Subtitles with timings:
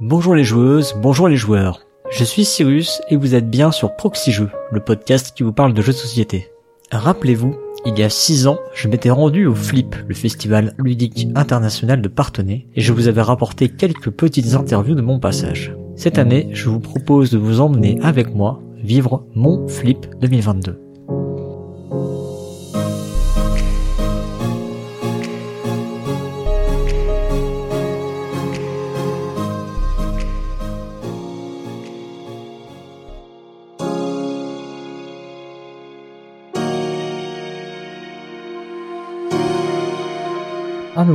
[0.00, 1.80] Bonjour les joueuses, bonjour les joueurs.
[2.12, 5.74] Je suis Cyrus et vous êtes bien sur Proxy Jeux, le podcast qui vous parle
[5.74, 6.52] de jeux de société.
[6.92, 12.00] Rappelez-vous, il y a 6 ans, je m'étais rendu au Flip, le festival ludique international
[12.00, 15.74] de Partenay, et je vous avais rapporté quelques petites interviews de mon passage.
[15.96, 20.87] Cette année, je vous propose de vous emmener avec moi vivre mon Flip 2022.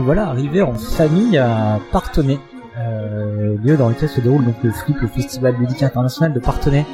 [0.03, 2.37] Voilà arrivés en famille à Partenay,
[2.77, 6.85] euh, lieu dans lequel se déroule le FLIP, le Festival ludique international de Partenay.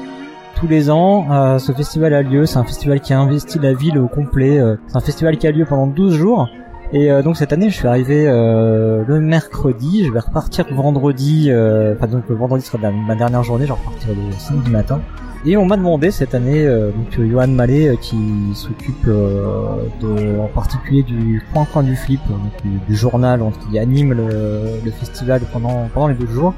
[0.55, 3.73] Tous les ans, euh, ce festival a lieu, c'est un festival qui a investi la
[3.73, 6.49] ville au complet, euh, c'est un festival qui a lieu pendant 12 jours.
[6.91, 11.47] Et euh, donc cette année, je suis arrivé euh, le mercredi, je vais repartir vendredi,
[11.49, 14.99] euh, enfin donc le vendredi sera ma dernière journée, je repartirai le samedi matin.
[15.45, 18.17] Et on m'a demandé cette année, euh, donc Johan Mallet euh, qui
[18.55, 24.91] s'occupe en particulier du coin coin du flip, donc du, journal qui anime le, le
[24.91, 26.55] festival pendant pendant les deux jours,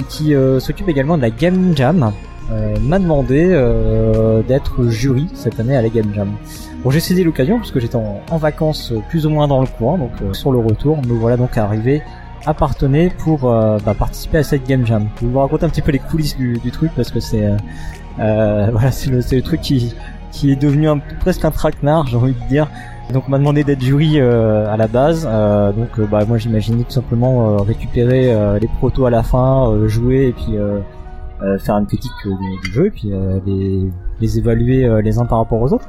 [0.00, 2.12] et qui s'occupe également de la Game Jam,
[2.82, 3.48] m'a demandé
[4.46, 6.28] d'être jury cette année à la Game Jam.
[6.82, 9.66] Bon, j'ai saisi l'occasion parce que j'étais en, vacances euh, plus ou moins dans le
[9.66, 12.02] coin, donc euh, sur le retour, me voilà donc arrivé
[12.46, 15.08] à Partenay pour euh, bah, participer à cette Game Jam.
[15.16, 17.44] Je vais vous raconter un petit peu les coulisses du, du truc parce que c'est
[17.44, 17.56] euh,
[18.18, 19.94] euh, voilà, c'est le, le truc qui,
[20.30, 22.68] qui est devenu un, presque un traquenard, j'ai envie de dire.
[23.12, 26.92] Donc on m'a demandé d'être jury euh, à la base, donc bah, moi j'imaginais tout
[26.92, 30.56] simplement récupérer les protos à la fin, jouer et puis
[31.58, 33.10] faire une critique du, jeu et puis
[33.44, 35.88] les, les évaluer les uns par rapport aux autres.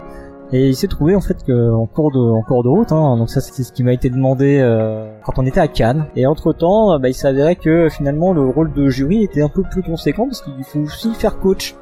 [0.54, 3.18] Et il s'est trouvé en fait que en cours de en cours de route, hein,
[3.18, 6.06] donc ça c'est ce qui m'a été demandé euh, quand on était à Cannes.
[6.16, 9.64] Et entre temps, bah, il s'avérait que finalement le rôle de jury était un peu
[9.64, 11.76] plus conséquent parce qu'il faut aussi faire coach.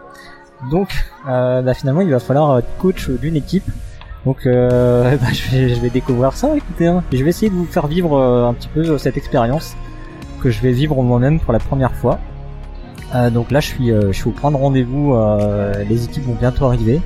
[0.72, 0.90] Donc
[1.28, 3.70] euh, bah, finalement il va falloir être coach d'une équipe.
[4.26, 6.88] Donc euh, bah, je, vais, je vais découvrir ça, écoutez.
[6.88, 7.04] Hein.
[7.12, 9.76] Je vais essayer de vous faire vivre euh, un petit peu cette expérience
[10.42, 12.20] que je vais vivre moi-même pour la première fois.
[13.14, 16.26] Euh, donc là je suis, euh, je suis au point de rendez-vous, euh, les équipes
[16.26, 17.02] vont bientôt arriver.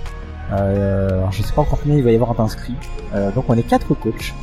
[0.51, 2.75] Euh, alors je sais pas encore combien il va y avoir d'inscrits.
[3.13, 4.33] Euh, donc on est quatre coachs,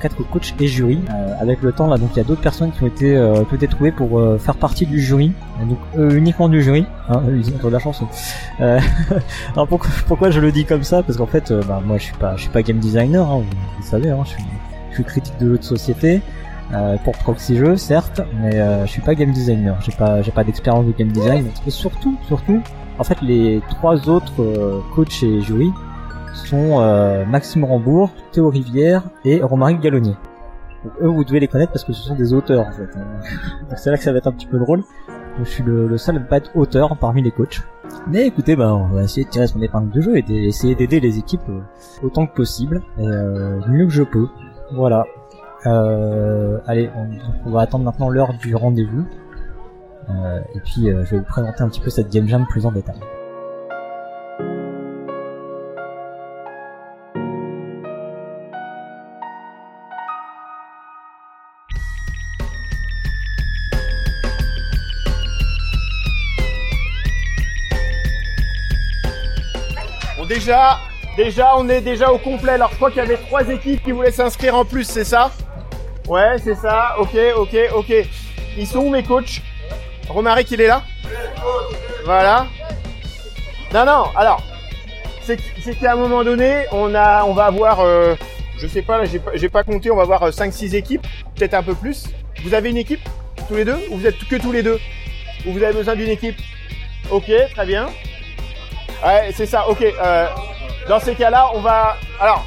[0.00, 1.00] quatre coachs et jury.
[1.10, 3.44] Euh, avec le temps là, donc il y a d'autres personnes qui ont été euh,
[3.44, 5.32] qui ont trouvées pour euh, faire partie du jury.
[5.62, 6.86] Et donc eux uniquement du jury.
[7.08, 8.02] Hein, ils ont de la chance.
[8.60, 8.80] Euh,
[9.52, 11.02] alors pourquoi, pourquoi je le dis comme ça?
[11.02, 13.28] Parce qu'en fait, euh, bah, moi je suis pas je suis pas game designer.
[13.28, 13.42] Hein,
[13.78, 14.44] vous, savez, hein, je suis
[14.90, 16.22] je suis critique de jeux société.
[16.72, 19.76] Euh, pour Proxy Jeux, certes, mais euh, je suis pas game designer.
[19.82, 21.48] J'ai pas, j'ai pas d'expérience de game design.
[21.64, 22.60] Et surtout, surtout,
[22.98, 25.72] en fait, les trois autres euh, coachs et jury
[26.32, 30.16] sont euh, Maxime Rambourg, Théo Rivière et Romaric Gallonnier.
[30.84, 32.88] Donc, eux, vous devez les connaître parce que ce sont des auteurs, en fait.
[32.96, 33.04] hein.
[33.68, 34.82] Donc, c'est là que ça va être un petit peu drôle.
[35.38, 37.60] Je suis le, le seul à ne pas être auteur parmi les coachs.
[38.08, 41.00] Mais écoutez, bah, on va essayer de tirer son épingle de jeu et d'essayer d'aider
[41.00, 41.60] les équipes euh,
[42.02, 44.28] autant que possible, euh, mieux que je peux.
[44.72, 45.04] Voilà.
[45.66, 47.08] Euh, allez, on,
[47.48, 49.04] on va attendre maintenant l'heure du rendez-vous.
[50.08, 52.64] Euh, et puis euh, je vais vous présenter un petit peu cette game jam plus
[52.64, 52.94] en détail.
[70.16, 70.78] Bon déjà,
[71.16, 72.52] déjà on est déjà au complet.
[72.52, 75.32] Alors je crois qu'il y avait trois équipes qui voulaient s'inscrire en plus, c'est ça?
[76.08, 76.94] Ouais, c'est ça.
[77.00, 77.92] Ok, ok, ok.
[78.56, 79.42] Ils sont où mes coachs?
[80.08, 80.82] Romaric, il est là
[82.04, 82.46] Voilà.
[83.72, 84.04] Non, non.
[84.16, 84.42] Alors,
[85.22, 85.36] c'est
[85.78, 88.14] qu'à un moment donné, on a, on va avoir, euh,
[88.58, 91.74] je sais pas, j'ai pas, pas compté, on va avoir 5-6 équipes, peut-être un peu
[91.74, 92.06] plus.
[92.44, 93.00] Vous avez une équipe
[93.48, 94.78] tous les deux ou vous êtes que tous les deux
[95.46, 96.36] Ou vous avez besoin d'une équipe
[97.10, 97.86] Ok, très bien.
[99.04, 99.68] Ouais, c'est ça.
[99.68, 99.82] Ok.
[99.82, 100.26] Euh,
[100.88, 101.96] dans ces cas-là, on va.
[102.20, 102.44] Alors.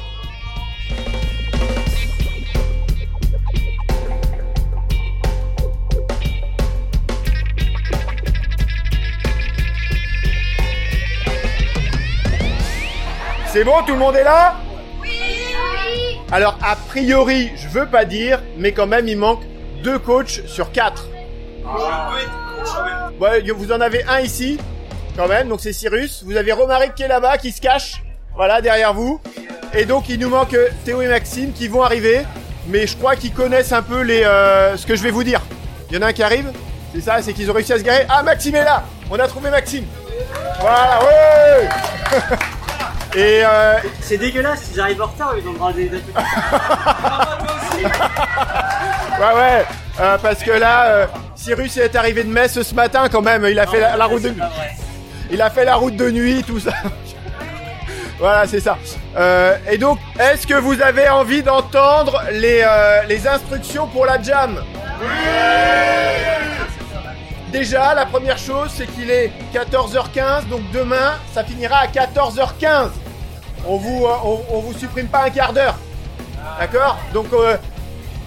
[13.52, 14.54] C'est bon, tout le monde est là
[16.30, 19.42] Alors, a priori, je veux pas dire, mais quand même, il manque
[19.82, 21.08] deux coachs sur quatre.
[23.20, 24.56] Ouais, vous en avez un ici,
[25.16, 26.22] quand même, donc c'est Cyrus.
[26.24, 28.04] Vous avez Romaric qui est là-bas, qui se cache,
[28.36, 29.20] voilà, derrière vous.
[29.74, 32.20] Et donc, il nous manque euh, Théo et Maxime qui vont arriver,
[32.68, 35.40] mais je crois qu'ils connaissent un peu les, euh, ce que je vais vous dire.
[35.90, 36.52] Il y en a un qui arrive,
[36.94, 38.06] c'est ça, c'est qu'ils ont réussi à se garer.
[38.08, 39.86] Ah, Maxime est là On a trouvé Maxime
[40.60, 41.68] Voilà, ouais
[43.14, 46.02] Et euh, C'est dégueulasse, ils arrivent en retard, ils ont des dates.
[49.18, 49.64] Ouais, ouais,
[50.00, 53.44] euh, parce que là, euh, Cyrus est arrivé de Metz ce matin quand même.
[53.50, 54.32] Il a fait la, la route de,
[55.30, 56.72] il a fait la route de nuit, tout ça.
[58.18, 58.78] voilà, c'est ça.
[59.16, 64.22] Euh, et donc, est-ce que vous avez envie d'entendre les, euh, les instructions pour la
[64.22, 64.62] jam?
[67.52, 72.90] Déjà, la première chose, c'est qu'il est 14h15, donc demain, ça finira à 14h15.
[73.66, 75.74] On vous, euh, vous supprime pas un quart d'heure.
[76.60, 76.96] D'accord?
[77.12, 77.56] Donc, euh,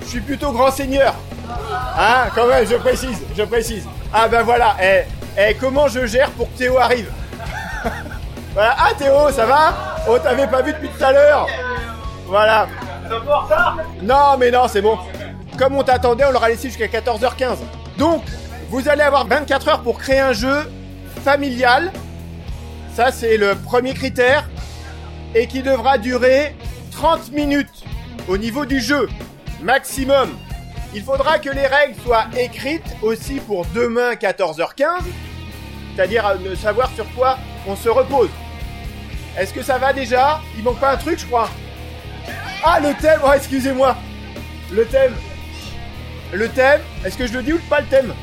[0.01, 1.15] je suis plutôt grand seigneur.
[1.97, 3.87] Hein, quand même, je précise, je précise.
[4.13, 5.03] Ah ben voilà, et,
[5.37, 7.09] et comment je gère pour que Théo arrive?
[8.55, 9.73] Ah Théo, ça va?
[10.07, 11.47] Oh, t'avais pas vu depuis tout à l'heure
[12.27, 12.67] Voilà.
[14.03, 14.95] Non, mais non, c'est bon.
[15.57, 17.57] Comme on t'attendait, on l'aura laissé jusqu'à 14h15.
[17.97, 18.21] Donc,
[18.73, 20.67] vous allez avoir 24 heures pour créer un jeu
[21.23, 21.93] familial.
[22.95, 24.49] Ça, c'est le premier critère.
[25.35, 26.55] Et qui devra durer
[26.91, 27.83] 30 minutes
[28.27, 29.07] au niveau du jeu.
[29.61, 30.35] Maximum.
[30.95, 35.03] Il faudra que les règles soient écrites aussi pour demain 14h15.
[35.95, 37.37] C'est-à-dire de savoir sur quoi
[37.67, 38.31] on se repose.
[39.37, 40.41] Est-ce que ça va déjà?
[40.57, 41.47] Il manque pas un truc, je crois.
[42.63, 43.95] Ah, le thème Oh, excusez-moi.
[44.71, 45.13] Le thème.
[46.33, 48.13] Le thème, est-ce que je le dis ou pas le thème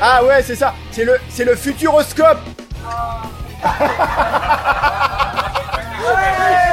[0.00, 0.74] Ah ouais, c'est ça.
[0.90, 2.38] C'est le, c'est le futuroscope.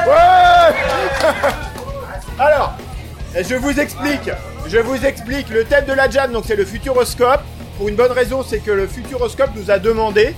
[0.07, 0.13] Ouais
[2.39, 2.73] Alors,
[3.35, 4.31] je vous explique.
[4.67, 6.31] Je vous explique le thème de la jam.
[6.31, 7.41] Donc c'est le futuroscope.
[7.77, 10.33] Pour une bonne raison, c'est que le futuroscope nous a demandé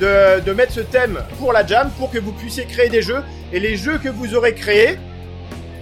[0.00, 3.22] de, de mettre ce thème pour la jam pour que vous puissiez créer des jeux.
[3.52, 4.98] Et les jeux que vous aurez créés,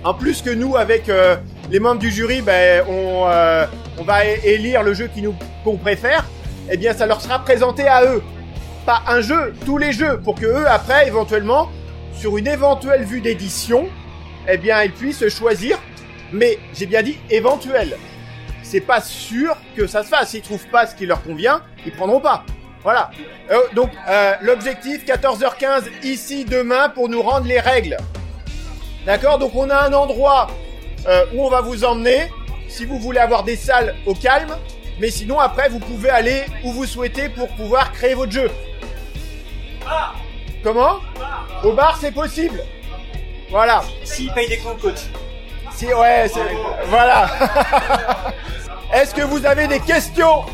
[0.05, 1.37] en plus que nous, avec euh,
[1.71, 3.67] les membres du jury, ben, on, euh,
[4.05, 5.35] va élire le jeu qui nous
[5.65, 6.25] qu'on préfère.
[6.71, 8.23] Eh bien, ça leur sera présenté à eux.
[8.87, 11.69] Pas un jeu, tous les jeux, pour que eux, après, éventuellement,
[12.15, 13.89] sur une éventuelle vue d'édition,
[14.49, 15.79] eh bien, ils puissent choisir.
[16.33, 17.97] Mais j'ai bien dit éventuel.
[18.63, 20.31] C'est pas sûr que ça se fasse.
[20.31, 22.45] S'ils trouvent pas ce qui leur convient, ils prendront pas.
[22.83, 23.11] Voilà.
[23.51, 27.97] Euh, donc, euh, l'objectif 14h15 ici demain pour nous rendre les règles.
[29.07, 29.39] D'accord?
[29.39, 30.49] Donc on a un endroit
[31.07, 32.31] euh, où on va vous emmener
[32.69, 34.57] si vous voulez avoir des salles au calme.
[35.01, 38.51] Mais sinon après vous pouvez aller où vous souhaitez pour pouvoir créer votre jeu.
[40.63, 40.99] Comment
[41.63, 42.63] Au bar c'est possible.
[43.51, 43.83] Voilà.
[44.05, 44.99] S'il paye des comptes, coach.
[45.75, 46.41] Si ouais, c'est
[46.87, 47.31] voilà.
[48.93, 50.45] Est-ce que vous avez des questions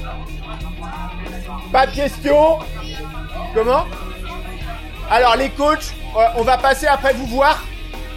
[1.73, 2.58] Pas de questions
[3.55, 3.87] Comment
[5.11, 7.62] Alors les coachs, euh, on va passer après vous voir.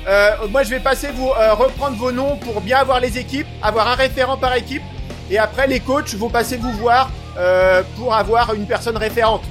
[0.08, 3.48] Euh, moi je vais passer vous euh, reprendre vos noms pour bien avoir les équipes,
[3.62, 4.84] avoir un référent par équipe.
[5.30, 9.44] Et après les coachs vont passer vous voir euh, pour avoir une personne référente.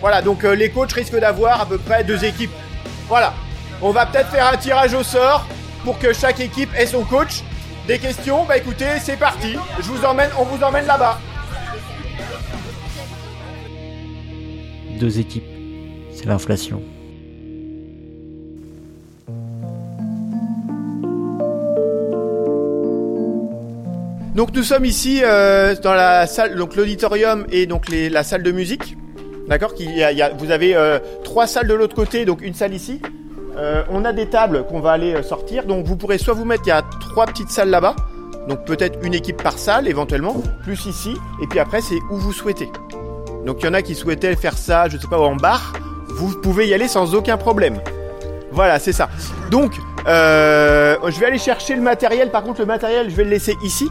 [0.00, 2.50] Voilà, donc les coachs risquent d'avoir à peu près deux équipes.
[3.08, 3.32] Voilà.
[3.80, 5.46] On va peut-être faire un tirage au sort
[5.84, 7.42] pour que chaque équipe ait son coach.
[7.86, 8.44] Des questions?
[8.44, 9.56] Bah écoutez, c'est parti.
[9.78, 11.18] Je vous emmène, on vous emmène là-bas.
[14.98, 15.44] Deux équipes.
[16.12, 16.82] C'est l'inflation.
[24.36, 28.42] Donc nous sommes ici euh, dans la salle, donc l'auditorium et donc les, la salle
[28.42, 28.94] de musique.
[29.48, 29.72] D'accord?
[30.38, 33.00] Vous avez euh, trois salles de l'autre côté, donc une salle ici.
[33.56, 36.64] Euh, on a des tables qu'on va aller sortir, donc vous pourrez soit vous mettre,
[36.66, 37.96] il y a trois petites salles là-bas,
[38.46, 42.34] donc peut-être une équipe par salle éventuellement, plus ici, et puis après c'est où vous
[42.34, 42.68] souhaitez.
[43.46, 45.72] Donc il y en a qui souhaitaient faire ça, je sais pas, en bar,
[46.08, 47.80] vous pouvez y aller sans aucun problème.
[48.52, 49.08] Voilà, c'est ça.
[49.50, 49.72] Donc,
[50.06, 52.30] je vais aller chercher le matériel.
[52.30, 53.90] Par contre, le matériel, je vais le laisser ici.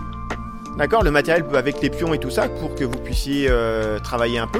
[0.77, 4.39] D'accord Le matériel avec les pions et tout ça pour que vous puissiez euh, travailler
[4.39, 4.59] un peu.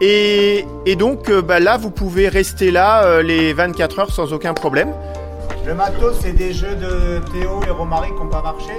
[0.00, 4.32] Et, et donc euh, bah, là, vous pouvez rester là euh, les 24 heures sans
[4.32, 4.92] aucun problème.
[5.66, 8.72] Le matos, c'est des jeux de Théo et Romaric qui n'ont pas marché.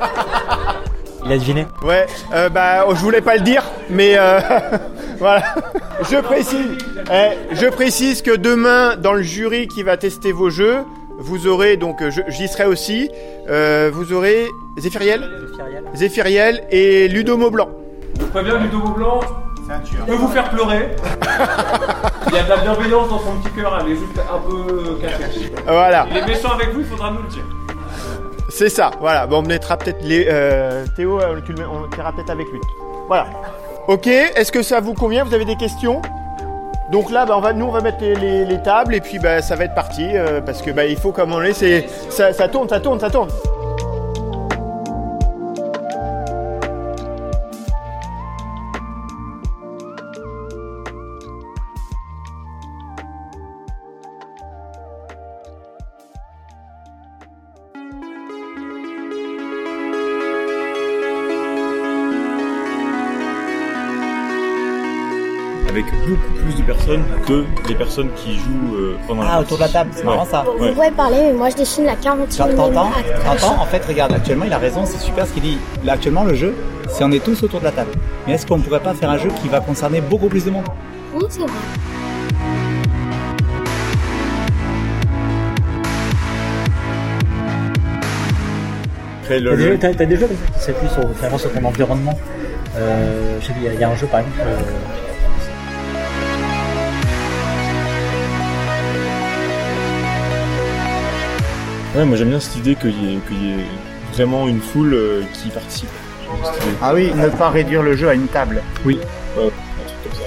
[1.24, 4.40] Il a deviné Ouais, euh, bah je voulais pas le dire, mais euh,
[5.18, 5.42] voilà.
[6.10, 6.78] Je précise,
[7.12, 10.78] eh, je précise que demain, dans le jury qui va tester vos jeux,
[11.18, 13.10] vous aurez donc, je- j'y serai aussi,
[13.50, 14.46] euh, vous aurez
[14.78, 15.28] Zéphiriel,
[15.94, 17.68] Zéphiriel et Ludo Blanc
[19.66, 20.06] C'est un tueur.
[20.06, 20.90] peut vous faire pleurer.
[22.28, 24.98] Il y a de la bienveillance dans son petit cœur, elle est juste un peu
[25.00, 25.52] cachée.
[25.66, 26.06] Voilà.
[26.10, 27.44] Il est méchant avec vous, il faudra nous le dire.
[28.50, 29.26] C'est ça, voilà.
[29.26, 30.26] Bon, on mettra peut-être les.
[30.28, 32.60] Euh, Théo, euh, tu le mets- on le tirera peut-être avec lui.
[33.06, 33.26] Voilà.
[33.88, 35.24] Ok, est-ce que ça vous convient?
[35.24, 36.00] Vous avez des questions?
[36.90, 39.18] Donc là, bah, on va, nous, on va mettre les, les- les tables et puis
[39.18, 41.86] bah, ça va être parti euh, parce que bah, il faut comme on est, c'est
[42.08, 43.28] ça, ça tourne, ça tourne, ça tourne.
[66.88, 70.06] Personnes que les personnes qui jouent euh, pendant Ah, autour de la table, c'est Ouais.
[70.06, 70.44] marrant ça.
[70.56, 70.72] Vous Ouais.
[70.72, 74.12] pouvez parler, mais moi je dessine la 40 T'entends T'entends T'entends T'entends En fait, regarde,
[74.12, 75.58] actuellement, il a raison, c'est super ce qu'il dit.
[75.84, 76.54] Là, actuellement, le jeu,
[76.88, 77.90] c'est on est tous autour de la table.
[78.26, 80.64] Mais est-ce qu'on pourrait pas faire un jeu qui va concerner beaucoup plus de monde?
[81.14, 81.48] Oui, c'est vrai.
[89.22, 91.38] Après, le- T'as le- des, t'as- t'as des jeux comme ça qui s'appuient sur, vraiment
[91.38, 92.18] sur ton environnement?
[92.76, 94.38] Euh, je sais qu'il y a- il y, a un jeu par exemple.
[94.40, 94.54] euh,
[101.96, 103.64] Ouais, moi j'aime bien cette idée qu'il y, ait- qu'il y ait
[104.12, 105.88] vraiment une foule euh, qui participe.
[106.82, 108.62] Ah oui, ne pas réduire le jeu à une table.
[108.84, 108.98] Oui,
[109.36, 110.24] ouais, un truc comme ça.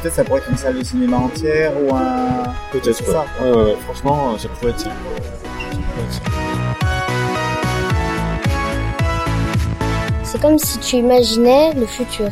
[0.00, 2.44] Peut-être ça pourrait être une salle de cinéma entière ou un...
[2.70, 3.12] Peut-être ouais.
[3.12, 3.24] ça.
[3.42, 4.90] Ouais, ouais, ouais, franchement, ça pourrait être ça.
[4.90, 6.22] Pourrait être.
[10.22, 12.28] C'est comme si tu imaginais le futur.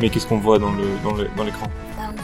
[0.00, 1.66] Mais qu'est-ce qu'on voit dans le dans le- dans l'écran?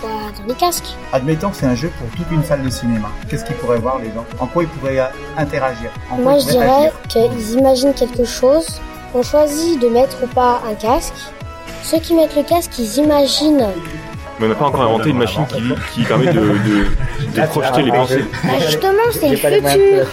[0.03, 0.97] Bah, dans les casques.
[1.13, 3.09] Admettons que c'est un jeu pour toute une salle de cinéma.
[3.29, 5.05] Qu'est-ce qu'ils pourraient voir les gens En quoi ils pourraient euh,
[5.37, 5.91] interagir?
[6.11, 8.81] En Moi, je dirais qu'ils imaginent quelque chose.
[9.15, 11.13] On choisit de mettre ou pas un casque.
[11.83, 13.67] Ceux qui mettent le casque, ils imaginent.
[14.39, 17.83] Mais on n'a pas encore inventé une machine qui, qui permet de, de, de projeter
[17.83, 18.25] les pensées.
[18.45, 20.07] Bah, justement, c'est le futur.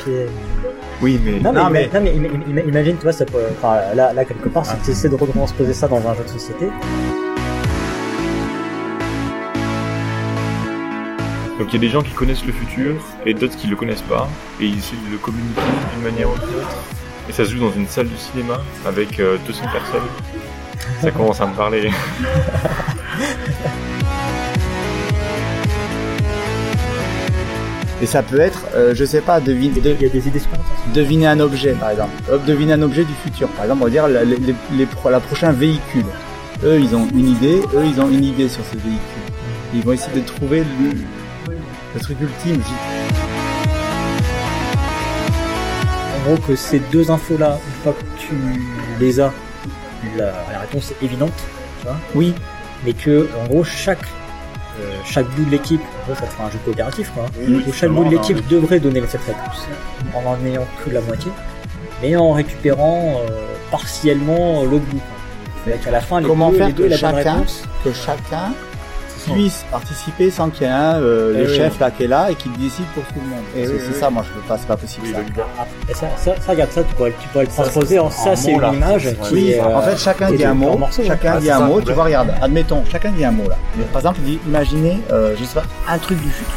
[1.01, 2.01] Oui, mais Non, mais, Non, mais- non,
[2.47, 5.15] mais imagine, tu vois, ça peut, enfin, là, là, quelque part, si tu essaies de
[5.15, 6.69] retransposer ça dans un jeu de société,
[11.59, 12.95] donc il y a des gens qui connaissent le futur
[13.25, 14.29] et d'autres qui le connaissent pas
[14.61, 15.61] et ils essaient de le communiquer
[15.93, 16.77] d'une manière ou d'une autre.
[17.29, 20.07] Et ça se joue dans une salle de cinéma avec euh, 200 personnes.
[21.01, 21.89] Ça commence à me parler.
[28.01, 30.09] Et ça peut être, euh, je sais pas, devine, il y a des- il y
[30.09, 30.41] a des idées
[30.93, 32.11] deviner un objet, par exemple.
[32.31, 33.47] Hop, deviner un objet du futur.
[33.49, 36.05] Par exemple, on va dire la, les, les la prochain véhicule.
[36.63, 37.59] Eux, ils ont une idée.
[37.75, 39.33] Eux, ils ont une idée sur ce véhicule.
[39.73, 40.91] Ils vont essayer de trouver le,
[41.95, 42.61] le truc ultime.
[46.15, 48.33] En gros, que ces deux infos-là, une fois que tu
[48.99, 49.31] les as,
[50.17, 51.33] la, la réponse est évidente,
[51.79, 51.95] tu vois.
[52.15, 52.33] Oui.
[52.85, 54.03] Mais que, en gros, chaque,
[54.79, 57.25] euh, chaque bout de l'équipe, en gros, ça fera un jeu coopératif, quoi.
[57.39, 59.65] Oui, où chaque bout de l'équipe devrait donner cette réponse,
[60.15, 61.31] en en ayant que la moitié,
[62.01, 63.29] mais en récupérant euh,
[63.71, 64.97] partiellement l'autre bout.
[64.97, 65.17] quoi.
[65.63, 67.33] C'est-à-dire qu'à la fin, les Comment deux, faire les deux que aient la bonne chacun-
[67.35, 67.63] réponse.
[67.83, 68.53] Que chacun
[69.33, 71.55] puisse participer sans qu'il y ait un, euh, Eh le oui.
[71.57, 73.43] chef là qui est là et qui décide pour tout le monde.
[73.55, 75.19] Eh C'est oui, c'est oui, ça, moi je peux pas, c'est pas possible ça.
[75.89, 78.55] Et ça, ça, ça, regarde ça, tu pourrais, tu pourrais le transposer en ça, c'est
[78.55, 78.67] là.
[78.69, 80.79] une image qui Oui, est, en euh, fait, chacun dit un mot.
[81.05, 81.81] chacun Ah, dit un ça, mot.
[81.81, 82.33] Tu vois, regarde.
[82.41, 83.55] Admettons, chacun dit un mot là.
[83.91, 86.53] Par exemple, il dit, imaginez, euh, je sais pas, un truc du futur.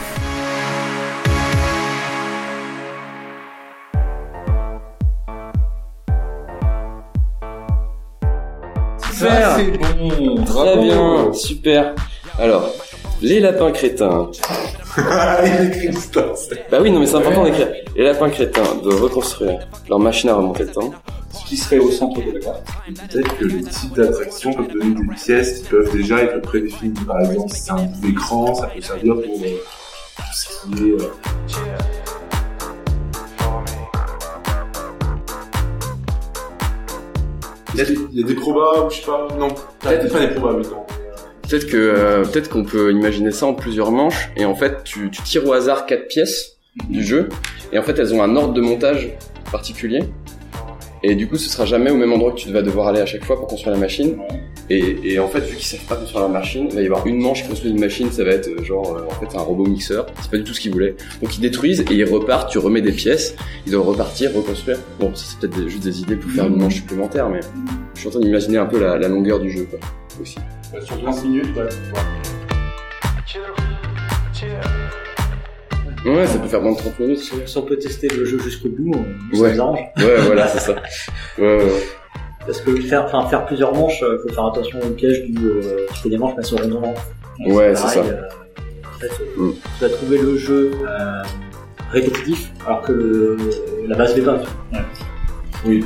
[9.13, 9.57] Super
[10.47, 11.95] Très bien, super.
[12.41, 12.73] Alors,
[13.21, 14.31] les lapins crétins.
[16.71, 17.69] bah oui, non mais c'est important d'écrire.
[17.95, 20.91] Les lapins crétins doivent reconstruire leur machine à remonter le temps.
[21.33, 22.63] ce qui serait au centre de la carte.
[22.89, 26.95] Et peut-être que les types d'attractions peuvent donner des pièces qui peuvent déjà être prédéfinies.
[27.07, 29.49] Par exemple, si c'est un bout d'écran, ça peut servir pour euh,
[30.17, 30.93] tout ce qui est...
[30.93, 31.13] euh,
[37.73, 40.13] Il y, a des, il y a des probas, ou je sais pas, non, peut-être
[40.13, 40.85] pas des probas, mais non.
[41.51, 45.11] Peut-être que euh, peut-être qu'on peut imaginer ça en plusieurs manches et en fait tu,
[45.11, 47.29] tu tires au hasard quatre pièces du jeu
[47.73, 49.11] et en fait elles ont un ordre de montage
[49.51, 50.05] particulier.
[51.03, 53.07] Et du coup ce sera jamais au même endroit que tu vas devoir aller à
[53.07, 54.17] chaque fois pour construire la machine
[54.71, 57.07] et, et en fait vu qu'ils savent pas construire la machine il va y avoir
[57.07, 59.41] une manche qui construit une machine ça va être euh, genre euh, en fait un
[59.41, 62.51] robot mixeur c'est pas du tout ce qu'ils voulaient donc ils détruisent et ils repartent
[62.51, 63.35] tu remets des pièces
[63.67, 66.57] ils doivent repartir reconstruire bon ça, c'est peut-être des- juste des idées pour faire une
[66.57, 67.41] manche supplémentaire mais
[67.95, 69.79] je suis en train d'imaginer un peu la, la longueur du jeu quoi
[70.21, 70.37] aussi
[70.85, 71.69] Sur 15 minutes, ouais.
[76.07, 77.19] Ouais, ça peut faire moins de 30 minutes.
[77.47, 79.51] Si on peut tester le jeu jusqu'au bout, on Ouais.
[79.51, 79.79] ça nous arrange.
[79.99, 80.77] Ouais, voilà, c'est ça.
[81.39, 81.71] Ouais, ouais, ouais.
[82.51, 85.87] Parce que faire, enfin, faire plusieurs manches, euh, faut faire attention au piège du, euh,
[85.95, 86.97] tu fais des manches mais elles sont redondantes.
[87.47, 88.01] Ouais, c'est ça.
[88.01, 88.23] pareil, euh,
[88.83, 89.07] en fait,
[89.39, 89.53] euh, Mm.
[89.79, 91.23] tu vas trouver le jeu euh,
[91.93, 93.37] répétitif alors que le,
[93.87, 94.43] la base l'est pas.
[95.65, 95.85] Oui.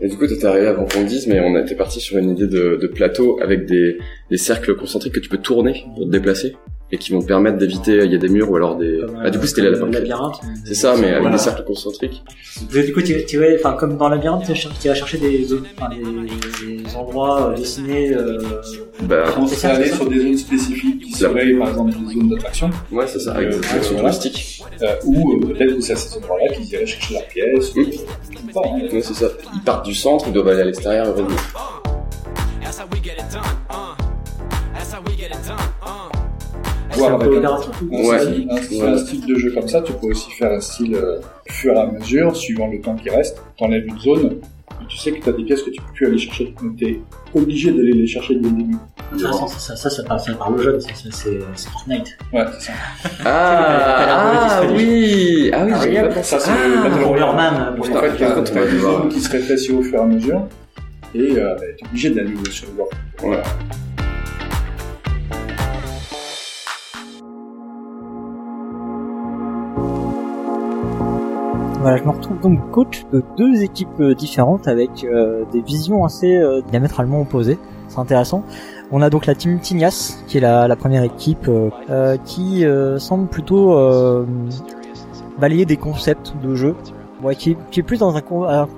[0.00, 2.30] Et du coup, t'es arrivé avant qu'on le dise, mais on était parti sur une
[2.30, 3.98] idée de, de plateau avec des,
[4.30, 6.56] des cercles concentriques que tu peux tourner pour te déplacer
[6.92, 9.00] et qui vont te permettre d'éviter, il y a des murs ou alors des...
[9.00, 10.36] Comme, Ah, du coup, c'était comme la labyrinthe.
[10.64, 11.36] C'est ça, mais avec Voilà.
[11.36, 12.22] des cercles concentriques.
[12.70, 15.88] Du coup, tu, tu vas, enfin, comme dans le labyrinthe, tu vas- chercher des, enfin,
[15.94, 18.12] des, des endroits euh, dessinés.
[18.14, 18.38] Euh,
[19.02, 19.86] Bah, On ça, ça.
[19.96, 23.48] sur des zones spécifiques qui seraient par exemple des zones d'attraction, ouais, c'est ça, avec
[23.48, 24.62] des Euh, attractions touristiques.
[24.82, 27.74] euh, ou euh, peut-être que c'est à ces endroits-là qu'ils iraient chercher leurs pièces.
[27.74, 27.80] ou-.
[27.80, 29.26] Ouais, c'est ça.
[29.54, 31.36] Ils partent du centre, ils doivent aller à l'extérieur et revenir.
[37.12, 37.70] Un peu avec opératif.
[37.82, 38.18] un, Ouais.
[38.18, 38.88] style, un, Ouais.
[38.92, 41.18] un style de jeu comme ça, tu peux aussi faire un style euh,
[41.48, 43.42] fur et à mesure, suivant le temps qui reste.
[43.58, 44.36] T'enlèves une zone,
[44.82, 46.54] et tu sais que t'as des pièces que tu peux plus aller chercher.
[46.62, 47.00] Donc t'es
[47.34, 48.76] obligé d'aller les chercher dès le début.
[49.12, 51.08] Intéressant, ça, ça, ça, ça, parle, ça parle aux jeunes, ça, ça,
[51.54, 52.16] c'est Fortnite.
[52.32, 52.72] Ouais, c'est ça.
[53.24, 56.22] Ah, ah oui, ah oui, Ah, j'ai oui, pensé.
[56.22, 57.36] Ça, c'est le Ah, Battle en
[58.00, 60.48] fait, il y a, des zones qui se rétrécissent au fur et à mesure,
[61.14, 62.90] et euh, bah, t'es obligé d'aller sur le bord.
[63.22, 63.42] Ouais.
[71.84, 76.06] Voilà, je me retrouve donc coach de deux équipes euh, différentes avec euh, des visions
[76.06, 77.58] assez euh, diamétralement opposées.
[77.88, 78.42] C'est intéressant.
[78.90, 81.50] On a donc la team Tignas, qui est la, première équipe,
[82.24, 82.64] qui
[82.96, 83.76] semble plutôt
[85.38, 86.74] balayer des concepts de jeu.
[87.22, 88.22] Ouais, qui, est, plus dans un,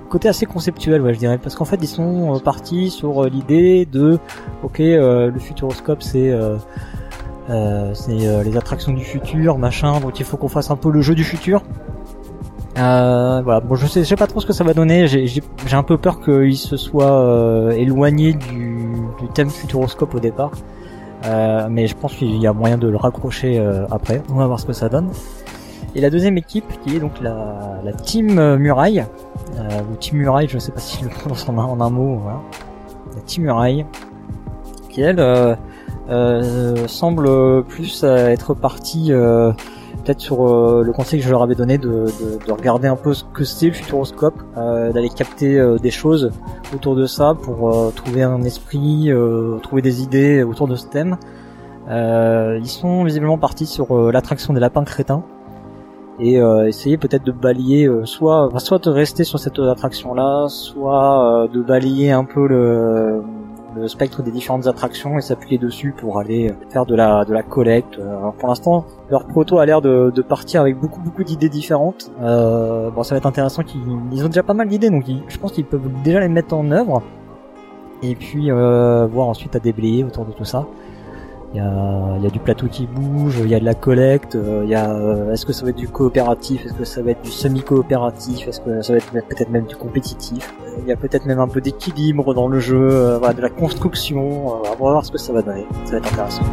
[0.09, 4.19] côté assez conceptuel, je dirais, parce qu'en fait ils sont partis sur l'idée de,
[4.63, 6.33] ok, le futuroscope c'est
[7.49, 11.23] les attractions du futur, machin, donc il faut qu'on fasse un peu le jeu du
[11.23, 11.63] futur.
[12.77, 15.07] Euh, voilà, bon, je sais, je sais pas trop ce que ça va donner.
[15.07, 15.41] J'ai,
[15.71, 18.77] un peu peur qu'il se soit euh, éloigné du,
[19.19, 20.51] du thème futuroscope au départ,
[21.25, 24.21] Euh, mais je pense qu'il y a moyen de le raccrocher euh, après.
[24.29, 25.09] On va voir ce que ça donne.
[25.95, 29.03] Et la deuxième équipe, qui est donc la, la team Muraille,
[29.57, 32.19] euh, ou team Muraille, je sais pas si je le prononce en en un mot.
[32.21, 32.39] Voilà.
[33.15, 33.85] La team Muraille,
[34.89, 39.11] qui elle euh, semble plus être partie
[40.07, 42.95] peut-être sur euh, le conseil que je leur avais donné de, de, de regarder un
[42.95, 46.31] peu ce que c'est le futuroscope, euh, d'aller capter euh, des choses
[46.73, 49.11] autour de ça pour trouver un esprit,
[49.63, 51.17] trouver des idées autour de ce thème.
[51.89, 55.23] Ils sont visiblement partis sur l'attraction des lapins crétins
[56.19, 56.35] et
[56.67, 62.11] essayer peut-être de balayer soit soit de rester sur cette attraction là, soit de balayer
[62.11, 63.21] un peu le
[63.81, 67.43] le spectre des différentes attractions et s'appuyer dessus pour aller faire de la de la
[67.43, 67.97] collecte.
[67.99, 71.49] Euh, Alors pour l'instant, leur proto a l'air de, de partir avec beaucoup beaucoup d'idées
[71.49, 72.11] différentes.
[72.21, 75.37] Euh, bon, ça va être intéressant qu'ils ils ont déjà pas mal d'idées, donc je
[75.37, 77.01] pense qu'ils peuvent déjà les mettre en œuvre
[78.03, 80.65] et puis euh, voir ensuite à déblayer autour de tout ça.
[81.53, 84.35] Il y a, y a du plateau qui bouge, il y a de la collecte,
[84.35, 87.01] euh, il y a euh, est-ce que ça va être du coopératif, est-ce que ça
[87.01, 90.53] va être du semi-coopératif, est-ce que ça va être peut-être même du compétitif?
[90.65, 93.49] Euh, Il y a peut-être même un peu d'équilibre dans le jeu, voilà, de la
[93.49, 94.59] construction.
[94.59, 95.65] on va voir ce que ça va donner.
[95.85, 96.43] Ça va être intéressant.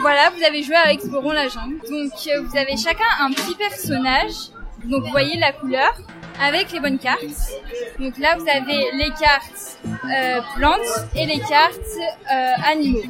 [0.00, 1.80] Voilà, vous avez joué à Explorons la jungle.
[1.90, 4.50] Donc euh, vous avez chacun un petit personnage.
[4.84, 5.92] Donc vous voyez la couleur
[6.40, 7.22] avec les bonnes cartes.
[7.98, 11.74] Donc là vous avez les cartes euh, plantes et les cartes
[12.32, 13.02] euh, animaux.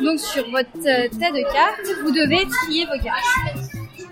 [0.00, 3.68] Donc sur votre tête de cartes, vous devez trier vos cartes.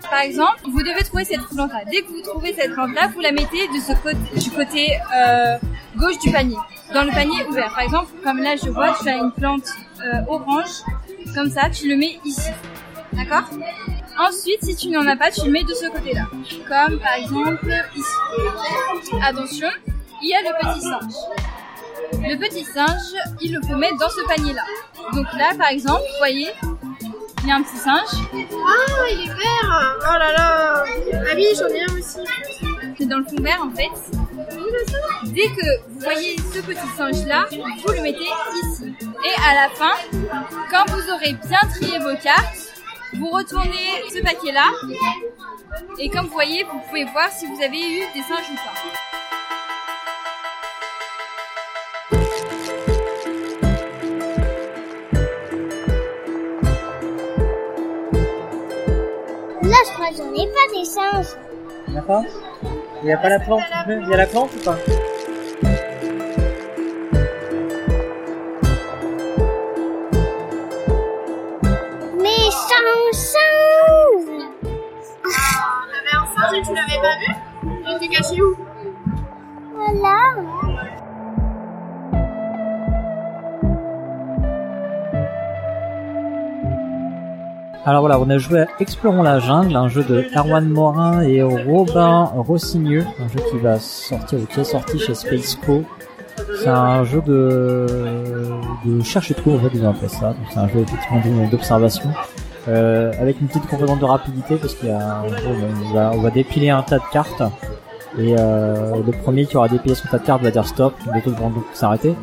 [0.09, 1.81] Par exemple, vous devez trouver cette plante-là.
[1.89, 4.97] Dès que vous trouvez cette plante-là, vous la mettez du côté
[5.95, 6.57] gauche du panier,
[6.93, 7.69] dans le panier ouvert.
[7.73, 9.65] Par exemple, comme là je vois, tu as une plante
[10.27, 10.83] orange,
[11.37, 12.49] comme ça, tu le mets ici.
[13.13, 13.43] D'accord?
[14.17, 16.25] Ensuite, si tu n'en as pas, tu le mets de ce côté-là.
[16.67, 19.13] Comme par exemple ici.
[19.21, 19.67] Attention,
[20.23, 22.23] il y a le petit singe.
[22.27, 24.63] Le petit singe, il le faut mettre dans ce panier-là.
[25.13, 26.49] Donc là, par exemple, vous voyez,
[27.47, 28.09] y a un petit singe.
[28.33, 32.19] Ah, il est vert Oh là là Ah oui, j'en ai un aussi.
[32.97, 33.89] C'est dans le fond vert en fait.
[35.25, 38.29] Dès que vous voyez ce petit singe là, vous le mettez
[38.63, 38.93] ici.
[39.01, 39.93] Et à la fin,
[40.71, 42.73] quand vous aurez bien trié vos cartes,
[43.17, 44.69] vous retournez ce paquet là.
[45.99, 49.26] Et comme vous voyez, vous pouvez voir si vous avez eu des singes ou pas.
[60.17, 61.37] J'en ai pas des singes.
[61.87, 62.23] Il y a pas
[63.03, 64.75] Il y a pas la plante non plus Il y a la plante ou pas?
[88.07, 92.31] Voilà, on a joué à Explorons la jungle, un jeu de Erwan Morin et Robin
[92.37, 95.83] Rossigneux, un jeu qui va sortir, est sorti chez Space Co.
[96.57, 97.85] C'est un jeu de,
[98.85, 100.33] de cherche et trouve, en fait, ça.
[100.49, 102.09] C'est un jeu effectivement d'observation,
[102.69, 105.23] euh, avec une petite composante de rapidité, parce qu'il y a,
[106.13, 107.43] on va dépiler un tas de cartes,
[108.17, 111.19] et euh, le premier qui aura dépilé son tas de cartes va dire stop, les
[111.19, 112.15] autres vont donc s'arrêter.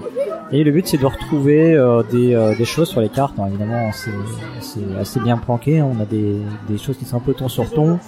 [0.54, 3.34] Et le but c'est de retrouver euh, des, euh, des choses sur les cartes.
[3.36, 5.80] Alors, évidemment, c'est assez bien planqué.
[5.80, 5.90] hein.
[5.92, 6.36] On a des,
[6.68, 7.98] des choses qui sont un peu ton sur ton.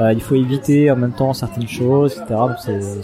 [0.00, 2.40] Euh, il faut éviter en même temps certaines choses, etc.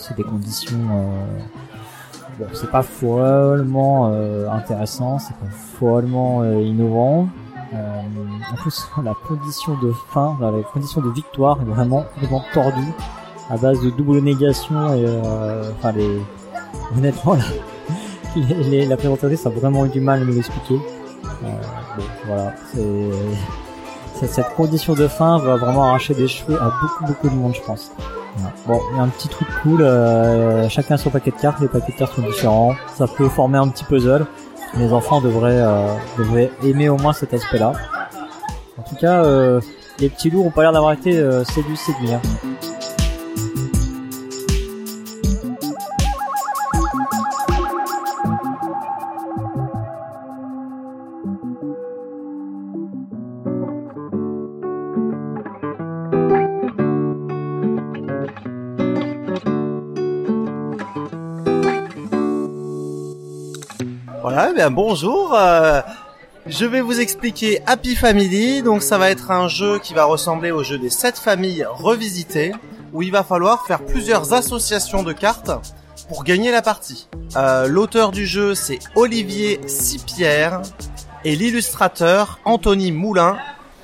[0.01, 0.79] C'est des conditions.
[0.79, 7.29] Euh, bon, c'est pas follement euh, intéressant, c'est pas follement innovant.
[7.75, 7.77] Euh,
[8.51, 12.95] en plus, la condition de fin, la condition de victoire est vraiment vraiment tordue
[13.51, 16.21] à base de double négation et euh, enfin les
[16.97, 17.45] honnêtement là,
[18.37, 20.75] la présentatrice a vraiment eu du mal à nous l'expliquer.
[20.75, 21.47] Euh,
[21.97, 22.53] bon, voilà,
[24.15, 27.55] c'est cette condition de fin va vraiment arracher des cheveux à beaucoup beaucoup de monde,
[27.55, 27.93] je pense.
[28.67, 31.69] Bon, il y a un petit truc cool, euh, chacun son paquet de cartes, les
[31.69, 34.27] paquets de cartes sont différents, ça peut former un petit puzzle.
[34.77, 35.89] Les enfants devraient, euh,
[36.19, 37.73] devraient aimer au moins cet aspect-là.
[38.79, 39.61] En tout cas, euh,
[39.99, 41.13] les petits loups ont pas l'air d'avoir été
[41.45, 42.13] séduits, séduits.
[42.13, 42.21] hein.
[64.71, 65.35] Bonjour.
[65.35, 65.81] euh,
[66.47, 68.63] je vais vous expliquer Happy Family.
[68.63, 72.53] Donc ça va être un jeu qui va ressembler au jeu des 7 familles revisitées,
[72.93, 75.51] où il va falloir faire plusieurs associations de cartes
[76.09, 77.09] pour gagner la partie.
[77.37, 80.63] Euh, L'auteur du jeu c'est Olivier Sipierre
[81.25, 83.37] et l'illustrateur Anthony Moulin.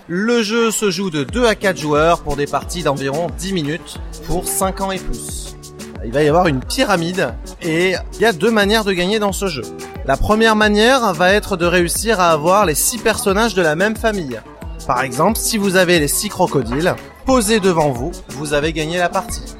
[0.07, 3.99] Le jeu se joue de 2 à 4 joueurs pour des parties d'environ 10 minutes
[4.27, 5.57] pour 5 ans et plus.
[6.05, 9.33] Il va y avoir une pyramide et il y a deux manières de gagner dans
[9.33, 9.63] ce jeu.
[10.07, 13.97] La première manière va être de réussir à avoir les six personnages de la même
[13.97, 14.39] famille.
[14.87, 19.09] Par exemple, si vous avez les six crocodiles posés devant vous, vous avez gagné la
[19.09, 19.57] partie.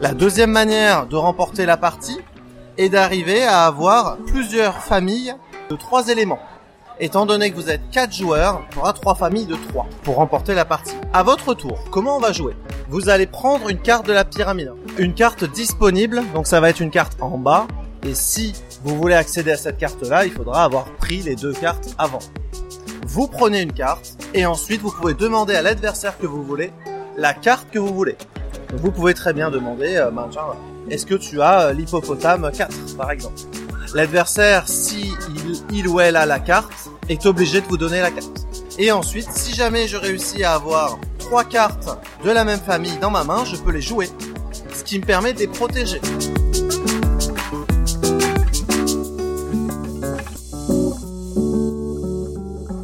[0.00, 2.18] La deuxième manière de remporter la partie
[2.76, 5.36] est d'arriver à avoir plusieurs familles
[5.70, 6.40] de trois éléments.
[6.98, 10.54] Étant donné que vous êtes quatre joueurs, il aura trois familles de trois pour remporter
[10.54, 10.96] la partie.
[11.12, 12.56] À votre tour, comment on va jouer?
[12.88, 14.72] Vous allez prendre une carte de la pyramide.
[14.98, 17.68] Une carte disponible, donc ça va être une carte en bas.
[18.04, 21.94] Et si vous voulez accéder à cette carte-là, il faudra avoir pris les deux cartes
[21.98, 22.20] avant.
[23.06, 26.72] Vous prenez une carte et ensuite vous pouvez demander à l'adversaire que vous voulez
[27.16, 28.16] la carte que vous voulez.
[28.74, 30.28] Vous pouvez très bien demander, euh, ben,
[30.90, 33.40] est-ce que tu as euh, l'hippopotame 4 par exemple?
[33.94, 38.10] L'adversaire, si il, il ou elle a la carte, est obligé de vous donner la
[38.10, 38.46] carte.
[38.78, 41.88] Et ensuite, si jamais je réussis à avoir trois cartes
[42.24, 44.08] de la même famille dans ma main, je peux les jouer.
[44.72, 46.00] Ce qui me permet de les protéger.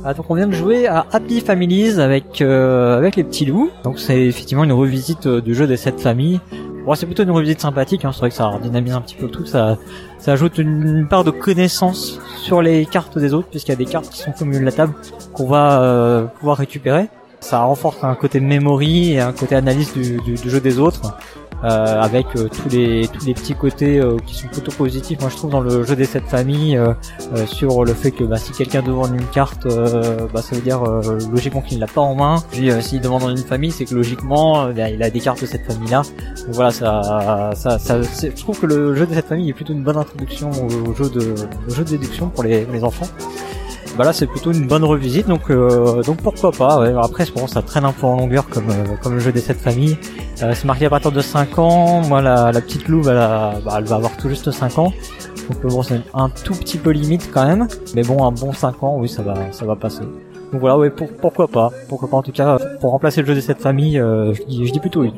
[0.06, 3.70] Ah, donc on vient de jouer à Happy Families avec euh, avec les petits loups.
[3.84, 6.40] Donc c'est effectivement une revisite euh, du jeu des sept familles.
[6.84, 8.04] Bon, c'est plutôt une revisite sympathique.
[8.04, 8.10] Hein.
[8.12, 9.46] C'est vrai que ça dynamise un petit peu tout.
[9.46, 9.78] Ça
[10.18, 13.86] ça ajoute une, part de connaissance sur les cartes des autres, puisqu'il y a des
[13.86, 14.92] cartes qui sont milieu de la table
[15.32, 17.08] qu'on va euh, pouvoir récupérer.
[17.40, 21.16] Ça renforce un côté memory et un côté analyse du, du, du jeu des autres.
[21.64, 25.18] Euh, avec euh, tous les tous les petits côtés euh, qui sont plutôt positifs.
[25.20, 26.78] Moi, je trouve dans le jeu des sept familles
[27.46, 30.82] sur le fait que bah, si quelqu'un demande une carte, bah, ça veut dire
[31.32, 32.42] logiquement qu'il l'a pas en main.
[32.50, 35.64] Puis s'il demande une famille, c'est que logiquement bah, il a des cartes de cette
[35.64, 36.02] famille-là.
[36.46, 39.72] Donc voilà, ça, ça, ça je trouve que le jeu de cette famille est plutôt
[39.72, 41.34] une bonne introduction au, jeu de
[41.68, 43.06] au jeu de déduction pour les, les enfants.
[43.96, 46.92] Bah là c'est plutôt une bonne revisite donc euh, donc pourquoi pas ouais.
[47.00, 49.58] après que ça traîne un peu en longueur comme euh, comme le jeu des sept
[49.58, 49.96] familles.
[50.42, 52.00] Euh, c'est marqué à partir de 5 ans.
[52.02, 54.92] Moi la, la petite louve elle, a- bah, elle va avoir tout juste 5 ans.
[55.48, 57.68] Donc euh, bon c'est un tout petit peu limite quand même.
[57.94, 60.00] Mais bon un bon 5 ans oui ça va ça va passer.
[60.52, 61.70] Donc voilà ouais pour, pourquoi pas.
[61.88, 64.66] Pourquoi pas en tout cas pour remplacer le jeu des sept familles euh, je, dis,
[64.66, 65.12] je dis plutôt oui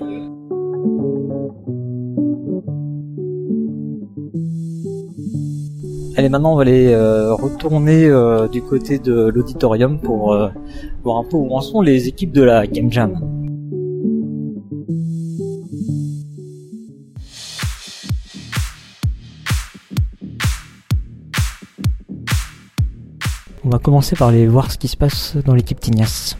[6.18, 10.48] Allez, maintenant on va aller euh, retourner euh, du côté de l'auditorium pour euh,
[11.04, 13.20] voir un peu où en sont les équipes de la Game Jam.
[23.62, 26.38] On va commencer par aller voir ce qui se passe dans l'équipe Tignas.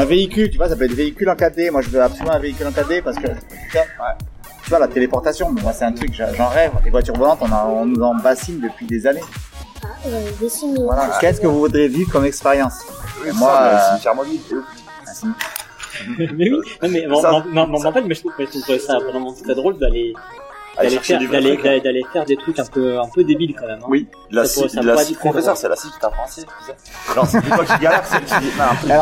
[0.00, 1.70] Un véhicule, tu vois, ça peut être véhicule en 4D.
[1.70, 4.14] Moi, je veux absolument un véhicule en 4D parce que, tu vois, ouais.
[4.62, 6.72] Tu vois, la téléportation, moi, c'est un truc, j'en rêve.
[6.84, 9.22] Les voitures volantes, on, a- on nous en bassine depuis des années.
[10.40, 10.80] Dessiné.
[10.84, 11.18] Voilà.
[11.20, 12.74] Qu'est-ce que vous voudrez vivre comme expérience?
[13.24, 14.40] Oui, Moi, ça, euh, le cimetière mobile.
[16.34, 18.60] mais oui, non, mais, Ça- non, non, non, en fait, mais je trouve, mais je
[18.60, 21.62] trouve ça vraiment très drôle d'aller, Aller d'aller faire, d'aller, truc, hein.
[21.64, 23.80] d'aller, d'aller faire des trucs un peu, un peu débiles quand même.
[23.82, 23.86] hein.
[23.88, 26.42] Oui, la très professeur, c'est la scie qui t'apprend sais.
[27.12, 28.20] Alors, c'est qui galère, c'est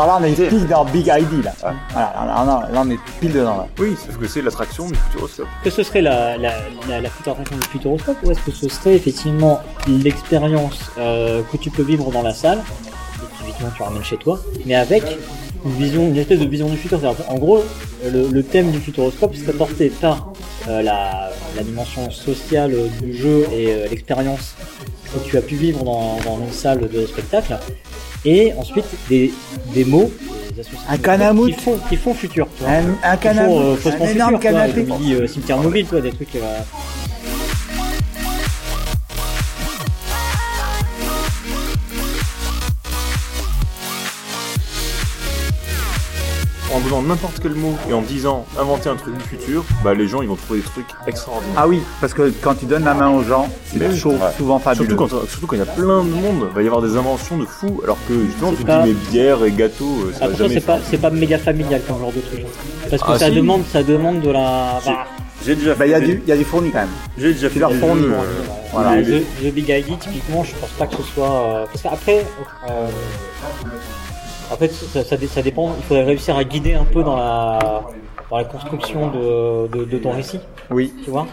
[0.07, 1.53] là, on est pile dans Big ID, là.
[1.61, 3.67] Voilà, là, là, là, on est pile dedans, là.
[3.79, 5.47] Oui, sauf que c'est l'attraction du futuroscope.
[5.65, 6.53] Que ce serait la, la,
[6.89, 11.57] la, la future attraction du futuroscope ou est-ce que ce serait effectivement l'expérience euh, que
[11.57, 15.03] tu peux vivre dans la salle et que effectivement tu ramènes chez toi, mais avec
[15.67, 16.99] une vision, une espèce de vision du futur.
[17.29, 17.61] En gros,
[18.05, 20.33] le, le thème du futuroscope serait porté par
[20.69, 24.55] euh, la, la dimension sociale du jeu et euh, l'expérience
[25.13, 27.57] que tu as pu vivre dans, dans une salle de spectacle,
[28.25, 29.33] et ensuite des,
[29.75, 30.11] des mots,
[30.55, 32.49] des associations Un mots qui font, qui font futur.
[32.57, 32.73] tu vois.
[32.73, 34.83] Un, un euh, un énorme futur, toi, canapé.
[35.01, 36.35] dit, euh, cimetière mobile, toi, des trucs.
[36.37, 36.59] euh,
[46.77, 50.07] En donnant n'importe quel mot et en disant inventer un truc du futur, bah les
[50.07, 51.55] gens ils vont trouver des trucs extraordinaires.
[51.57, 54.29] Ah oui, parce que quand tu donnes la main aux gens, c'est Mais toujours ouais.
[54.37, 54.87] souvent fabuleux.
[54.91, 56.95] Surtout quand, surtout quand il y a plein de monde, il va y avoir des
[56.99, 60.13] inventions de fous, alors que justement C'est tu pas- dis mais bière et gâteau, euh,
[60.13, 60.61] ça va Après, jamais
[60.91, 62.45] c'est pas, pas méga familial comme genre de truc.
[62.91, 63.35] Parce que Ah, ça si.
[63.37, 64.79] demande, ça demande de la.
[64.85, 65.07] J'ai- bah,
[65.47, 66.81] J'ai déjà Bah, il y a fait du, des- il y a du fourni quand
[66.81, 66.89] même.
[67.17, 68.23] J'ai déjà fait leur euh, euh,
[68.73, 69.03] Voilà.
[69.03, 71.31] The, The Big ID, typiquement, je pense pas que ce soit.
[71.31, 72.27] euh, parce qu'après.
[72.69, 72.89] Euh,
[74.51, 75.75] après, ça, ça, ça dépend.
[75.79, 77.83] Il faudrait réussir à guider un peu dans la,
[78.31, 80.41] dans la construction de, de, de ton récit.
[80.71, 80.95] Oui.
[81.05, 81.27] Tu vois?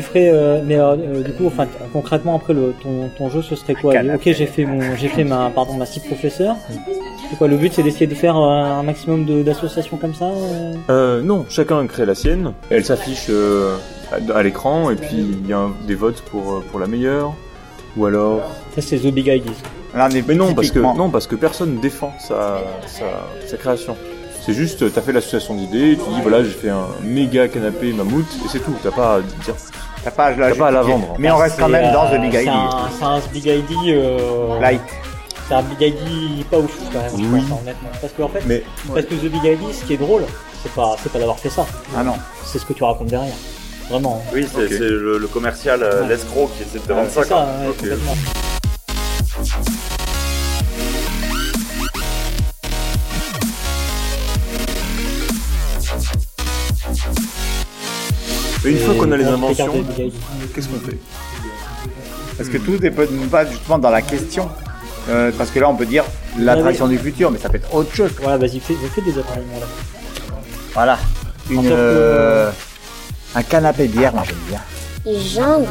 [0.00, 3.42] Tu ferais, euh, mais euh, euh, du coup, enfin, concrètement après le ton, ton jeu,
[3.42, 3.92] ce serait quoi?
[4.14, 6.56] Ok, j'ai fait mon, j'ai fait ma, pardon, ma scie professeur.
[7.28, 10.72] C'est quoi le but, c'est d'essayer de faire un maximum d'associations comme ça euh?
[10.88, 12.54] Euh, non, chacun crée la sienne.
[12.70, 13.76] Elle s'affiche euh,
[14.10, 17.34] à, à l'écran et puis il y a des votes pour, pour la meilleure.
[17.98, 18.40] Ou alors.
[18.74, 19.52] Ça c'est The Big Ideas.
[19.94, 23.04] Là, on est Mais non, parce que non, parce que personne défend sa, sa,
[23.46, 23.96] sa création.
[24.40, 28.24] C'est juste, t'as fait l'association d'idées, tu dis voilà, j'ai fait un méga canapé mammouth
[28.42, 28.74] et c'est tout.
[28.82, 29.54] T'as pas à dire.
[30.04, 31.14] T'as pas à la T'as pas à la vendre.
[31.18, 32.48] Mais on reste quand même dans The Big c'est ID.
[32.48, 33.72] un- C'est un Big ID.
[33.88, 34.80] Euh, Light.
[35.48, 37.40] C'est un Big ID pas ouf quand même, je Oui.
[37.48, 37.88] pense, honnêtement.
[38.00, 40.22] Parce que en fait, Mais- parce que The Big ID, ce qui est drôle,
[40.62, 41.66] c'est pas, c'est pas d'avoir fait ça.
[41.96, 42.14] Ah non.
[42.44, 43.34] C'est ce que tu racontes derrière.
[43.90, 44.22] Vraiment.
[44.24, 44.30] hein.
[44.32, 46.08] Oui, c'est le, le commercial, euh, Ouais.
[46.08, 47.36] l'escroc qui essaie de Ouais, vendre c'est ça.
[47.38, 48.12] ouais, complètement.
[58.64, 59.72] Mais une fois qu'on a les on inventions,
[60.54, 60.98] qu'est-ce qu'on fait
[62.36, 64.48] Parce que tout dépend pas justement dans la question.
[65.08, 66.04] Euh, parce que là, on peut dire
[66.38, 68.10] l'attraction du futur, mais ça peut être autre chose.
[68.20, 69.66] Voilà, vas-y, fais, fais des appareils là.
[70.74, 70.98] Voilà.
[71.50, 72.50] Une, En fait, euh,
[73.34, 74.60] un canapé bière, moi j'aime bien.
[75.06, 75.66] Les jungles.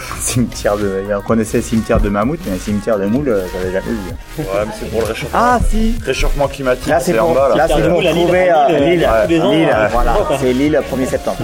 [0.20, 3.72] Cimetière de, on connaissait le cimetière de mammouth, mais un cimetière de moule, euh, j'avais
[3.72, 3.98] jamais vu.
[4.38, 5.38] Ouais, mais c'est pour le réchauffement.
[5.40, 5.94] Ah si.
[6.04, 7.56] Réchauffement climatique, Là c'est pour, en bas là.
[7.56, 11.38] là c'est pour trouver à euh, Lille, Lille, euh, voilà, c'est Lille 1er septembre.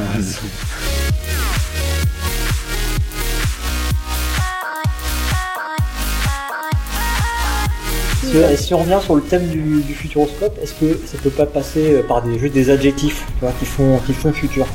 [8.35, 11.47] Et si on revient sur le thème du, du futuroscope, est-ce que ça peut pas
[11.47, 14.67] passer par des juste des adjectifs, tu vois, qui font qui font futur?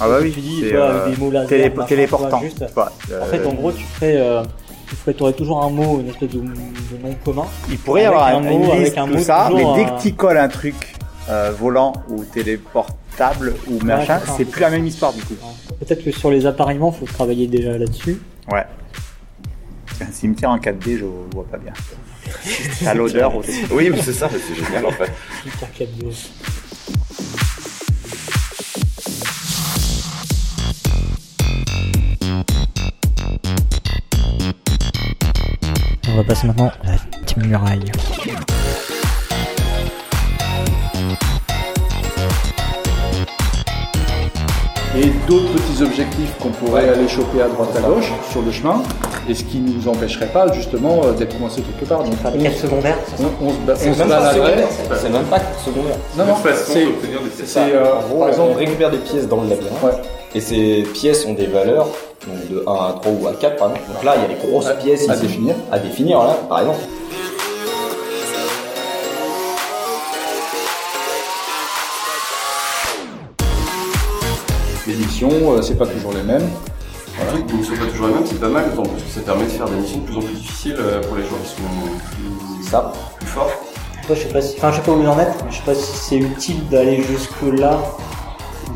[0.00, 2.28] Ah bah oui, Tu dis, vois, euh, avec des mots laser, télé- machin, téléportant.
[2.38, 2.64] vois, juste.
[2.74, 4.42] Voilà, euh, En fait, en gros, tu ferais, euh,
[4.88, 7.46] tu ferais, aurais toujours un mot, une espèce de, de nom commun.
[7.70, 10.12] Il pourrait y avoir un mot, avec un tout mot ça, mais dès que tu
[10.14, 10.74] colles un truc
[11.30, 15.34] euh, volant ou téléportable ou machin, c'est plus la même histoire du coup.
[15.80, 18.20] Peut-être que sur les appareillements, faut travailler déjà là-dessus.
[18.52, 18.64] Ouais.
[20.00, 21.04] Un cimetière en 4D, je
[21.34, 21.72] vois pas bien.
[22.84, 23.62] T'as l'odeur aussi.
[23.70, 25.10] Oui, mais c'est ça, mais c'est génial en fait.
[25.42, 26.28] Super 4D.
[36.16, 37.92] On va passer maintenant à la petite muraille.
[44.98, 48.82] Et d'autres petits objectifs qu'on pourrait aller choper à droite à gauche sur le chemin,
[49.28, 52.02] et ce qui ne nous empêcherait pas justement euh, d'être coincé quelque part.
[52.04, 54.66] Donc Une quête secondaire, on, on se, ba- on se baladerait.
[55.00, 55.96] c'est même pas secondaire.
[56.16, 56.34] Non, non,
[57.44, 57.84] c'est euh,
[58.18, 60.02] par exemple, on récupère des pièces dans le labyrinthe.
[60.34, 61.88] Et ces pièces ont des valeurs
[62.26, 63.86] donc de 1 à 3 ou à 4 par exemple.
[63.94, 65.22] Donc là, il y a des grosses pièces à ici.
[65.22, 65.54] définir.
[65.72, 66.78] À définir là, par exemple.
[75.16, 76.46] Missions, euh, c'est pas toujours les mêmes.
[77.16, 77.32] Voilà.
[77.48, 79.48] Les missions pas toujours les mêmes, c'est pas mal, d'autant plus que ça permet de
[79.50, 81.62] faire des missions de plus en plus difficiles euh, pour les joueurs qui sont
[82.60, 82.92] plus, Ça.
[83.18, 83.50] plus forts.
[84.06, 85.56] Toi, je sais pas si, enfin, je sais pas où vous en êtes, mais je
[85.56, 87.78] sais pas si c'est utile d'aller jusque là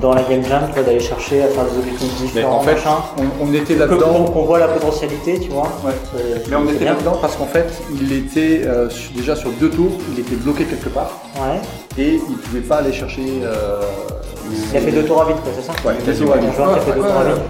[0.00, 2.96] dans la game jam, tu d'aller chercher à faire des objectifs différents, en fait, machin.
[3.18, 4.24] on, on était là-dedans.
[4.24, 5.68] Qu'on qu'on voit la potentialité, tu vois.
[5.84, 5.92] Ouais.
[6.16, 7.68] Euh, Mais on était là-dedans parce qu'en fait,
[8.00, 11.20] il était euh, déjà sur deux tours, il était bloqué quelque part.
[11.36, 11.60] Ouais.
[11.98, 13.22] Et il pouvait pas aller chercher.
[13.44, 13.80] euh,
[14.72, 16.34] Il a fait deux tours à vide, quoi, c'est ça Ouais, Il a deux tours
[16.34, 17.40] à vide.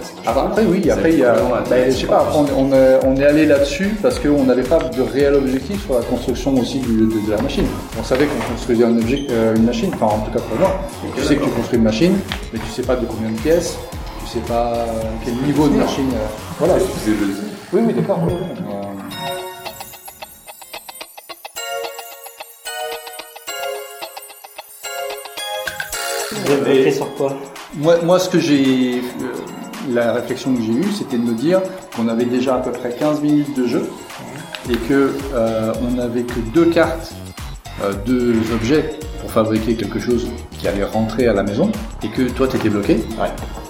[0.00, 0.18] Vide.
[0.26, 1.34] Après, après, oui, après, il y a.
[1.68, 2.70] ben, je sais pas, après, on,
[3.06, 6.78] on est, allé là-dessus parce qu'on n'avait pas de réel objectif sur la construction aussi
[6.80, 7.66] du- de, de la machine.
[7.98, 10.80] On savait qu'on construisait un objet, euh, une machine, enfin, en tout cas pour moi.
[11.16, 12.14] Tu sais que tu construis une machine,
[12.52, 13.76] mais tu sais pas de combien de pièces,
[14.24, 14.86] tu sais pas
[15.24, 16.10] quel niveau de machine.
[16.14, 16.26] euh,
[16.58, 16.74] voilà.
[17.72, 18.18] Oui, oui, d'accord.
[18.26, 18.64] oui, oui.
[18.68, 18.82] Euh,
[26.32, 27.36] Vous avez bloqué sur quoi?
[27.74, 29.02] Moi, moi, ce que j'ai, euh,
[29.94, 31.60] la réflexion que j'ai eue, c'était de me dire
[31.96, 33.88] qu'on avait déjà à peu près 15 minutes de jeu
[34.70, 37.12] et que euh, on n'avait que deux cartes,
[37.82, 40.26] euh, deux objets pour fabriquer quelque chose
[40.58, 41.70] qui allait rentrer à la maison
[42.02, 43.00] et que toi tu étais bloqué,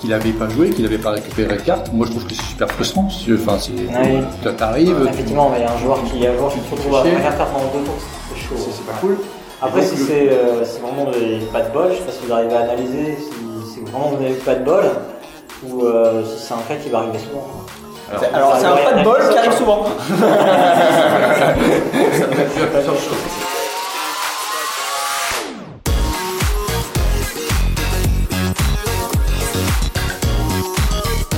[0.00, 1.92] qu'il n'avait pas joué, qu'il n'avait pas récupéré de cartes.
[1.92, 3.08] Moi, je trouve que c'est super frustrant.
[3.08, 4.22] Enfin, c'est, Ouais.
[4.42, 4.96] toi, t'arrives.
[5.08, 7.36] Effectivement, mais il y a un joueur qui, un joueur qui se retrouve à faire
[7.52, 7.94] pendant deux tours,
[8.34, 8.54] c'est chaud.
[8.72, 9.16] C'est pas cool.
[9.62, 12.26] Après, si c'est euh, si vraiment vous n'avez pas de bol, je sais pas si
[12.26, 14.84] vous arrivez à analyser si, si vraiment vous n'avez pas de bol
[15.66, 17.46] ou euh, si c'est un cas qui va arriver souvent.
[18.18, 19.84] C'est- alors, c'est un pas de bol qui arrive souvent.
[19.84, 19.94] Ça
[22.26, 23.16] peut être dû à plusieurs choses.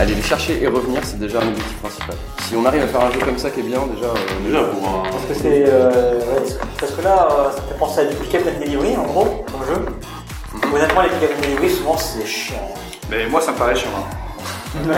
[0.01, 2.17] Aller les chercher et revenir, c'est déjà un objectif principal.
[2.49, 4.07] Si on arrive à faire un jeu comme ça qui est bien, déjà.
[4.07, 5.03] euh, déjà pour un.
[5.11, 5.65] Parce que c'est.
[5.69, 6.43] euh, ouais,
[6.81, 9.45] parce que là, euh, ça fait penser à du pick up and delivery en gros,
[9.53, 9.85] comme jeu.
[10.75, 12.57] Honnêtement, les pick up and delivery, souvent c'est chiant.
[13.13, 13.91] Mais moi, ça me paraît chiant.
[13.95, 14.89] hein.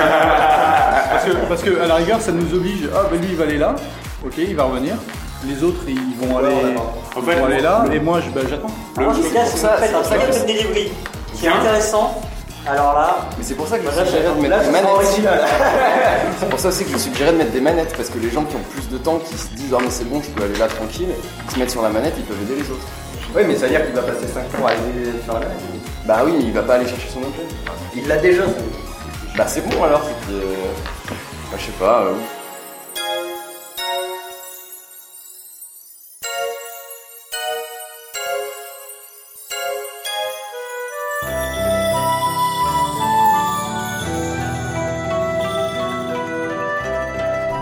[1.10, 2.88] parce, que, parce que à la rigueur, ça nous oblige.
[2.94, 3.74] Ah, ben lui, il va aller là.
[4.24, 4.94] Ok, il va revenir.
[5.46, 7.84] Les autres, ils vont aller, En ils fait, vont aller le- là.
[7.88, 8.70] le- Et moi, je- ben, j'attends.
[8.96, 10.92] Alors, dans ce cas, si vous faites un pick up and delivery
[11.34, 12.22] qui est intéressant,
[12.66, 13.16] alors là.
[13.36, 14.88] Mais c'est pour ça que je suggérais de mettre ça des manettes.
[16.38, 18.44] c'est pour ça aussi que je suggérais de mettre des manettes, parce que les gens
[18.44, 20.56] qui ont plus de temps, qui se disent, ah mais c'est bon, je peux aller
[20.56, 21.08] là tranquille,
[21.48, 22.86] ils se mettent sur la manette, ils peuvent aider les autres.
[23.36, 25.58] Oui, mais ça veut dire qu'il va passer 5 tours à aider sur la manette.
[26.04, 27.46] Bah oui, mais il va pas aller chercher son objet.
[27.96, 28.42] Il l'a déjà.
[29.36, 30.32] Bah c'est bon alors, c'est que.
[30.32, 30.54] euh,
[31.50, 32.02] Bah je sais pas.
[32.02, 32.14] euh,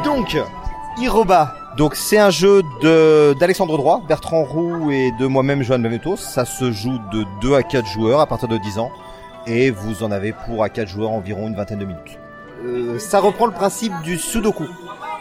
[0.05, 0.37] Donc,
[0.99, 1.55] Iroba.
[1.77, 2.63] Donc c'est un jeu
[3.39, 6.17] d'Alexandre Droit, Bertrand Roux et de moi-même Johan Benetos.
[6.17, 8.91] Ça se joue de 2 à 4 joueurs à partir de 10 ans.
[9.47, 12.19] Et vous en avez pour à 4 joueurs environ une vingtaine de minutes.
[12.65, 14.67] Euh, ça reprend le principe du Sudoku.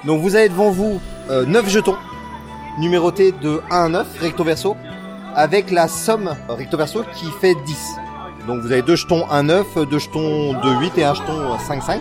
[0.05, 1.95] Donc vous avez devant vous euh, 9 jetons,
[2.77, 4.75] numérotés de 1 à 9, recto verso,
[5.35, 7.95] avec la somme recto verso qui fait 10.
[8.47, 11.99] Donc vous avez deux jetons 1-9, deux jetons de 8 et un jeton 5-5.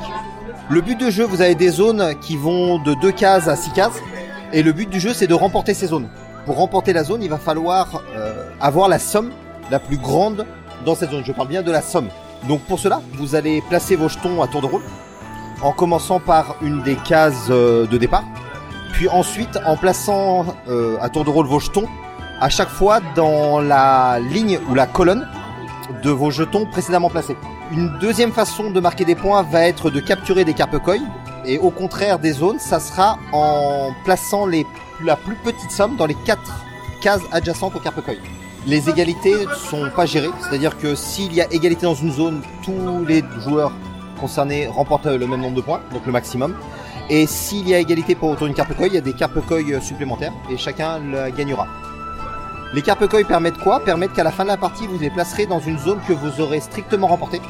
[0.71, 3.73] Le but de jeu, vous avez des zones qui vont de 2 cases à 6
[3.73, 4.01] cases.
[4.53, 6.09] Et le but du jeu, c'est de remporter ces zones.
[6.45, 9.31] Pour remporter la zone, il va falloir euh, avoir la somme
[9.71, 10.45] la plus grande
[10.85, 11.23] dans cette zone.
[11.25, 12.09] Je parle bien de la somme.
[12.49, 14.83] Donc pour cela, vous allez placer vos jetons à tour de rôle,
[15.63, 18.25] en commençant par une des cases euh, de départ.
[18.93, 21.87] Puis ensuite, en plaçant euh, à tour de rôle vos jetons,
[22.41, 25.29] à chaque fois dans la ligne ou la colonne
[26.03, 27.37] de vos jetons précédemment placés.
[27.71, 30.97] Une deuxième façon de marquer des points va être de capturer des carpe-koi.
[31.45, 36.17] Et au contraire des zones, ça sera en plaçant la plus petite somme dans les
[36.27, 36.65] quatre
[37.01, 38.15] cases adjacentes au carpe-koi.
[38.67, 43.05] Les égalités sont pas gérées, c'est-à-dire que s'il y a égalité dans une zone, tous
[43.07, 43.73] les joueurs
[44.21, 46.55] concernés remportent le même nombre de points, donc le maximum.
[47.09, 50.33] Et s'il y a égalité pour autour d'une carpe-koi, il y a des carpe-koi supplémentaires
[50.51, 51.67] et chacun la gagnera.
[52.75, 53.81] Les carpe-koi permettent quoi?
[53.81, 56.41] Permettent qu'à la fin de la partie, vous les placerez dans une zone que vous
[56.41, 57.41] aurez strictement remportée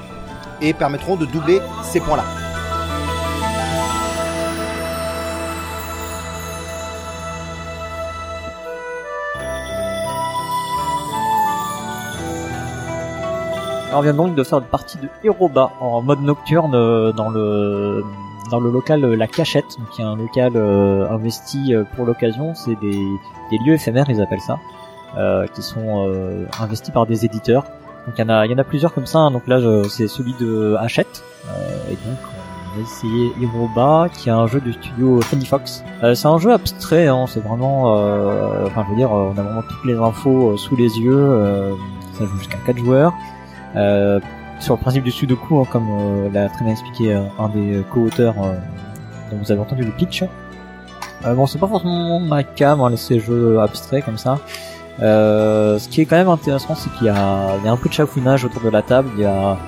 [0.62, 2.24] et permettront de doubler ces points-là.
[13.92, 18.04] On vient donc de faire une partie de Heroba en mode nocturne euh, dans le
[18.50, 22.52] dans le local euh, La Cachette, qui est un local euh, investi euh, pour l'occasion.
[22.54, 22.98] C'est des,
[23.50, 24.58] des lieux éphémères, ils appellent ça,
[25.16, 27.62] euh, qui sont euh, investis par des éditeurs.
[28.06, 29.18] Donc il y en a il y en a plusieurs comme ça.
[29.18, 29.30] hein.
[29.30, 31.22] Donc là, c'est celui de Hachette.
[31.90, 32.18] Et donc
[32.72, 35.84] on va essayer Heroba, qui est un jeu du studio Funny Fox.
[36.02, 39.42] Euh, c'est un jeu abstrait, hein, c'est vraiment, euh, enfin je veux dire, on a
[39.42, 41.74] vraiment toutes les infos sous les yeux.
[42.14, 43.12] ça joue jusqu'à 4 joueurs.
[43.76, 44.20] Euh,
[44.58, 47.82] sur le principe du sudoku, hein, comme euh, l'a très bien expliqué euh, un des
[47.90, 50.24] co-auteurs dont vous avez entendu le pitch.
[51.22, 54.38] Bon, c'est pas forcément ma cam, hein, ces jeux abstraits comme ça.
[54.98, 58.44] Ce qui est quand même intéressant, c'est qu'il y y a un peu de chafouinage
[58.44, 59.10] autour de la table.
[59.16, 59.58] Il y a,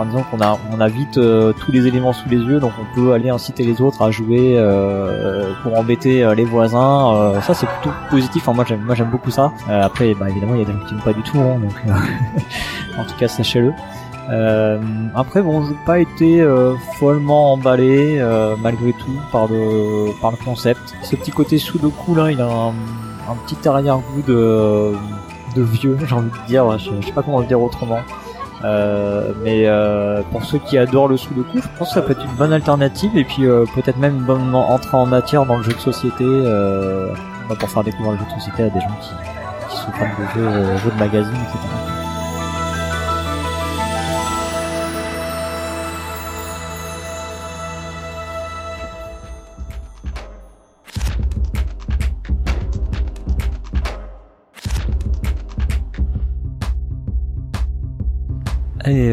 [0.00, 2.72] par exemple, on a, on a vite euh, tous les éléments sous les yeux, donc
[2.80, 7.38] on peut aller inciter les autres à jouer euh, pour embêter euh, les voisins.
[7.42, 8.48] Ça, c'est plutôt positif.
[8.48, 9.52] Enfin, moi, j'aime, beaucoup ça.
[9.68, 11.74] Après, bah, évidemment, il y a des gens pas du tout, hein, donc
[12.98, 13.74] en tout cas, sachez-le.
[15.14, 16.42] Après, bon, j'ai pas été
[16.98, 18.24] follement emballé
[18.62, 20.94] malgré tout par le concept.
[21.02, 24.94] Ce petit côté Sudoku là, il a un, petit arrière-goût de
[25.54, 26.78] de vieux, j'ai envie de dire.
[26.78, 27.98] Je, je sais pas comment le dire autrement.
[28.64, 32.24] Euh, mais euh, pour ceux qui adorent le Sudoku, je pense que ça peut être
[32.24, 35.62] une bonne alternative et puis euh, peut-être même une bonne entrée en matière dans le
[35.62, 37.08] jeu de société euh,
[37.48, 39.10] bah, pour faire découvrir le jeu de société à des gens qui,
[39.70, 41.99] qui sont fans de jeux, euh, jeux de magazine, etc.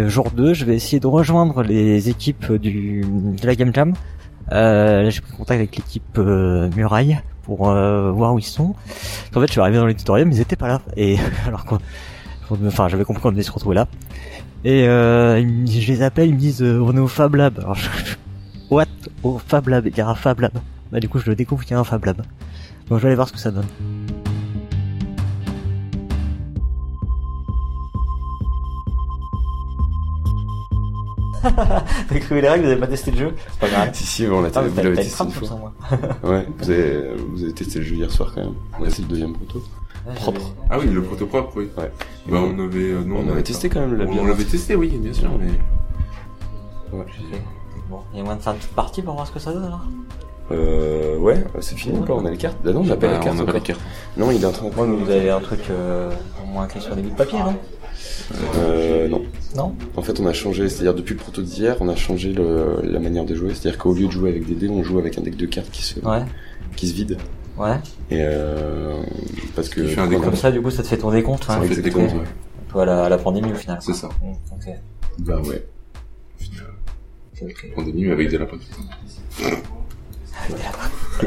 [0.08, 3.94] Jour 2, je vais essayer de rejoindre les équipes de la Game Jam.
[4.52, 8.76] Euh, là, j'ai pris contact avec l'équipe euh, Muraille pour euh, voir où ils sont.
[9.36, 10.82] En fait, je suis arrivé dans l'éditorium, ils étaient pas là.
[10.96, 11.18] Et
[11.48, 11.80] alors quoi
[12.66, 13.88] Enfin, j'avais compris qu'on devait se retrouver là.
[14.64, 17.60] Et je les appelle, ils me disent on est au Fab Lab.
[17.60, 17.90] Alors, je,
[18.70, 18.86] what?
[19.24, 20.54] Au Fab Lab Il y a un Fab Lab.
[20.92, 22.22] Bah du coup, je le découvre qu'il y a un Fab Lab.
[22.88, 23.66] Bon, je vais aller voir ce que ça donne.
[32.10, 33.90] T'as écrit les règles, vous avez pas testé le jeu C'est pas grave.
[33.94, 35.26] Si, si, on l'a Ah, testé une fois.
[35.26, 35.74] comme ça, moi.
[36.24, 38.54] ouais, vous avez, vous avez testé le jeu hier soir quand même.
[38.80, 39.64] Ouais, c'est le deuxième proto.
[40.16, 40.54] Propre.
[40.70, 41.68] Ah oui, le proto propre, oui.
[41.78, 41.92] Ouais.
[42.30, 45.14] Bah, on avait, euh, on avait testé quand même le On l'avait testé, oui, bien
[45.14, 45.48] sûr, mais.
[46.98, 47.06] Ouais.
[47.90, 49.52] Bon, il y a moyen de faire une petite partie pour voir ce que ça
[49.54, 49.82] donne alors
[50.52, 52.58] Euh, ouais, c'est fini encore, on a les cartes.
[52.66, 53.54] Ah non, on n'a pas Bah, les cartes on n'a pas encore.
[53.56, 53.82] les cartes.
[54.18, 56.10] Non, il est en train de mais vous avez un truc euh,
[56.44, 57.56] au moins écrit sur des bouts de papier, non
[58.58, 59.24] Euh, non.
[59.56, 62.82] Non En fait, on a changé, c'est-à-dire depuis le proto d'hier, on a changé le,
[62.84, 63.54] la manière de jouer.
[63.54, 65.72] C'est-à-dire qu'au lieu de jouer avec des dés, on joue avec un deck de cartes
[65.72, 66.24] qui se, Ouais.
[66.76, 67.18] qui se vide.
[67.58, 67.76] Ouais.
[68.12, 69.02] Et euh,
[69.56, 69.86] parce que.
[69.88, 71.46] Fait on a- Comme ça, du coup, ça te fait ton décompte.
[71.46, 71.62] Ça hein.
[71.64, 72.20] fait le décompte, ouais.
[72.20, 73.80] Un peu à la, à la pandémie au final.
[73.82, 74.10] C'est ça.
[74.22, 74.76] Mmh, ok.
[75.20, 75.66] Bah ouais.
[77.76, 78.58] Pandémie, mais avec des lapins.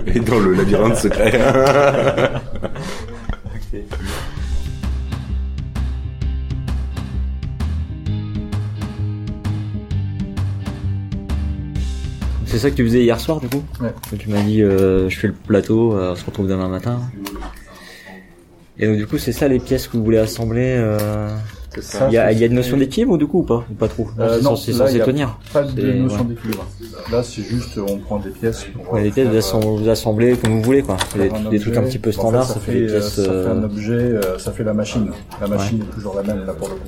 [0.07, 1.32] Et dans le labyrinthe secret.
[12.51, 13.92] C'est ça que tu faisais hier soir du coup Ouais.
[14.18, 17.01] Tu m'as dit euh, je fais le plateau, euh, on se retrouve demain matin.
[18.78, 21.28] Et donc du coup c'est ça les pièces que vous voulez assembler euh...
[21.72, 23.42] C'est ça, il, y a, c'est- il y a une notion d'équilibre du coup ou
[23.44, 25.38] pas Ou pas trop Euh, c'est censé, là, censé y a tenir.
[25.53, 26.24] Pas de C'est- notion ouais.
[26.34, 26.66] d'équilibre.
[27.12, 28.64] Là, c'est juste, on prend des pièces.
[28.74, 30.96] Pour, Ouais, les pièces faire, vous, assemblez, vous assemblez comme vous voulez quoi.
[31.14, 32.86] Des, un des trucs un petit peu En fait, standards, ça, ça, fait fait, des
[32.92, 33.14] euh, pièces.
[33.14, 35.11] ça fait euh, un objet, euh, ça fait la machine.
[35.40, 36.80] La machine est toujours la même là pour le coup.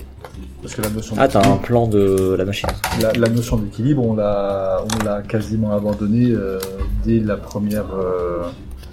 [0.63, 2.69] Parce que la notion Ah t'as un d'équilibre- plan de la machine.
[3.01, 6.59] La, la notion d'équilibre, on l'a, on l'a quasiment abandonnée euh,
[7.05, 8.45] dès la première euh,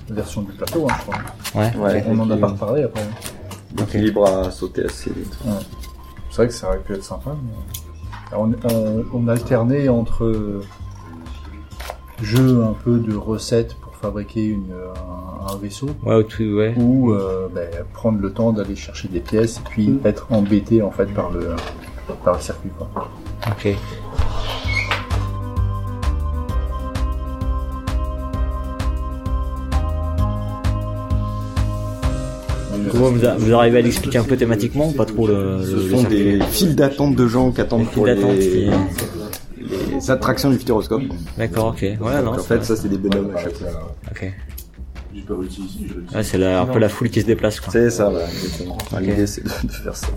[0.09, 1.61] version du plateau, hein, je crois.
[1.61, 1.75] Ouais.
[1.77, 3.03] Ouais, on en a pas reparlé après.
[3.77, 5.37] L'équilibre a sauté assez vite.
[5.45, 5.51] Ouais.
[6.31, 7.31] C'est vrai que ça aurait pu être sympa.
[7.43, 10.61] mais- Alors, on, on, on alternait entre euh,
[12.23, 15.87] jeu un peu de recettes pour fabriquer une, un, un vaisseau.
[16.05, 16.73] Ouais, tout, ouais.
[16.77, 20.91] Ou euh, ben, prendre le temps d'aller chercher des pièces et puis être embêté en
[20.91, 21.49] fait par le,
[22.23, 22.69] par le circuit.
[22.77, 22.89] Quoi.
[23.47, 23.75] Ok.
[32.91, 35.75] Comment vous, a- vous arrivez à l'expliquer un peu thématiquement ou pas trop le, Ce
[35.75, 38.69] le- sont des files d'attente de gens qui attendent Des pour les, qui-
[39.99, 41.03] les attractions du futuroscope.
[41.37, 41.81] D'accord, ok.
[41.81, 43.95] Ouais, non, Donc, en c'est- fait, ça, c'est des bonhommes à chaque fois.
[44.11, 44.33] Ok.
[45.13, 46.15] J'ai pas réussi ici, je réussi.
[46.15, 47.71] Ouais, c'est un peu la foule qui se déplace quoi.
[47.73, 48.77] C'est ça, voilà, exactement.
[48.93, 48.99] Ok.
[49.01, 50.07] L'idée, c'est de, de faire ça.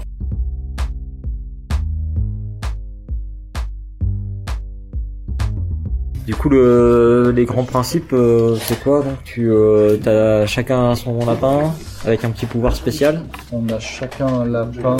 [6.26, 11.18] Du coup, le, les grands principes, euh, c'est quoi Donc, tu euh, as chacun son
[11.26, 11.72] lapin
[12.04, 13.22] avec un petit pouvoir spécial?
[13.52, 14.96] On a chacun un lapin.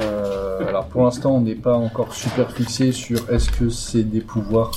[0.00, 0.15] Euh,
[0.68, 4.70] alors pour l'instant, on n'est pas encore super fixé sur est-ce que c'est des pouvoirs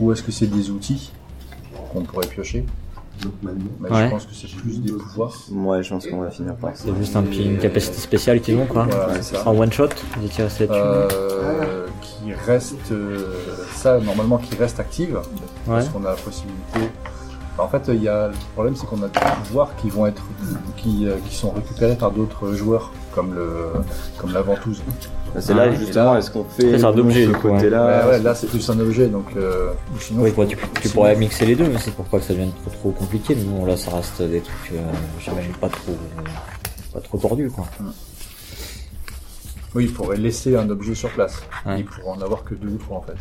[0.00, 1.12] ou est-ce que c'est des outils
[1.92, 2.64] qu'on pourrait piocher.
[3.42, 3.50] Mais
[3.90, 4.04] Ouais.
[4.06, 5.32] Je pense que c'est plus des pouvoirs.
[5.52, 6.84] Ouais, je pense qu'on va finir par ça.
[6.86, 8.84] C'est juste un petit, une capacité spéciale qu'ils ont quoi.
[8.90, 9.48] Voilà, c'est ça.
[9.48, 9.88] En one shot,
[10.18, 10.82] vous étiez resté là-dessus.
[11.14, 13.28] Euh, qui reste euh,
[13.74, 15.20] ça normalement qui reste active
[15.66, 15.92] parce Ouais.
[15.92, 16.80] qu'on a la possibilité
[17.56, 20.22] en fait il y a le problème c'est qu'on a des pouvoirs qui vont être
[20.76, 23.46] qui, euh, qui sont récupérés par d'autres joueurs comme le
[24.18, 24.82] comme la ventouse
[25.38, 27.48] C'est là, justement, est-ce qu'on fait C'est un objet ce du coup.
[27.48, 27.58] hein.
[27.60, 27.68] ouais,
[28.10, 31.16] ouais, là c'est plus un objet donc euh, sinon Oui, quoi, tu, tu sinon- pourrais
[31.16, 33.34] mixer les deux, mais c'est pourquoi que ça devient trop, trop compliqué.
[33.34, 34.80] Mais bon, là, ça reste des trucs, euh,
[35.20, 35.96] j'imagine pas trop,
[36.92, 37.64] pas trop tordu quoi.
[39.74, 41.42] Oui, il faudrait laisser un objet sur place.
[41.66, 41.80] Ouais.
[41.80, 43.16] Il pourrait en avoir que deux ou trois en fait.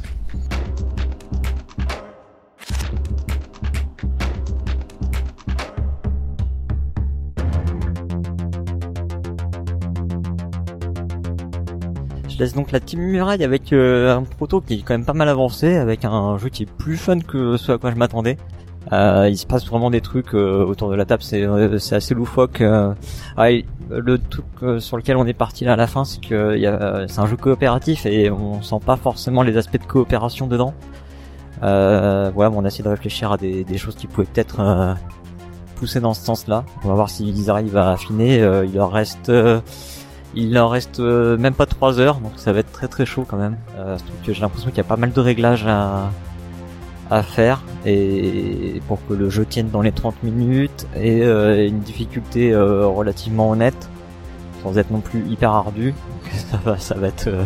[12.33, 15.13] Je laisse donc la team muraille avec euh, un proto qui est quand même pas
[15.13, 18.37] mal avancé, avec un jeu qui est plus fun que ce à quoi je m'attendais.
[18.91, 21.95] Euh, il se passe vraiment des trucs euh, autour de la table, c'est euh, c'est
[21.95, 22.61] assez loufoque.
[22.61, 22.93] euh.
[23.89, 26.65] Le truc euh, sur lequel on est parti là à la fin, c'est que y
[26.65, 30.73] a- c'est un jeu coopératif et on sent pas forcément les aspects de coopération dedans.
[31.61, 31.69] Ouais,
[32.49, 34.95] mais on a essayé de réfléchir à des, des choses qui pouvaient peut-être
[35.75, 36.65] pousser dans ce sens-là.
[36.83, 38.37] On va voir s'ils arrivent à affiner.
[38.65, 39.31] Il leur reste
[40.35, 43.25] il leur reste euh, même pas 3 heures, donc ça va être très très chaud
[43.27, 43.57] quand même.
[43.77, 46.09] Euh, j'ai l'impression qu'il y a pas mal de réglages à,
[47.09, 51.79] à faire et pour que le jeu tienne dans les 30 minutes et euh, une
[51.79, 53.89] difficulté euh, relativement honnête,
[54.63, 55.91] sans être non plus hyper ardu.
[55.91, 57.43] Donc ça va, ça va être euh,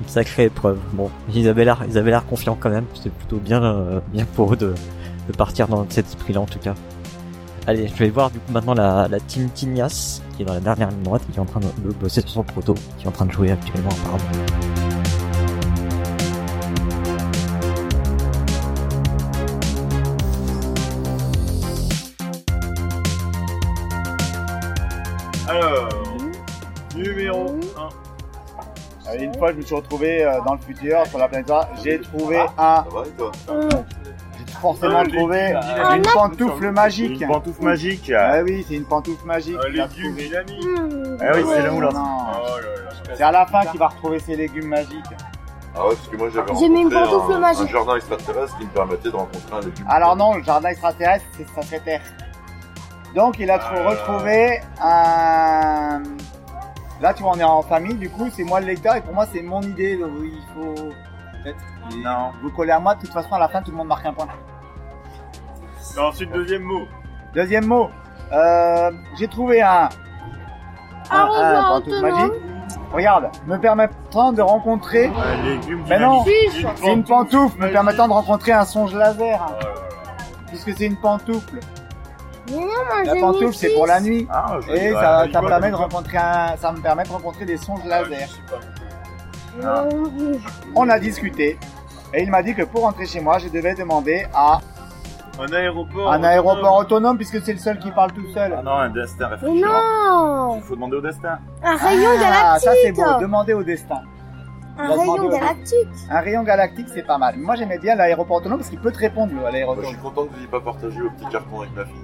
[0.00, 0.78] une sacrée épreuve.
[0.92, 2.84] Bon, ils avaient l'air, ils avaient l'air confiants quand même.
[2.94, 4.74] C'est plutôt bien, euh, bien pour eux de,
[5.28, 6.74] de partir dans cet esprit-là en tout cas.
[7.68, 10.60] Allez, je vais voir du coup maintenant la, la team Tignas, qui est dans la
[10.60, 13.08] dernière ligne droite, qui est en train de, de bosser sur son proto, qui est
[13.08, 14.24] en train de jouer actuellement apparemment.
[25.46, 25.88] Alors,
[26.96, 27.54] numéro
[29.12, 29.18] 1.
[29.18, 31.52] une fois, je me suis retrouvé euh, dans le futur, sur la planète.
[31.84, 32.84] J'ai trouvé un.
[33.50, 33.87] J'ai
[34.60, 35.60] forcément trouvé légume.
[35.96, 37.20] une Un pantoufle magique.
[37.20, 38.12] Une pantoufle magique.
[38.16, 39.56] Ah oui, c'est une pantoufle magique.
[39.56, 40.26] Un qu'il a légume, trouvé.
[40.26, 41.18] il a mis.
[41.20, 41.88] Ah oui, c'est le Oh moulin.
[41.90, 45.04] là C'est à la fin qu'il va retrouver ses légumes magiques.
[45.76, 47.68] Ah ouais, parce que moi j'avais J'ai mis une rencontré pantoufle un, magique.
[47.68, 49.86] un jardin extraterrestre qui me permettait de rencontrer un légume.
[49.88, 52.00] Alors non, le jardin extraterrestre, c'est- ça serait Terre.
[53.14, 56.02] Donc il a trou- retrouvé un...
[57.00, 59.14] Là tu vois, on est en famille, du coup c'est moi le lecteur et pour
[59.14, 61.58] moi c'est mon idée, donc il faut peut-être
[62.04, 62.32] Non.
[62.42, 64.12] vous coller à moi, de toute façon à la fin tout le monde marque un
[64.12, 64.26] point.
[65.98, 66.86] Ensuite, deuxième mot.
[67.34, 67.90] Deuxième mot,
[68.32, 69.88] euh, j'ai trouvé un...
[71.10, 72.32] Un, un magique.
[72.92, 75.06] Regarde, me permettant de rencontrer...
[75.06, 76.24] Un légume Mais non,
[76.76, 79.46] c'est une pantoufle me permettant de rencontrer un songe laser.
[80.46, 81.60] Puisque c'est une pantoufle.
[82.50, 84.26] Non, moi La pantoufle c'est pour la nuit.
[84.30, 87.84] Ah, et ça, voit, permet de rencontrer un, ça me permet de rencontrer des songes
[87.84, 88.28] laser.
[89.62, 89.90] Euh,
[90.74, 91.58] On a discuté.
[92.14, 94.60] Et il m'a dit que pour rentrer chez moi, je devais demander à
[95.40, 96.12] Un aéroport.
[96.12, 98.54] un aéroport autonome puisque c'est le seul qui parle tout seul.
[98.58, 99.72] Ah non, un destin Mais réfrigérant.
[99.72, 101.38] non Il faut demander au destin.
[101.62, 104.00] Un rayon Ah, galactique ça c'est beau, demander au destin.
[104.80, 107.36] Un rayon au- galactique Un rayon galactique c'est pas mal.
[107.38, 109.84] Moi j'aimais bien l'aéroport autonome parce qu'il peut te répondre à Moi, je l'aéroport.
[109.86, 111.94] suis content que vous n'ayez pas partagé au petit carton avec ma fille.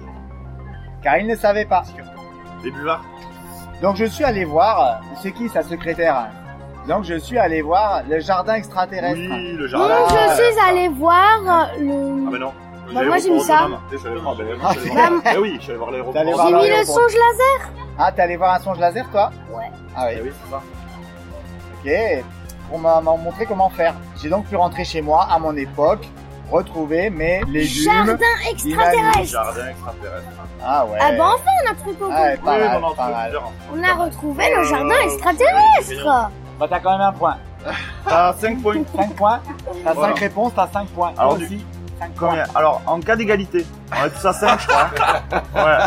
[1.03, 1.83] Car il ne savait pas.
[2.63, 3.03] Les buvards.
[3.81, 6.29] Donc je suis allé voir, c'est qui sa secrétaire
[6.87, 9.17] Donc je suis allé voir le jardin extraterrestre.
[9.19, 10.05] Oui, le Donc jardin.
[10.29, 11.41] je suis allé voir
[11.79, 12.25] le...
[12.27, 12.53] Ah mais non.
[12.93, 13.67] Bah, moi, j'ai mis ça.
[13.91, 16.13] Je suis allé voir, Ah, Eh oui, je suis allé voir l'aéroport.
[16.13, 19.09] T'es allé voir J'ai mis le songe laser Ah, t'es allé voir un songe laser,
[19.11, 19.71] toi Ouais.
[19.95, 20.13] Ah oui.
[20.17, 20.61] Eh oui, c'est ça.
[21.83, 22.23] Ok.
[22.69, 23.93] Pour m'a montré comment faire.
[24.21, 26.07] J'ai donc pu rentrer chez moi, à mon époque,
[26.51, 27.83] retrouver mes légumes.
[27.91, 28.17] Jardin
[28.49, 30.27] extraterrestre Jardin extraterrestre.
[30.63, 30.97] Ah ouais.
[30.99, 33.39] Ah bah enfin on a trouvé Ah, ouais, pas Oui, mal, on pas mal.
[33.73, 36.29] On a retrouvé le jardin Euh, extraterrestre
[36.59, 37.37] Bah t'as quand même un point.
[38.07, 38.75] T'as 5 points.
[38.95, 39.39] 5 points.
[39.83, 40.13] T'as Voilà.
[40.13, 41.13] 5 réponses, t'as 5 points.
[41.17, 41.65] Alors, aussi, 5 points.
[42.19, 44.89] Combien Alors, en cas d'égalité, on est tous à 5, je crois.
[45.55, 45.77] Ouais.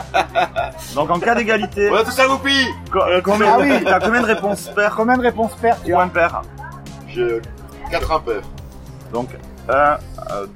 [0.94, 1.90] Donc, en cas d'égalité.
[1.90, 3.82] On a tous un goupille co- euh, combien, Ah oui.
[3.84, 6.42] T'as combien de réponses paires Combien de réponses paires tu ou as impaires
[7.08, 7.40] J'ai
[7.90, 8.42] 4 impairs.
[9.12, 9.28] Donc,
[9.68, 9.98] 1,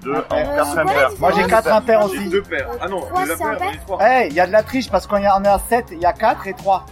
[0.03, 0.57] 2, Impair.
[0.57, 1.11] 4 impairs.
[1.19, 2.29] Moi j'ai 4 impairs J'ai aussi.
[2.31, 2.69] deux paires.
[2.81, 3.99] Ah non, Trois, deux c'est j'ai trois.
[4.03, 6.07] Eh, il y a de la triche parce qu'on y en a 7, il y
[6.07, 6.87] a 4 et 3.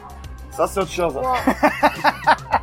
[0.51, 1.15] Ça, c'est autre chose.
[1.15, 1.23] Le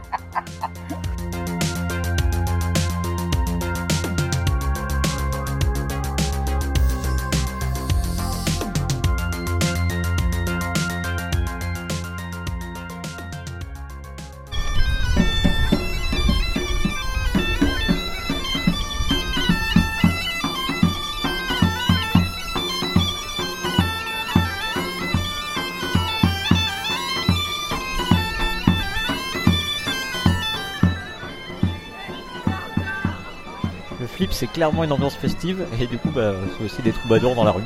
[34.37, 37.51] c'est clairement une ambiance festive, et du coup, bah, c'est aussi des troubadours dans la
[37.51, 37.63] rue.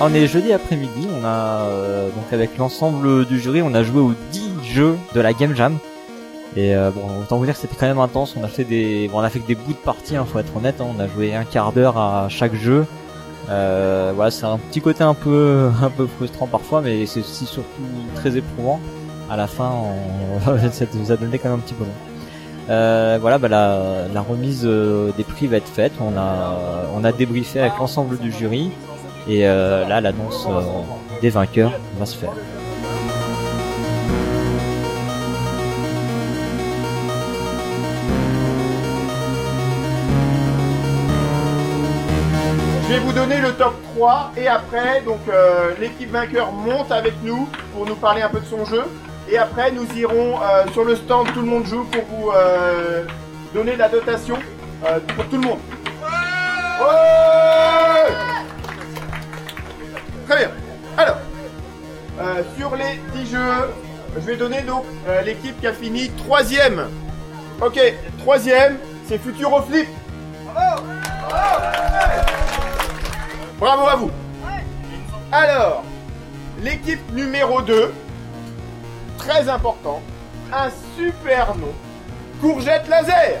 [0.00, 4.00] On est jeudi après-midi, on a euh, donc avec l'ensemble du jury, on a joué
[4.00, 5.78] aux 10 jeux de la Game Jam.
[6.56, 8.34] Et euh, bon, autant vous dire que c'était quand même intense.
[8.38, 10.38] On a fait des, bon, on a fait que des bouts de partie, hein, faut
[10.38, 10.76] être honnête.
[10.80, 10.86] hein.
[10.96, 12.86] On a joué un quart d'heure à chaque jeu.
[13.50, 17.46] Euh, voilà, c'est un petit côté un peu, un peu frustrant parfois, mais c'est aussi
[17.46, 17.82] surtout
[18.14, 18.80] très éprouvant.
[19.30, 20.58] À la fin, on...
[20.70, 21.84] ça nous a donné quand même un petit peu.
[22.70, 25.92] Euh, voilà, bah, la, la remise euh, des prix va être faite.
[26.00, 26.56] On a,
[26.94, 28.70] on a débriefé avec l'ensemble du jury,
[29.28, 30.60] et euh, là, l'annonce euh,
[31.20, 32.32] des vainqueurs va se faire.
[43.54, 48.28] Top 3 et après, donc euh, l'équipe vainqueur monte avec nous pour nous parler un
[48.28, 48.84] peu de son jeu.
[49.30, 53.04] Et après, nous irons euh, sur le stand Tout le monde joue pour vous euh,
[53.54, 54.38] donner la dotation
[55.16, 55.58] pour tout le monde.
[56.80, 58.12] Ouais
[60.28, 60.50] Très bien.
[60.98, 61.16] Alors,
[62.58, 63.70] sur les 10 jeux,
[64.16, 64.84] je vais donner donc
[65.24, 66.88] l'équipe qui a fini troisième.
[67.62, 67.80] Ok,
[68.18, 68.76] troisième,
[69.08, 69.88] c'est Futuro Flip.
[70.52, 70.82] Bravo
[73.62, 74.10] à vous.
[75.32, 75.82] Alors,
[76.62, 77.92] l'équipe numéro 2,
[79.18, 80.00] très important,
[80.52, 81.72] un super nom,
[82.40, 83.38] Courgette Laser.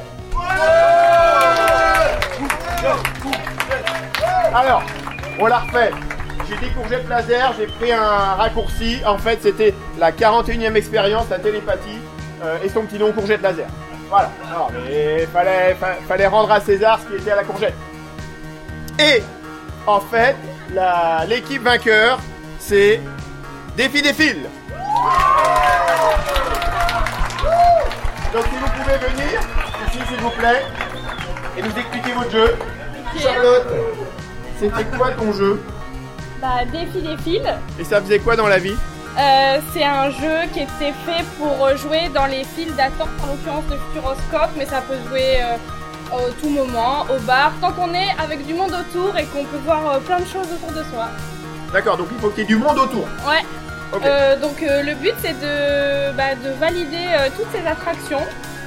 [4.54, 4.82] Alors,
[5.38, 5.90] on la refait.
[6.48, 8.98] J'ai dit courgette laser, j'ai pris un raccourci.
[9.06, 11.98] En fait, c'était la 41e expérience, la télépathie
[12.44, 13.66] euh, et son petit nom courgette laser.
[14.10, 14.30] Voilà.
[14.52, 17.74] Non, mais fallait, fa- fallait rendre à César ce qui était à la courgette.
[19.00, 19.22] Et
[19.86, 20.36] en fait,
[21.28, 22.18] l'équipe vainqueur,
[22.58, 23.00] c'est
[23.76, 24.36] Défi des fils.
[28.32, 29.40] Donc si vous pouvez venir
[29.88, 30.62] ici s'il vous plaît
[31.58, 32.56] et nous expliquer votre jeu.
[33.20, 33.66] Charlotte,
[34.58, 35.60] c'était quoi ton jeu?
[36.40, 37.42] Bah, défi des fils.
[37.78, 38.76] Et ça faisait quoi dans la vie?
[39.18, 43.64] Euh, c'est un jeu qui était fait pour jouer dans les files d'attente, en l'occurrence
[43.70, 45.56] le Futuroscope, mais ça peut jouer euh,
[46.12, 49.60] au tout moment, au bar, tant qu'on est avec du monde autour et qu'on peut
[49.64, 51.08] voir euh, plein de choses autour de soi.
[51.72, 53.06] D'accord, donc il faut qu'il y ait du monde autour.
[53.26, 53.42] Ouais.
[54.02, 58.22] Euh, donc euh, le but c'est de, bah, de valider euh, toutes ces attractions.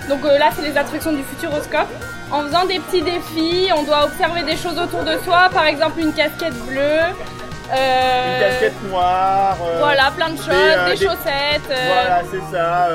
[0.09, 1.87] Donc là c'est les attractions du Futuroscope.
[2.31, 5.99] En faisant des petits défis, on doit observer des choses autour de soi, par exemple
[5.99, 7.13] une casquette bleue.
[7.69, 9.57] Une casquette noire.
[9.79, 11.67] Voilà, plein de choses, des, chaussettes.
[11.67, 12.87] Voilà, c'est ça.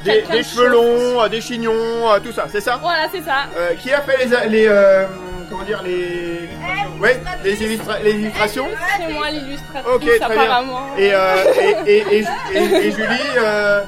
[0.00, 1.72] Euh, des, des de cheveux longs, euh, des chignons,
[2.12, 2.78] euh, tout ça, c'est ça?
[2.80, 3.44] Voilà, c'est ça.
[3.56, 5.06] Euh, Qui a fait les, les euh,
[5.50, 6.48] comment dire les
[7.00, 8.66] ouais les, illustra- les illustrations?
[8.98, 10.86] C'est moi l'illustratrice apparemment.
[10.98, 11.34] Et, euh,
[11.86, 12.24] et, et, et,
[12.54, 13.06] et- et Julie,
[13.38, 13.82] euh,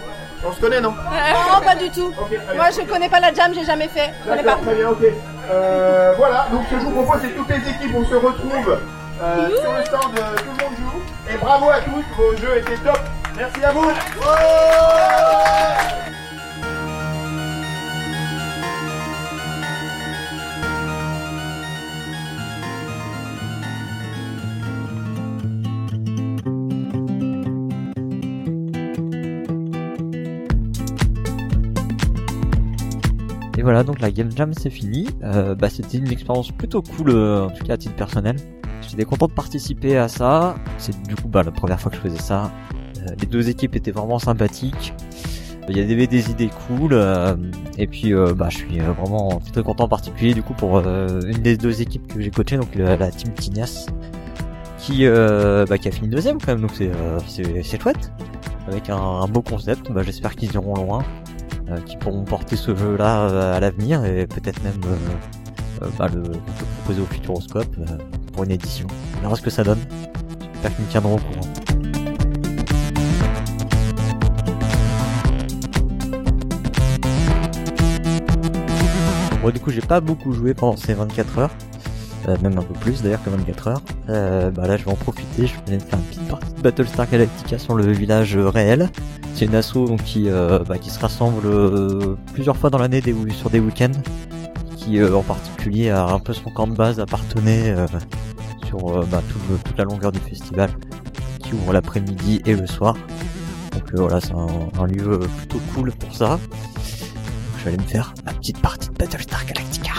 [0.46, 0.90] on se connaît non?
[0.92, 2.12] Non, pas du tout.
[2.54, 4.12] Moi, je connais pas la jam, j'ai jamais fait.
[4.24, 4.50] Je connais pas.
[4.50, 5.02] D'accord, très bien, ok.
[5.50, 8.78] Euh, voilà, donc ce que je vous propose, c'est toutes les équipes, on se retrouve
[9.22, 11.32] euh, sur le stand de Tout le monde joue.
[11.32, 12.98] Et bravo à tous, vos jeux étaient top.
[13.38, 13.88] Merci à vous.
[33.56, 35.08] Et voilà, donc la Game Jam c'est fini.
[35.22, 38.34] Euh, bah, c'était une expérience plutôt cool, euh, en tout cas à titre personnel.
[38.88, 40.56] J'étais content de participer à ça.
[40.78, 42.50] C'est du coup bah, la première fois que je faisais ça.
[43.20, 44.94] Les deux équipes étaient vraiment sympathiques.
[45.68, 46.94] Il y avait des idées cool.
[46.94, 47.36] euh,
[47.76, 50.78] et puis euh, bah, je suis euh, vraiment très content en particulier du coup pour
[50.78, 53.86] une des deux équipes que j'ai coachées, donc la, team Tinias,
[54.78, 56.62] qui, bah, a fini deuxième quand même.
[56.62, 58.12] Donc c'est chouette.
[58.66, 59.90] Avec un, beau concept.
[59.90, 61.02] Bah, J'espère qu'ils iront loin
[61.70, 64.80] euh, qui pourront porter ce jeu-là euh, à l'avenir et peut-être même
[65.98, 67.76] bah, le, proposer au Futuroscope
[68.32, 68.86] pour une édition.
[69.18, 69.80] On verra ce que ça donne.
[70.54, 71.57] J'espère qu'ils me tiendront au courant.
[79.52, 81.50] Du coup, j'ai pas beaucoup joué pendant ces 24 heures.
[82.26, 83.82] Euh, même un peu plus d'ailleurs que 24 heures.
[84.08, 85.46] Euh, bah là, je vais en profiter.
[85.46, 88.90] Je vais faire une petite partie de Battlestar Galactica sur le village euh, réel.
[89.34, 91.46] C'est une asso bah, qui se rassemble
[92.32, 93.92] plusieurs fois dans l'année sur des week-ends.
[94.76, 97.86] Qui en particulier a un peu son camp de base euh,
[98.66, 99.22] sur bah,
[99.64, 100.70] toute la longueur du festival,
[101.38, 102.96] qui ouvre l'après-midi et le soir.
[103.72, 106.40] Donc voilà, c'est un, lieu plutôt cool pour ça.
[107.68, 109.92] Vais aller me faire ma petite partie de Battlestar Galactica.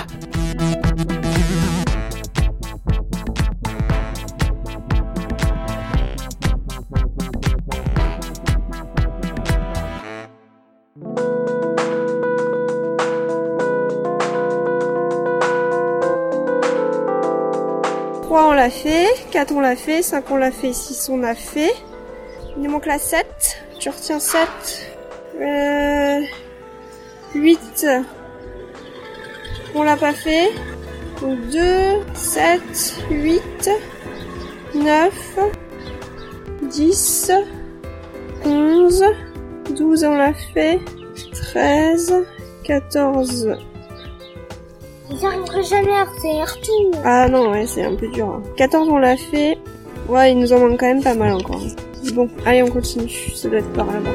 [18.55, 19.07] L'a fait.
[19.31, 20.01] 4 on l'a fait.
[20.01, 20.73] 5 on l'a fait.
[20.73, 21.71] 6 on a fait.
[22.57, 23.25] Il nous manque la 7.
[23.79, 24.49] Tu retiens 7.
[25.39, 25.98] Euh...
[27.35, 27.85] 8.
[29.75, 30.49] On l'a pas fait.
[31.21, 31.59] Donc 2,
[32.13, 32.61] 7,
[33.11, 33.69] 8,
[34.75, 35.39] 9,
[36.63, 37.31] 10,
[38.45, 39.03] 11,
[39.75, 40.79] 12 on l'a fait,
[41.33, 42.23] 13,
[42.63, 43.57] 14.
[45.19, 46.91] J'arriverai jamais à retenir tout.
[47.03, 48.27] Ah non, ouais, c'est un peu dur.
[48.29, 48.43] hein.
[48.55, 49.57] 14 on l'a fait.
[50.07, 51.61] Ouais, il nous en manque quand même pas mal encore.
[52.13, 53.09] Bon, allez, on continue.
[53.35, 54.11] Ça doit être par là-bas.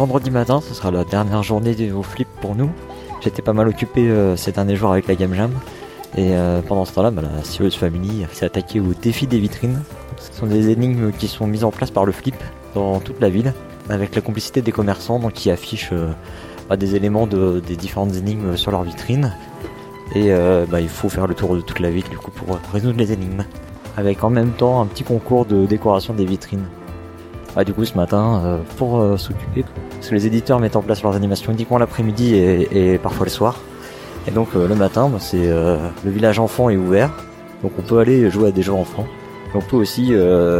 [0.00, 2.70] Vendredi matin, ce sera la dernière journée au flip pour nous.
[3.20, 5.50] J'étais pas mal occupé euh, ces derniers jours avec la Game Jam.
[6.16, 9.82] Et euh, pendant ce temps-là, bah, la Serious Family s'est attaquée au défi des vitrines.
[10.18, 12.34] Ce sont des énigmes qui sont mises en place par le flip
[12.74, 13.52] dans toute la ville,
[13.90, 16.08] avec la complicité des commerçants qui affichent euh,
[16.70, 19.34] bah, des éléments de- des différentes énigmes sur leur vitrine.
[20.16, 20.32] Et
[20.68, 23.12] bah, il faut faire le tour de toute la ville du coup pour résoudre les
[23.12, 23.44] énigmes.
[23.96, 26.64] Avec en même temps un petit concours de décoration des vitrines.
[27.56, 30.82] Ah, du coup, ce matin, euh, pour euh, s'occuper, parce que les éditeurs mettent en
[30.82, 33.58] place leurs animations uniquement l'après-midi et, parfois le soir.
[34.28, 37.10] Et donc, euh, le matin, bah, c'est le village enfant est ouvert,
[37.62, 39.06] donc on peut aller jouer à des jeux enfants.
[39.52, 40.14] Et on peut aussi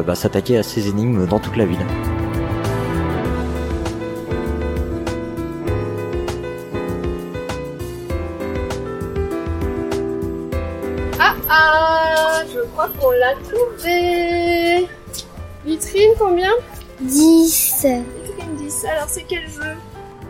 [0.05, 1.79] bah, s'attaquer à ces énigmes dans toute la ville.
[11.21, 14.89] Ah ah, je crois qu'on l'a trouvé.
[15.65, 16.51] Vitrine combien?
[17.01, 17.87] 10.
[18.25, 18.85] Vitrine 10.
[18.85, 19.77] Alors c'est quel jeu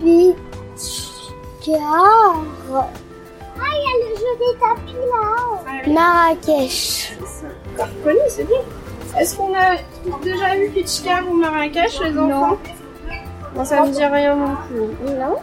[0.02, 0.36] 8.
[1.64, 1.78] 4.
[3.62, 5.92] Ah, il y a le jeu des tapis là.
[5.92, 7.18] Marrakech.
[7.76, 8.60] T'as reconnu, c'est bien.
[9.18, 9.76] Est-ce qu'on a
[10.22, 12.58] déjà eu Pitch Car ou Marrakech, les enfants
[13.54, 15.14] Non, ça me dit rien non plus.
[15.18, 15.36] Non.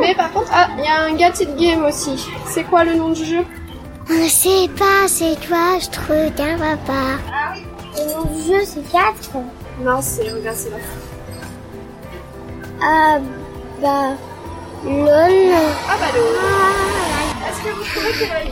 [0.00, 2.28] Mais par contre, ah, il y a un It Game aussi.
[2.46, 3.44] C'est quoi le nom du jeu
[4.08, 7.18] Je sais pas, c'est toi, je trouve qu'un papa.
[7.96, 9.12] Le nom du jeu, c'est 4.
[9.82, 10.76] Non, c'est, regarde, c'est là.
[12.80, 13.18] Ah,
[13.80, 14.12] bah.
[14.84, 15.54] LOL.
[15.88, 16.38] Ah bah LOL.
[17.48, 18.44] Est-ce que vous trouvez que la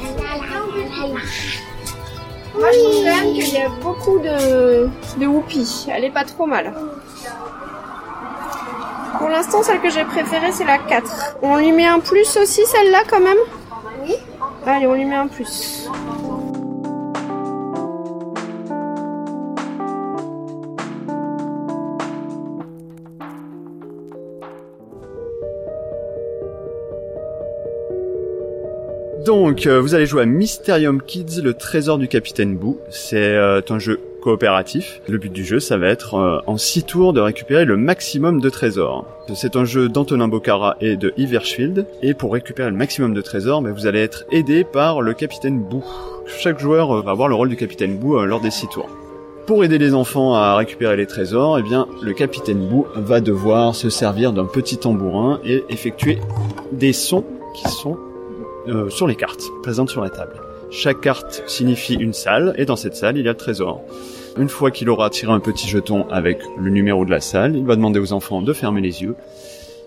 [2.58, 5.86] Moi, je trouve quand même qu'il y a beaucoup de, de whoopies.
[5.88, 6.74] Elle est pas trop mal.
[9.18, 11.36] Pour l'instant, celle que j'ai préférée, c'est la 4.
[11.42, 13.38] On lui met un plus aussi, celle-là, quand même?
[14.02, 14.16] Oui.
[14.66, 15.88] Allez, on lui met un plus.
[29.24, 32.78] Donc, euh, vous allez jouer à Mysterium Kids, le trésor du capitaine Boo.
[32.88, 35.02] C'est euh, un jeu coopératif.
[35.08, 38.40] Le but du jeu, ça va être euh, en 6 tours de récupérer le maximum
[38.40, 39.04] de trésors.
[39.34, 41.86] C'est un jeu d'Antonin Bocara et de Yves Hirschfield.
[42.02, 45.84] Et pour récupérer le maximum de trésors, vous allez être aidé par le capitaine Boo.
[46.26, 48.88] Chaque joueur va avoir le rôle du capitaine Boo lors des 6 tours.
[49.46, 53.74] Pour aider les enfants à récupérer les trésors, eh bien, le capitaine Boo va devoir
[53.74, 56.18] se servir d'un petit tambourin et effectuer
[56.72, 57.98] des sons qui sont
[58.70, 60.34] euh, sur les cartes présentes sur la table.
[60.70, 63.82] Chaque carte signifie une salle et dans cette salle il y a le trésor.
[64.36, 67.64] Une fois qu'il aura tiré un petit jeton avec le numéro de la salle, il
[67.64, 69.16] va demander aux enfants de fermer les yeux.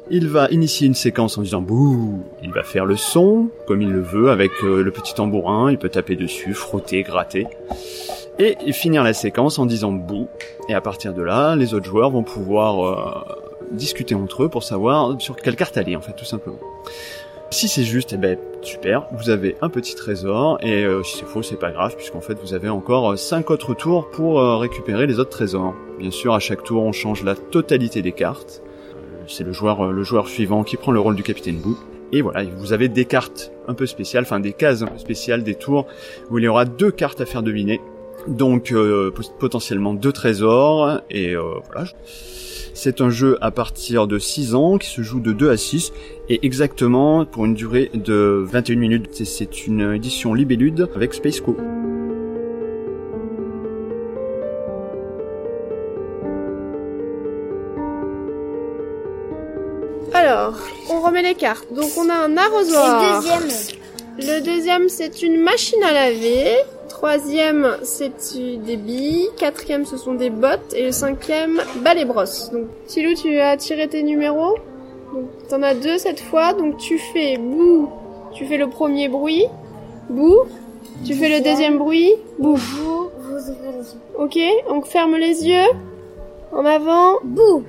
[0.09, 2.21] Il va initier une séquence en disant bouh.
[2.43, 5.71] Il va faire le son comme il le veut avec euh, le petit tambourin.
[5.71, 7.47] Il peut taper dessus, frotter, gratter.
[8.37, 10.27] Et finir la séquence en disant bouh.
[10.67, 14.63] Et à partir de là, les autres joueurs vont pouvoir euh, discuter entre eux pour
[14.63, 16.59] savoir sur quelle carte aller en fait tout simplement.
[17.53, 21.25] Si c'est juste, eh ben super, vous avez un petit trésor et euh, si c'est
[21.25, 25.05] faux, c'est pas grave puisqu'en fait vous avez encore 5 autres tours pour euh, récupérer
[25.05, 25.75] les autres trésors.
[25.99, 28.63] Bien sûr, à chaque tour, on change la totalité des cartes.
[28.95, 31.77] Euh, C'est le joueur, euh, le joueur suivant qui prend le rôle du capitaine Boo.
[32.11, 35.43] Et voilà, vous avez des cartes un peu spéciales, enfin des cases un peu spéciales,
[35.43, 35.85] des tours
[36.31, 37.79] où il y aura deux cartes à faire deviner.
[38.27, 41.87] Donc euh, pot- potentiellement deux trésors et euh, voilà.
[42.73, 45.93] C'est un jeu à partir de 6 ans qui se joue de 2 à 6
[46.29, 49.09] et exactement pour une durée de 21 minutes.
[49.23, 51.55] C'est- une édition Libellude avec Space Co.
[60.13, 60.53] Alors,
[60.89, 61.67] on remet les cartes.
[61.73, 63.01] Donc on a un arrosoir.
[63.01, 63.49] Le deuxième.
[64.17, 66.57] Le deuxième, c'est une machine à laver.
[67.03, 68.13] Troisième, c'est
[68.59, 69.27] des billes.
[69.35, 70.73] Quatrième, ce sont des bottes.
[70.73, 72.49] Et le cinquième, balai brosse.
[72.51, 74.55] Donc, Tilou, tu as tiré tes numéros.
[75.13, 76.53] Donc, t'en as deux cette fois.
[76.53, 77.89] Donc, tu fais bouh.
[78.31, 79.43] Tu fais le premier bruit.
[80.09, 80.43] Bouh.
[81.05, 82.13] Tu fais le deuxième bruit.
[82.39, 82.57] Bouh.
[83.35, 83.99] Les yeux.
[84.17, 84.39] Ok,
[84.69, 85.71] donc ferme les yeux.
[86.53, 87.15] En avant.
[87.25, 87.65] Bouh.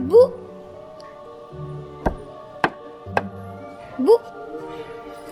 [0.00, 0.32] Bouh.
[4.00, 4.18] Bouh.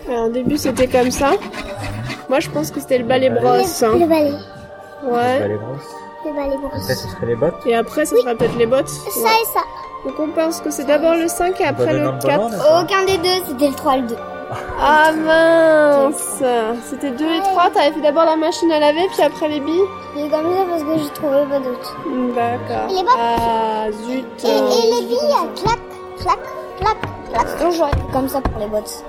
[0.09, 1.31] Alors, au début, c'était comme ça.
[2.29, 3.81] Moi, je pense que c'était le balai brosse.
[3.81, 3.97] Le, hein.
[3.99, 4.33] le balai.
[5.03, 5.47] Ouais.
[5.47, 5.95] les brosses.
[6.25, 6.73] Le balai brosse.
[6.81, 7.55] Après, ce serait les bottes.
[7.65, 8.87] Et après, ce sera peut-être les bottes.
[8.89, 9.29] Ça Ouais.
[9.41, 9.61] et ça.
[10.05, 12.25] Donc, on pense que c'est d'abord le 5 et après le un 4.
[12.27, 14.15] ballon, là, Aucun des deux, c'était le 3 et le 2.
[14.79, 16.43] Ah mince
[16.83, 19.81] C'était 2 et 3, t'avais fait d'abord la machine à laver, puis après les billes
[20.15, 21.97] J'ai comme ça parce que j'ai trouvé pas d'autre.
[22.35, 22.89] D'accord.
[22.89, 25.79] Et les bottes Ah zut Et, et les billes, elles clac,
[26.19, 26.39] clac,
[26.79, 26.97] clac,
[27.31, 27.59] clac.
[27.59, 29.03] Donc j'aurais fait comme ça pour les bottes.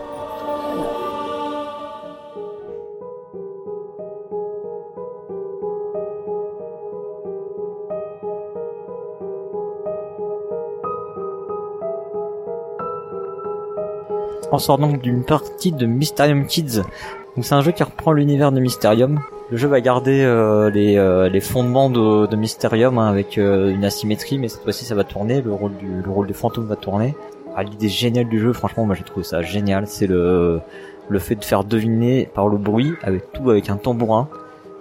[14.55, 16.83] On sort donc d'une partie de Mysterium Kids.
[17.35, 19.19] Donc c'est un jeu qui reprend l'univers de Mysterium.
[19.51, 23.75] Le jeu va garder euh, les, euh, les fondements de, de Mysterium hein, avec euh,
[23.75, 25.43] une asymétrie, mais cette fois-ci ça va tourner.
[25.43, 27.17] Le rôle du le rôle des fantômes va tourner.
[27.57, 29.89] Ah, L'idée géniale du jeu, franchement, moi j'ai trouvé ça génial.
[29.89, 30.61] C'est le
[31.09, 34.29] le fait de faire deviner par le bruit avec tout avec un tambourin.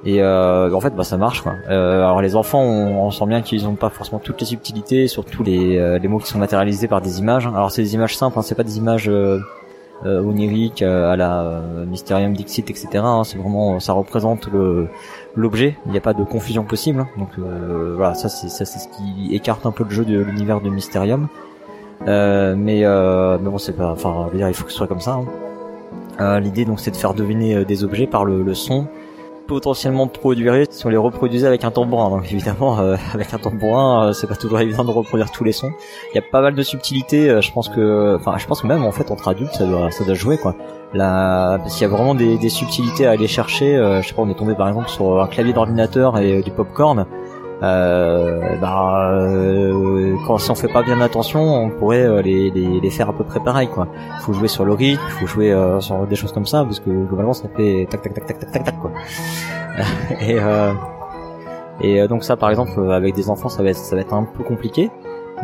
[0.06, 1.54] Et euh, en fait, bah ça marche quoi.
[1.70, 5.08] Euh, alors les enfants, on, on sent bien qu'ils n'ont pas forcément toutes les subtilités,
[5.08, 7.48] surtout les, euh, les mots qui sont matérialisés par des images.
[7.48, 9.10] Alors c'est des images simples, hein, c'est pas des images
[10.06, 12.88] euh, oniriques euh, à la euh, Mysterium Dixit, etc.
[12.98, 13.24] hein.
[13.24, 14.88] c'est vraiment, ça représente le
[15.36, 15.78] l'objet.
[15.86, 17.00] Il n'y a pas de confusion possible.
[17.02, 17.08] hein.
[17.18, 17.30] Donc
[17.96, 20.70] voilà, ça c'est ça c'est ce qui écarte un peu le jeu de l'univers de
[20.70, 21.28] Mysterium.
[22.06, 23.92] Mais mais bon, c'est pas.
[23.92, 25.20] Enfin, il faut que ce soit comme ça.
[26.20, 26.40] hein.
[26.40, 28.88] L'idée donc c'est de faire deviner des objets par le, le son
[29.48, 32.10] potentiellement produire si on les reproduisait avec un tambourin.
[32.10, 35.52] Donc évidemment, euh, avec un tambourin, euh, c'est pas toujours évident de reproduire tous les
[35.52, 35.72] sons.
[36.12, 37.30] Il y a pas mal de subtilités.
[37.30, 39.92] euh, je pense que, enfin, je pense que même en fait entre adultes, ça doit,
[39.92, 40.56] ça doit jouer quoi.
[40.94, 43.78] Là, parce qu'il y a vraiment des, des subtilités à aller chercher.
[44.02, 47.08] je sais pas, on est tombé par exemple sur un clavier d'ordinateur et du popcorn.
[47.64, 52.82] Euh, bah, euh, quand si on fait pas bien attention, on pourrait euh, les, les,
[52.82, 53.88] les faire à peu près pareil quoi.
[54.20, 56.90] Faut jouer sur le rythme, faut jouer euh, sur des choses comme ça parce que
[56.90, 58.92] globalement ça fait tac tac tac tac tac tac quoi.
[60.22, 60.74] et euh,
[61.82, 64.02] et euh, donc ça par exemple euh, avec des enfants ça va être ça va
[64.02, 64.92] être un peu compliqué,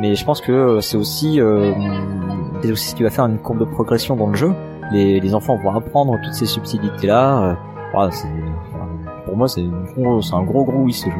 [0.02, 1.72] mais je pense que euh, c'est aussi euh,
[2.62, 4.54] c'est aussi ce qui va faire une courbe de progression dans le jeu.
[4.92, 7.56] Les, les enfants vont apprendre toutes ces subtilités là.
[7.94, 8.28] voilà, c'est
[9.26, 11.16] pour moi c'est un gros gros oui ce jeu.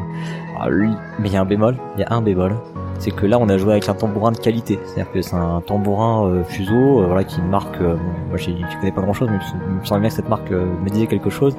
[0.60, 2.56] Ah, mais il y a un bémol, il y a un bémol,
[3.00, 5.62] c'est que là on a joué avec un tambourin de qualité, c'est-à-dire que c'est un
[5.62, 7.80] tambourin euh, fuseau, euh, voilà qui marque.
[7.82, 7.96] euh,
[8.28, 9.40] moi je connais pas grand-chose, mais
[9.70, 11.56] il me semble bien que cette marque euh, me disait quelque chose.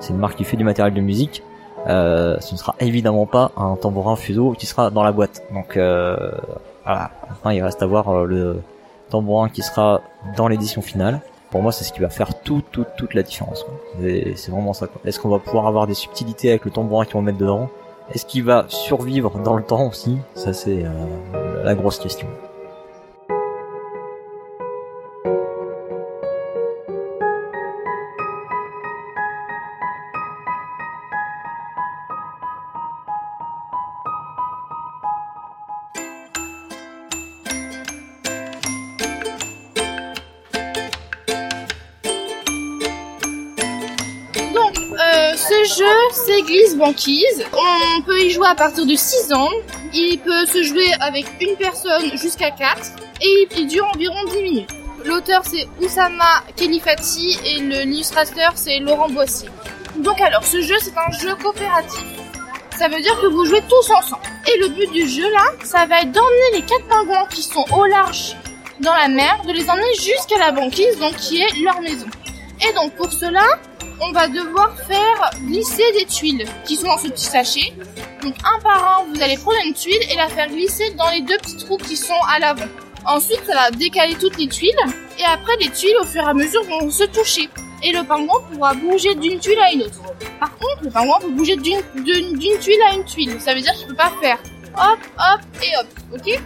[0.00, 1.42] C'est une marque qui fait du matériel de musique.
[1.88, 5.42] Euh, ce ne sera évidemment pas un tambourin fuseau qui sera dans la boîte.
[5.54, 8.60] Donc voilà, enfin il reste à voir le
[9.08, 10.00] tambourin qui sera
[10.36, 11.20] dans l'édition finale.
[11.50, 13.66] Pour moi, c'est ce qui va faire tout, toute, toute la différence.
[14.00, 14.86] C'est vraiment ça.
[15.04, 17.68] Est-ce qu'on va pouvoir avoir des subtilités avec le tambourin qu'ils vont mettre dedans?
[18.14, 20.18] Est-ce qu'il va survivre dans le temps aussi?
[20.34, 22.28] Ça, c'est euh, la grosse question.
[44.92, 47.44] Euh, ce jeu, c'est Glisse Banquise.
[48.44, 49.48] À partir de 6 ans.
[49.94, 52.76] Il peut se jouer avec une personne jusqu'à 4.
[53.22, 54.70] Et il dure environ 10 minutes.
[55.04, 59.48] L'auteur, c'est Oussama Kelifati et l'illustrateur, c'est Laurent Boissier.
[59.96, 62.04] Donc alors, ce jeu, c'est un jeu coopératif.
[62.78, 64.22] Ça veut dire que vous jouez tous ensemble.
[64.52, 67.64] Et le but du jeu, là, ça va être d'emmener les quatre pingouins qui sont
[67.72, 68.36] au large
[68.80, 72.06] dans la mer, de les emmener jusqu'à la banquise, donc qui est leur maison.
[72.68, 73.44] Et donc pour cela,
[74.02, 77.72] on va devoir faire glisser des tuiles qui sont dans ce petit sachet.
[78.22, 81.20] Donc un par un, vous allez prendre une tuile et la faire glisser dans les
[81.20, 82.66] deux petits trous qui sont à l'avant.
[83.04, 84.70] Ensuite, ça va décaler toutes les tuiles
[85.18, 87.48] et après les tuiles au fur et à mesure vont se toucher.
[87.84, 90.00] Et le pingouin pourra bouger d'une tuile à une autre.
[90.38, 93.40] Par contre, le pingouin peut bouger d'une tuile à une tuile.
[93.40, 94.38] Ça veut dire qu'il peut pas faire
[94.76, 95.86] hop, hop et hop.
[96.14, 96.40] Ok?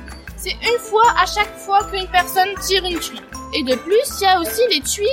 [0.46, 3.20] C'est une fois à chaque fois qu'une personne tire une tuile.
[3.52, 5.08] Et de plus, il y a aussi les tuiles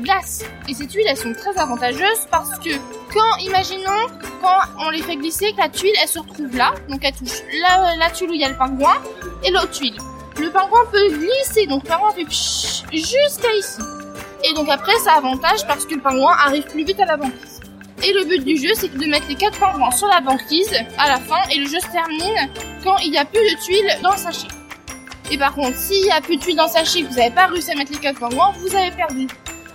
[0.00, 0.42] glace.
[0.66, 2.70] Et ces tuiles, elles sont très avantageuses parce que
[3.12, 4.06] quand, imaginons,
[4.40, 7.42] quand on les fait glisser, que la tuile, elle se retrouve là, donc elle touche
[7.98, 8.94] la, tuile où il y a le pingouin
[9.44, 9.98] et l'autre tuile.
[10.38, 12.14] Le pingouin peut glisser, donc le pingouin
[12.90, 13.82] jusqu'à ici.
[14.42, 17.60] Et donc après, ça avantage parce que le pingouin arrive plus vite à la banquise.
[18.02, 21.08] Et le but du jeu, c'est de mettre les quatre pingouins sur la banquise à
[21.08, 22.48] la fin et le jeu se termine
[22.82, 24.48] quand il n'y a plus de tuiles dans le sachet.
[25.30, 27.34] Et par contre, s'il y a plus de tuiles dans le sachet, que vous n'avez
[27.34, 29.26] pas réussi à mettre les quatre pingouins, vous avez perdu.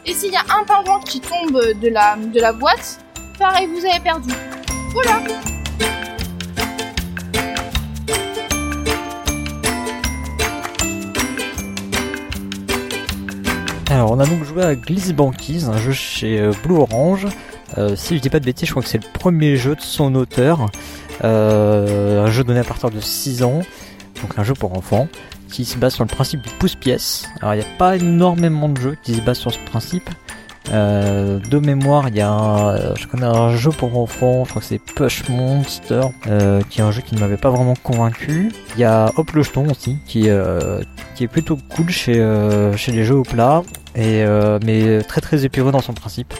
[0.06, 3.00] Et s'il y a un pingouin qui tombe de la, de la boîte,
[3.38, 4.34] pareil, vous avez perdu.
[4.94, 5.22] Voilà.
[13.92, 17.28] Alors on a donc joué à Glisse Banquise, un jeu chez euh, Blue Orange.
[17.78, 19.82] Euh, si je dis pas de bêtises, je crois que c'est le premier jeu de
[19.82, 20.72] son auteur.
[21.24, 23.62] Euh, un jeu donné à partir de 6 ans,
[24.22, 25.08] donc un jeu pour enfants,
[25.54, 27.28] qui se base sur le principe du pouce-pièce.
[27.42, 30.10] Alors il n'y a pas énormément de jeux qui se basent sur ce principe.
[30.72, 34.62] Euh, de mémoire, il y a un, je connais un jeu pour enfants, je crois
[34.62, 38.52] que c'est Push Monster, euh, qui est un jeu qui ne m'avait pas vraiment convaincu.
[38.76, 40.82] Il y a Hop le Jeton aussi, qui, euh,
[41.20, 43.62] est plutôt cool chez, euh, chez les jeux au plat,
[43.98, 46.34] euh, mais très très épureux dans son principe.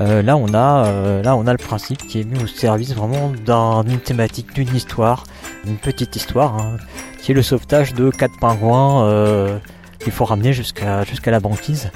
[0.00, 2.94] Euh, là on a euh, là on a le principe qui est mis au service
[2.94, 5.24] vraiment d'un- d'une thématique, d'une histoire,
[5.66, 6.76] une petite histoire, hein,
[7.22, 9.58] qui est le sauvetage de quatre pingouins euh,
[10.00, 11.90] qu'il faut ramener jusqu'à la banquise,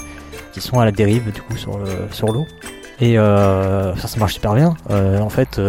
[0.52, 2.46] qui sont à la dérive du coup sur le sur l'eau.
[3.00, 4.76] Et euh, ça ça marche super bien.
[4.90, 5.60] Euh, en fait,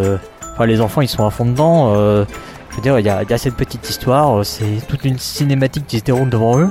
[0.64, 1.92] les enfants ils sont à fond dedans.
[1.94, 5.86] je veux dire, il y a, y a cette petite histoire, c'est toute une cinématique
[5.86, 6.70] qui se déroule devant eux.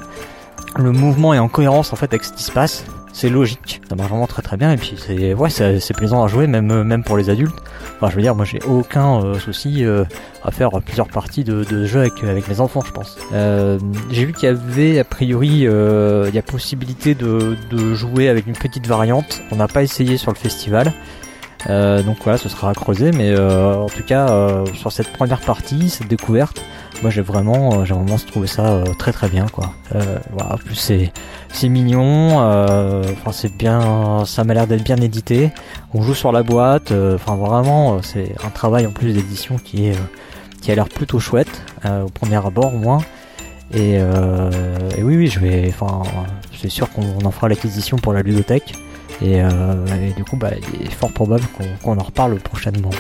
[0.78, 2.86] Le mouvement est en cohérence en fait avec ce qui se passe.
[3.20, 5.36] C'est logique, ça marche vraiment très très bien et puis c'est
[5.80, 7.56] c'est plaisant à jouer même même pour les adultes.
[7.96, 10.04] Enfin je veux dire moi j'ai aucun euh, souci euh,
[10.44, 13.18] à faire plusieurs parties de, jeu avec avec mes enfants je pense.
[13.34, 13.80] Euh,
[14.12, 18.46] j'ai vu qu'il y avait a priori il y a possibilité de, de jouer avec
[18.46, 19.42] une petite variante.
[19.52, 20.94] On n'a pas essayé sur le festival.
[21.70, 25.12] Euh, donc voilà, ce sera à creuser, mais euh, en tout cas euh, sur cette
[25.12, 26.64] première partie, cette découverte,
[27.02, 29.74] moi j'ai vraiment, euh, j'ai vraiment trouvé ça très très bien quoi.
[30.32, 31.12] Voilà, en plus c'est
[31.50, 35.52] c'est mignon, enfin c'est bien, ça m'a l'air d'être bien édité.
[35.94, 39.98] On joue sur la boîte, enfin vraiment c'est un travail en plus d'édition qui est
[40.62, 43.00] qui a l'air plutôt chouette au premier abord au moins.
[43.74, 46.04] Et, et oui oui je vais, enfin
[46.62, 48.76] c'est sûr qu'on en fera l'acquisition pour la ludothèque.
[49.22, 51.44] Et, euh, et du coup, bah, il est fort probable
[51.82, 52.92] qu'on en reparle prochainement.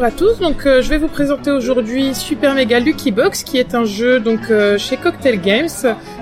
[0.00, 0.38] Bonjour à tous.
[0.38, 4.18] Donc, euh, je vais vous présenter aujourd'hui Super Mega Lucky Box, qui est un jeu
[4.18, 5.68] donc euh, chez Cocktail Games,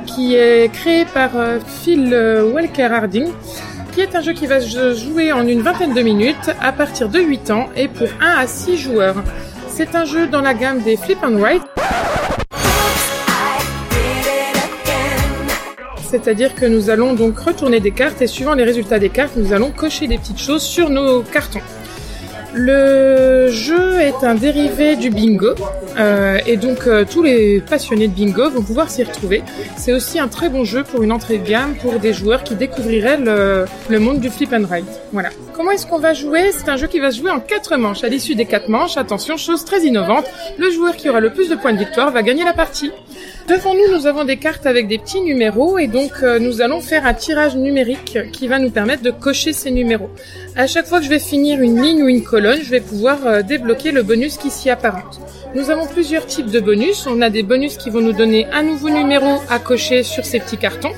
[0.05, 2.13] qui est créé par euh, Phil
[2.53, 3.29] Walker Harding,
[3.93, 7.09] qui est un jeu qui va se jouer en une vingtaine de minutes à partir
[7.09, 9.23] de 8 ans et pour 1 à 6 joueurs.
[9.69, 11.63] C'est un jeu dans la gamme des Flip and Write.
[16.03, 19.53] C'est-à-dire que nous allons donc retourner des cartes et suivant les résultats des cartes, nous
[19.53, 21.61] allons cocher des petites choses sur nos cartons.
[22.55, 25.55] Le jeu est un dérivé du bingo
[25.99, 29.43] euh, et donc euh, tous les passionnés de bingo vont pouvoir s'y retrouver.
[29.77, 32.55] C'est aussi un très bon jeu pour une entrée de gamme pour des joueurs qui
[32.55, 34.87] découvriraient le, monde du flip and ride.
[35.13, 35.29] Voilà.
[35.55, 36.53] Comment est-ce qu'on va jouer?
[36.53, 38.03] C'est un jeu qui va se jouer en quatre manches.
[38.03, 40.25] À l'issue des quatre manches, attention, chose très innovante,
[40.59, 42.93] le joueur qui aura le plus de points de victoire va gagner la partie.
[43.49, 46.83] Devant nous, nous avons des cartes avec des petits numéros et donc euh, nous allons
[46.83, 50.11] faire un tirage numérique qui va nous permettre de cocher ces numéros.
[50.55, 53.27] À chaque fois que je vais finir une ligne ou une colonne, je vais pouvoir
[53.27, 55.19] euh, débloquer le bonus qui s'y apparente.
[55.55, 57.07] Nous avons plusieurs types de bonus.
[57.07, 60.41] On a des bonus qui vont nous donner un nouveau numéro à cocher sur ces
[60.41, 60.93] petits cartons.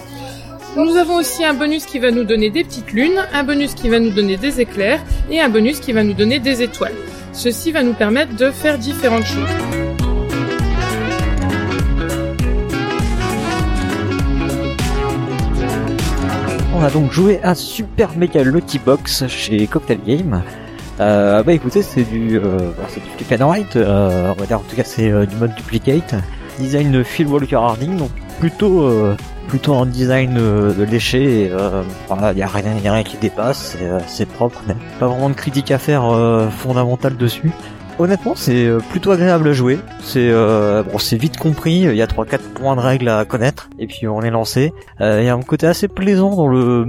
[0.76, 3.88] Nous avons aussi un bonus qui va nous donner des petites lunes, un bonus qui
[3.88, 6.96] va nous donner des éclairs et un bonus qui va nous donner des étoiles.
[7.32, 9.89] Ceci va nous permettre de faire différentes choses.
[16.80, 20.42] On a donc joué à Super Mega Lucky Box chez Cocktail Game.
[20.98, 24.62] Euh, bah écoutez, c'est du, euh, du flip and write, euh, on va dire en
[24.62, 26.14] tout cas c'est euh, du mode duplicate.
[26.58, 28.08] Design de Phil Walker Harding, donc
[28.38, 28.90] plutôt
[29.48, 31.50] plutôt design de léché.
[31.52, 34.62] Euh, voilà, y a rien, y a rien qui dépasse, c'est, c'est propre.
[34.66, 36.04] mais Pas vraiment de critique à faire
[36.50, 37.52] fondamentale dessus.
[38.00, 39.78] Honnêtement, c'est euh, plutôt agréable à jouer.
[40.02, 41.80] C'est euh, bon, c'est vite compris.
[41.80, 44.72] Il y a trois quatre points de règles à connaître et puis on est lancé.
[45.02, 46.86] Euh, Il y a un côté assez plaisant dans le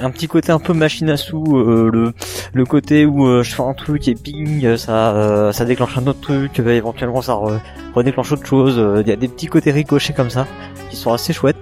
[0.00, 2.12] un petit côté un peu machine à sous euh, le
[2.52, 6.20] le côté où euh, je fais un truc et ping ça ça déclenche un autre
[6.20, 7.60] truc éventuellement ça re-
[7.94, 10.48] redéclenche autre chose il y a des petits côtés ricochets comme ça
[10.90, 11.56] qui sont assez chouettes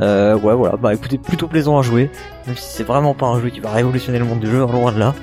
[0.00, 2.10] ouais voilà bah écoutez plutôt plaisant à jouer
[2.46, 4.92] même si c'est vraiment pas un jeu qui va révolutionner le monde du jeu loin
[4.92, 5.14] de là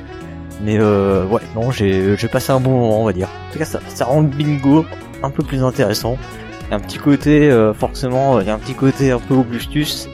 [0.62, 3.28] mais euh, ouais non j'ai j'ai passé un bon moment on va dire.
[3.50, 4.86] En tout cas ça, ça rend le bingo
[5.24, 6.18] un peu plus intéressant.
[6.68, 9.20] Il y a un petit côté euh, forcément il y a un petit côté un
[9.20, 10.08] peu Augustus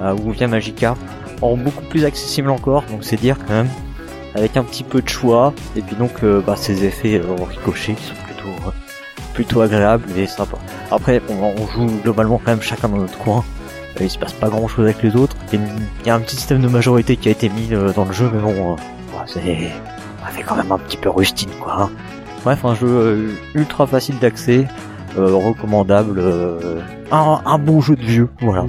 [0.00, 0.94] euh, ou via Magica.
[1.42, 3.68] En beaucoup plus accessible encore, donc c'est dire quand même,
[4.34, 7.92] avec un petit peu de choix, et puis donc euh, bah, ces effets euh, ricochets
[7.92, 8.70] qui sont plutôt euh,
[9.34, 10.58] plutôt agréables et sympas.
[10.90, 13.44] Après, on, on joue globalement quand même chacun dans notre coin,
[14.00, 15.60] Euh, il se passe pas grand chose avec les autres, il
[16.06, 18.30] y, a un petit système de majorité qui a été mis euh, dans le jeu,
[18.32, 18.76] mais bon,
[19.26, 19.70] c'est
[20.24, 21.82] ça fait quand même un petit peu rustine, quoi.
[21.82, 21.90] hein.
[22.44, 24.66] Bref, un jeu euh, ultra facile d'accès,
[25.18, 28.64] euh, recommandable, euh, un, un bon jeu de vieux, voilà.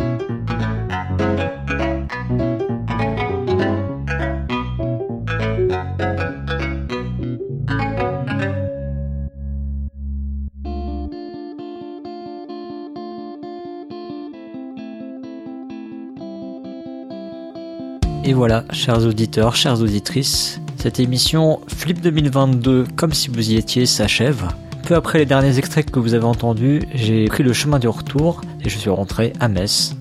[18.28, 23.86] Et voilà, chers auditeurs, chères auditrices, cette émission Flip 2022, comme si vous y étiez,
[23.86, 24.50] s'achève.
[24.86, 28.42] Peu après les derniers extraits que vous avez entendus, j'ai pris le chemin du retour
[28.66, 29.96] et je suis rentré à Metz.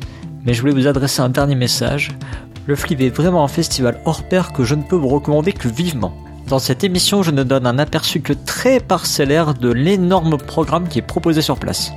[0.45, 2.17] Mais je voulais vous adresser un dernier message.
[2.67, 5.69] Le Flip est vraiment un festival hors pair que je ne peux vous recommander que
[5.69, 6.13] vivement.
[6.49, 10.99] Dans cette émission, je ne donne un aperçu que très parcellaire de l'énorme programme qui
[10.99, 11.93] est proposé sur place.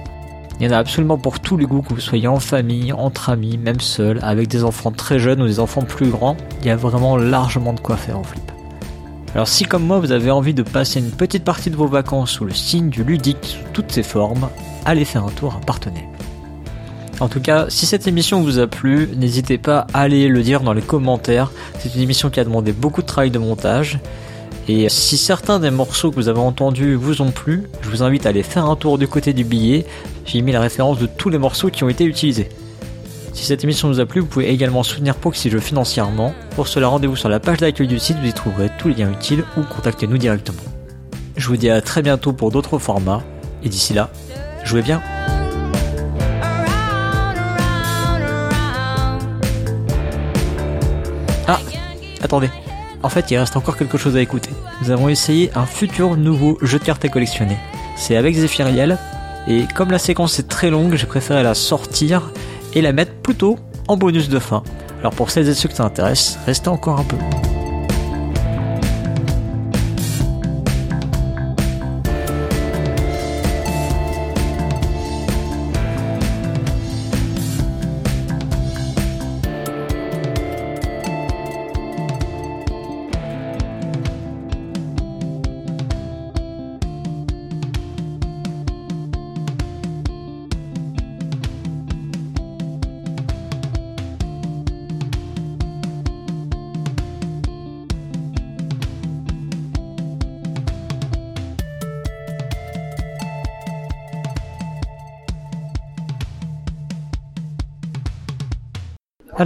[0.60, 3.30] Il y en a absolument pour tous les goûts, que vous soyez en famille, entre
[3.30, 6.70] amis, même seul, avec des enfants très jeunes ou des enfants plus grands, il y
[6.70, 8.52] a vraiment largement de quoi faire en flip.
[9.34, 12.32] Alors si comme moi vous avez envie de passer une petite partie de vos vacances
[12.32, 14.50] sous le signe du ludique sous toutes ses formes,
[14.86, 16.10] allez faire un tour à Partenay.
[17.22, 20.62] En tout cas, si cette émission vous a plu, n'hésitez pas à aller le dire
[20.62, 21.52] dans les commentaires.
[21.78, 24.00] C'est une émission qui a demandé beaucoup de travail de montage.
[24.70, 28.26] Et si certains des morceaux que vous avez entendus vous ont plu, je vous invite
[28.26, 29.86] à aller faire un tour du côté du billet.
[30.32, 32.50] J'ai mis la référence de tous les morceaux qui ont été utilisés.
[33.34, 36.36] Si cette émission vous a plu, vous pouvez également soutenir Proxy Jeux financièrement.
[36.56, 39.12] Pour cela, rendez-vous sur la page d'accueil du site, vous y trouverez tous les liens
[39.12, 40.62] utiles ou contactez-nous directement.
[41.36, 43.24] Je vous dis à très bientôt pour d'autres formats,
[43.64, 44.12] et d'ici là,
[44.64, 45.02] jouez bien
[51.48, 51.60] Ah,
[52.22, 52.52] attendez.
[53.02, 54.52] En fait, il reste encore quelque chose à écouter.
[54.84, 57.58] Nous avons essayé un futur nouveau jeu de cartes à collectionner.
[57.96, 59.00] C'est avec Zephyriel,
[59.48, 62.32] et comme la séquence est très longue, j'ai préféré la sortir
[62.74, 64.64] et la mettre plutôt en bonus de fin.
[65.00, 67.18] Alors pour celles et ceux que ça intéresse, restez encore un peu.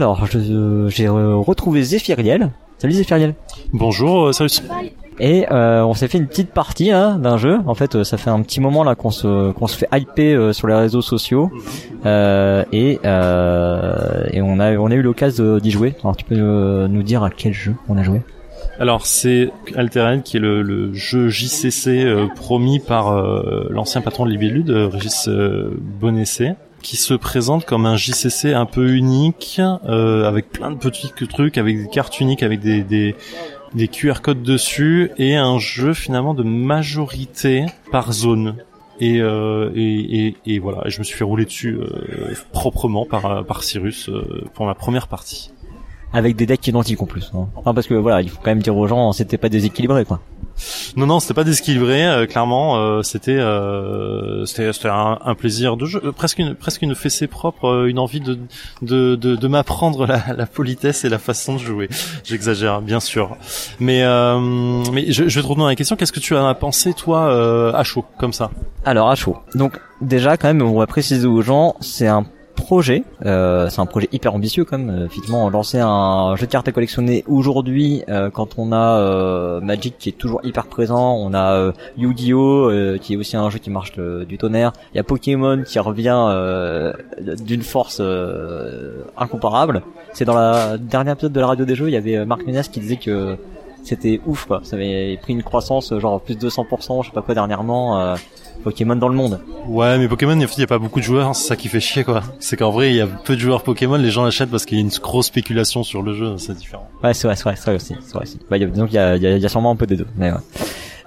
[0.04, 2.49] Alors, je- j'ai euh, retrouvé Zephyriel.
[2.78, 3.36] Salut Zephyriel.
[3.72, 4.49] Bonjour, euh, salut.
[5.22, 7.60] Et euh, on s'est fait une petite partie hein, d'un jeu.
[7.68, 10.38] En fait, euh, ça fait un petit moment là qu'on se qu'on se fait hyper
[10.38, 11.49] euh, sur les réseaux sociaux
[12.06, 15.95] Euh, et euh, et on a on a eu l'occasion d'y jouer.
[16.04, 18.20] Alors tu peux euh, nous dire à quel jeu on a joué?
[18.82, 24.26] Alors c'est Alteren qui est le, le jeu JCC euh, promis par euh, l'ancien patron
[24.26, 29.60] de Libellude, euh, Régis euh, Bonessé, qui se présente comme un JCC un peu unique,
[29.86, 33.16] euh, avec plein de petits trucs, avec des cartes uniques, avec des, des
[33.74, 38.58] des QR codes dessus et un jeu finalement de majorité par zone.
[39.00, 43.44] Et, euh, et, et, et voilà, je me suis fait rouler dessus euh, proprement par,
[43.46, 45.52] par Cyrus euh, pour ma première partie.
[46.14, 47.32] Avec des decks identiques en plus.
[47.34, 47.47] hein.
[47.55, 50.20] Enfin, parce que voilà, il faut quand même dire aux gens, c'était pas déséquilibré quoi.
[50.95, 52.05] Non, non, c'était pas déséquilibré.
[52.05, 56.53] euh, clairement, euh, c'était euh, c'était c'était un, un plaisir de jeu, euh, presque une
[56.53, 58.38] presque une fessée propre, euh, une envie de
[58.84, 61.89] de de, de m'apprendre la, la politesse et la façon de jouer.
[62.24, 63.36] J'exagère, bien sûr,
[63.80, 64.39] mais euh,
[64.92, 65.96] mais je, je vais te retourner la question.
[65.96, 68.51] Qu'est-ce que tu en as pensé toi euh, à chaud comme ça?
[68.86, 69.38] Alors à chaud.
[69.55, 73.86] Donc déjà quand même, on va préciser aux gens, c'est un projet, euh, c'est un
[73.86, 74.89] projet hyper ambitieux quand même.
[74.89, 79.62] Euh, Effectivement, lancer un jeu de cartes à collectionner aujourd'hui, euh, quand on a euh,
[79.62, 83.50] Magic qui est toujours hyper présent, on a euh, Yu-Gi-Oh euh, qui est aussi un
[83.50, 86.13] jeu qui marche du tonnerre, il y a Pokémon qui revient
[87.20, 88.01] d'une force
[89.17, 89.82] incomparable.
[90.13, 92.62] C'est dans la dernière épisode de la radio des jeux, il y avait Marc Ménez
[92.71, 93.38] qui disait que
[93.84, 97.21] c'était ouf quoi, ça avait pris une croissance genre plus de 200%, je sais pas
[97.21, 98.16] quoi dernièrement.
[98.63, 99.39] Pokémon dans le monde.
[99.67, 101.67] Ouais, mais Pokémon, en fait, il y a pas beaucoup de joueurs, c'est ça qui
[101.67, 102.21] fait chier, quoi.
[102.39, 104.78] C'est qu'en vrai, il y a peu de joueurs Pokémon, les gens l'achètent parce qu'il
[104.78, 106.89] y a une grosse spéculation sur le jeu, c'est différent.
[107.04, 107.96] Ouais, c'est vrai, c'est vrai, c'est vrai aussi.
[108.01, 108.39] C'est vrai aussi.
[108.50, 109.71] Bah, il y a, disons qu'il y a, il y, a, il y a sûrement
[109.71, 110.08] un peu des deux.
[110.17, 110.38] Mais ouais.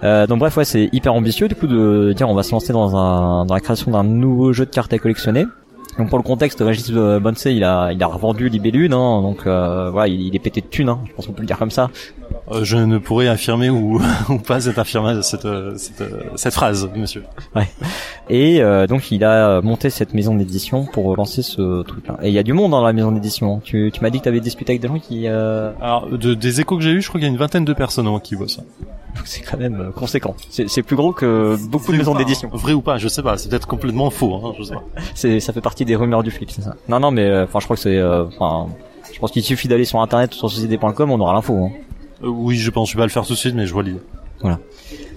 [0.04, 2.72] Euh, donc bref, ouais, c'est hyper ambitieux du coup de dire on va se lancer
[2.72, 5.46] dans un dans la création d'un nouveau jeu de cartes à collectionner.
[5.98, 9.46] Donc pour le contexte, Régis euh, Bonsey, il a il a revendu Libellule, hein, donc
[9.46, 11.58] euh, voilà, il, il est pété de thunes, hein, je pense qu'on peut le dire
[11.58, 11.90] comme ça.
[12.50, 16.54] Euh, je ne pourrais affirmer ou, ou pas cette affirmation, cette, euh, cette, euh, cette
[16.54, 17.24] phrase, monsieur.
[17.54, 17.68] Ouais.
[18.28, 22.18] Et euh, donc il a monté cette maison d'édition pour lancer ce truc-là.
[22.22, 23.60] Et il y a du monde dans la maison d'édition.
[23.64, 25.26] Tu, tu m'as dit que tu avais discuté avec des gens qui.
[25.26, 25.72] Euh...
[25.80, 27.72] Alors, de, des échos que j'ai eu, je crois qu'il y a une vingtaine de
[27.72, 28.62] personnes hein, qui voient ça.
[29.16, 30.36] Donc c'est quand même conséquent.
[30.50, 32.50] C'est plus gros que beaucoup de maisons d'édition.
[32.52, 33.38] Vrai ou pas, je sais pas.
[33.38, 34.34] C'est peut-être complètement faux.
[34.34, 34.84] Hein, je sais pas.
[35.40, 36.74] Ça fait partie des rumeurs du flip, c'est ça?
[36.88, 38.68] Non non mais euh, enfin je crois que c'est euh, enfin
[39.12, 41.54] je pense qu'il suffit d'aller sur internet ou sur société.com, on aura l'info.
[41.54, 41.70] Hein.
[42.22, 42.90] Euh, oui, je pense.
[42.90, 44.00] Je vais pas le faire tout de suite, mais je vois l'idée.
[44.40, 44.58] Voilà.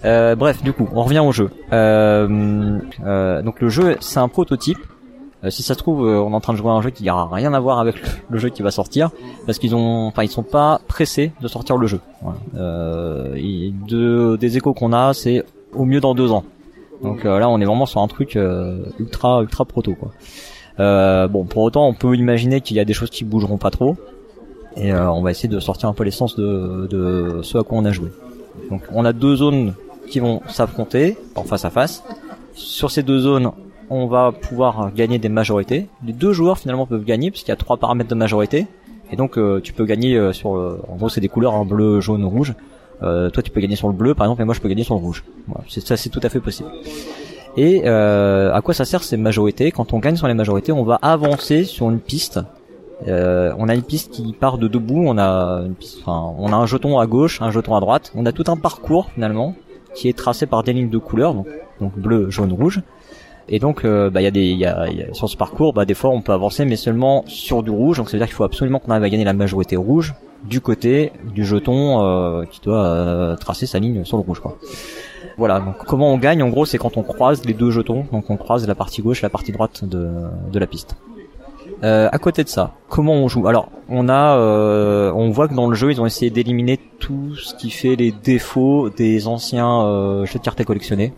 [0.06, 1.50] Euh, bref, du coup, on revient au jeu.
[1.74, 4.80] Euh, euh, donc le jeu, c'est un prototype.
[5.44, 7.04] Euh, si ça se trouve, on est en train de jouer à un jeu qui
[7.04, 7.96] n'aura rien à voir avec
[8.30, 9.10] le, jeu qui va sortir,
[9.46, 12.00] parce qu'ils ont, enfin, ils sont pas pressés de sortir le jeu.
[12.22, 12.38] Voilà.
[12.58, 15.44] Euh, et de, des échos qu'on a, c'est
[15.74, 16.44] au mieux dans deux ans.
[17.02, 20.12] Donc euh, là, on est vraiment sur un truc euh, ultra, ultra proto, quoi.
[20.80, 23.72] Euh, bon, pour autant, on peut imaginer qu'il y a des choses qui bougeront pas
[23.72, 23.98] trop,
[24.78, 27.78] et euh, on va essayer de sortir un peu l'essence de, de ce à quoi
[27.78, 28.10] on a joué.
[28.70, 29.74] Donc, on a deux zones
[30.10, 32.04] qui vont s'affronter en face à face.
[32.54, 33.52] Sur ces deux zones,
[33.90, 35.88] on va pouvoir gagner des majorités.
[36.06, 38.68] Les deux joueurs finalement peuvent gagner puisqu'il y a trois paramètres de majorité.
[39.12, 40.80] Et donc euh, tu peux gagner euh, sur le...
[40.88, 42.54] en gros c'est des couleurs en bleu, jaune, rouge.
[43.02, 44.84] Euh, toi tu peux gagner sur le bleu par exemple et moi je peux gagner
[44.84, 45.24] sur le rouge.
[45.48, 46.70] Voilà, ça c'est tout à fait possible.
[47.58, 49.72] Et euh, à quoi ça sert ces majorités?
[49.72, 52.40] Quand on gagne sur les majorités, on va avancer sur une piste.
[53.08, 55.04] Euh, on a une piste qui part de debout.
[55.06, 58.12] On a une piste, enfin, on a un jeton à gauche, un jeton à droite.
[58.16, 59.56] On a tout un parcours finalement
[59.96, 61.48] qui est tracé par des lignes de couleurs, donc,
[61.82, 62.82] donc bleu, jaune, rouge.
[63.52, 65.74] Et donc, euh, bah, il y a des, y a, y a- sur ce parcours,
[65.74, 67.98] bah, des fois, on peut avancer, mais seulement sur du rouge.
[67.98, 70.14] Donc, ça veut dire qu'il faut absolument qu'on arrive à gagner la majorité rouge
[70.44, 74.58] du côté du jeton euh, qui doit euh, tracer sa ligne sur le rouge, quoi.
[75.38, 75.60] Voilà.
[75.62, 78.06] Donc, comment on gagne En gros, c'est quand on croise les deux jetons.
[78.12, 80.10] Donc, on croise la partie gauche et la partie droite de,
[80.52, 80.96] de la piste.
[81.84, 83.48] Euh, à côté de ça, comment on joue?
[83.48, 87.36] Alors, on a, euh, on voit que dans le jeu, ils ont essayé d'éliminer tout
[87.36, 91.14] ce qui fait les défauts des anciens euh, jeux de cartes à collectionner.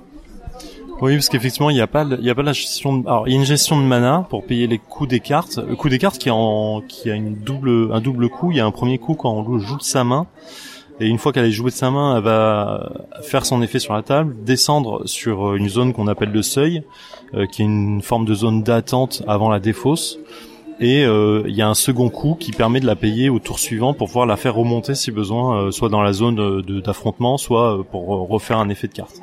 [1.01, 2.97] Oui, parce qu'effectivement, il n'y a pas, il y a pas la gestion.
[2.97, 3.07] De...
[3.07, 5.57] Alors, il y a une gestion de mana pour payer les coûts des cartes.
[5.57, 8.51] Le coût des cartes qui en, qui a une double, un double coût.
[8.51, 10.27] Il y a un premier coup quand on joue de sa main.
[10.99, 12.91] Et une fois qu'elle est jouée de sa main, elle va
[13.23, 16.83] faire son effet sur la table, descendre sur une zone qu'on appelle le seuil,
[17.33, 20.19] euh, qui est une forme de zone d'attente avant la défausse.
[20.79, 23.59] Et euh, il y a un second coup qui permet de la payer au tour
[23.59, 27.37] suivant pour pouvoir la faire remonter si besoin, euh, soit dans la zone euh, d'affrontement,
[27.37, 29.21] soit euh, pour euh, refaire un effet de carte.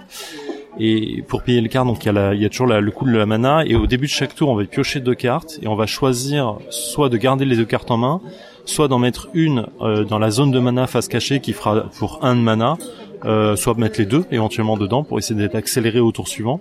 [0.81, 2.91] Et pour payer les cartes, donc il y a, la- y a toujours la- le
[2.91, 3.65] coût de la mana.
[3.67, 6.57] Et au début de chaque tour, on va piocher deux cartes et on va choisir
[6.71, 8.21] soit de garder les deux cartes en main,
[8.65, 12.21] soit d'en mettre une euh, dans la zone de mana face cachée qui fera pour
[12.23, 12.77] un de mana,
[13.25, 16.61] euh, soit mettre les deux éventuellement dedans pour essayer d'être accéléré au tour suivant.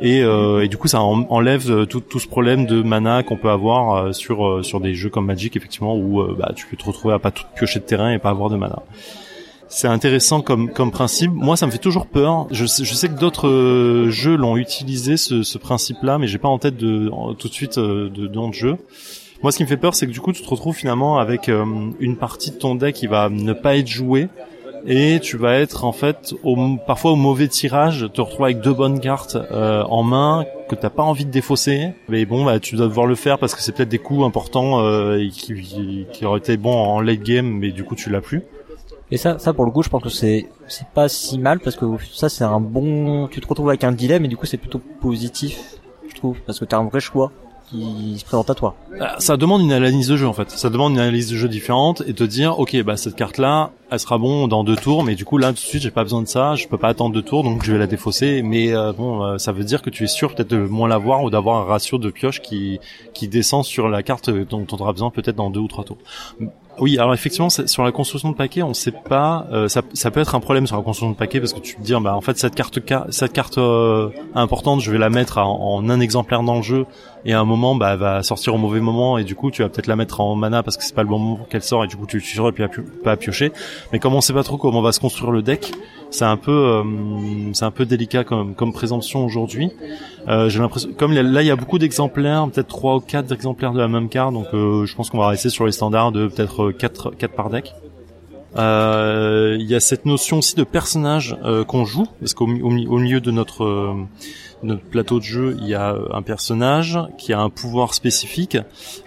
[0.00, 3.22] Et, euh, et du coup, ça en- enlève euh, tout, tout ce problème de mana
[3.22, 6.66] qu'on peut avoir euh, sur euh, sur des jeux comme Magic effectivement où bah, tu
[6.66, 8.80] peux te retrouver à pas tout piocher de terrain et pas avoir de mana.
[9.74, 11.32] C'est intéressant comme comme principe.
[11.32, 12.46] Moi, ça me fait toujours peur.
[12.50, 16.48] Je je sais que d'autres euh, jeux l'ont utilisé ce, ce principe-là, mais j'ai pas
[16.48, 18.76] en tête de tout de suite euh, de dans le jeu.
[19.42, 21.48] Moi, ce qui me fait peur, c'est que du coup, tu te retrouves finalement avec
[21.48, 21.64] euh,
[22.00, 24.28] une partie de ton deck qui va ne pas être jouée
[24.86, 28.74] et tu vas être en fait au, parfois au mauvais tirage, te retrouver avec deux
[28.74, 31.92] bonnes cartes euh, en main que t'as pas envie de défausser.
[32.08, 34.80] Mais bon, bah, tu dois devoir le faire parce que c'est peut-être des coups importants
[34.80, 38.20] euh, et qui, qui auraient été bons en late game, mais du coup, tu l'as
[38.20, 38.42] plus.
[39.12, 41.76] Et ça, ça pour le coup, je pense que c'est c'est pas si mal parce
[41.76, 41.84] que
[42.14, 43.28] ça c'est un bon.
[43.28, 45.58] Tu te retrouves avec un dilemme et du coup c'est plutôt positif,
[46.08, 47.30] je trouve, parce que t'as un vrai choix
[47.70, 48.74] qui se présente à toi.
[49.00, 50.50] Ah, Ça demande une analyse de jeu en fait.
[50.50, 53.70] Ça demande une analyse de jeu différente et te dire ok bah cette carte là
[53.90, 56.02] elle sera bon dans deux tours mais du coup là tout de suite j'ai pas
[56.02, 58.74] besoin de ça, je peux pas attendre deux tours donc je vais la défausser mais
[58.74, 61.30] euh, bon euh, ça veut dire que tu es sûr peut-être de moins l'avoir ou
[61.30, 62.78] d'avoir un ratio de pioche qui
[63.14, 65.98] qui descend sur la carte dont on aura besoin peut-être dans deux ou trois tours.
[66.78, 69.46] Oui, alors effectivement, sur la construction de paquets, on sait pas.
[69.52, 71.82] euh, ça, peut être un problème sur la construction de paquets parce que tu te
[71.82, 75.38] dis, bah en fait cette carte, ca- cette carte euh, importante, je vais la mettre
[75.38, 76.86] en un exemplaire dans le jeu
[77.24, 79.62] et à un moment, bah elle va sortir au mauvais moment et du coup, tu
[79.62, 81.84] vas peut-être la mettre en mana parce que c'est pas le bon moment qu'elle sort
[81.84, 83.52] et du coup, tu tu saurais pas à piocher.
[83.92, 85.72] Mais comme on sait pas trop comment va se construire le deck,
[86.10, 86.82] c'est un peu, euh,
[87.54, 89.70] c'est un peu délicat comme, comme présomption aujourd'hui.
[90.28, 93.72] Euh, j'ai l'impression, comme là, il y a beaucoup d'exemplaires, peut-être trois ou quatre exemplaires
[93.72, 96.26] de la même carte, donc euh, je pense qu'on va rester sur les standards de
[96.28, 97.72] peut-être euh, quatre, quatre par deck.
[98.56, 102.60] Euh, Il y a cette notion aussi de personnage euh, qu'on joue, parce qu'au mi-
[102.62, 103.94] au, mi- au milieu de notre euh,
[104.62, 108.56] notre plateau de jeu, il y a euh, un personnage qui a un pouvoir spécifique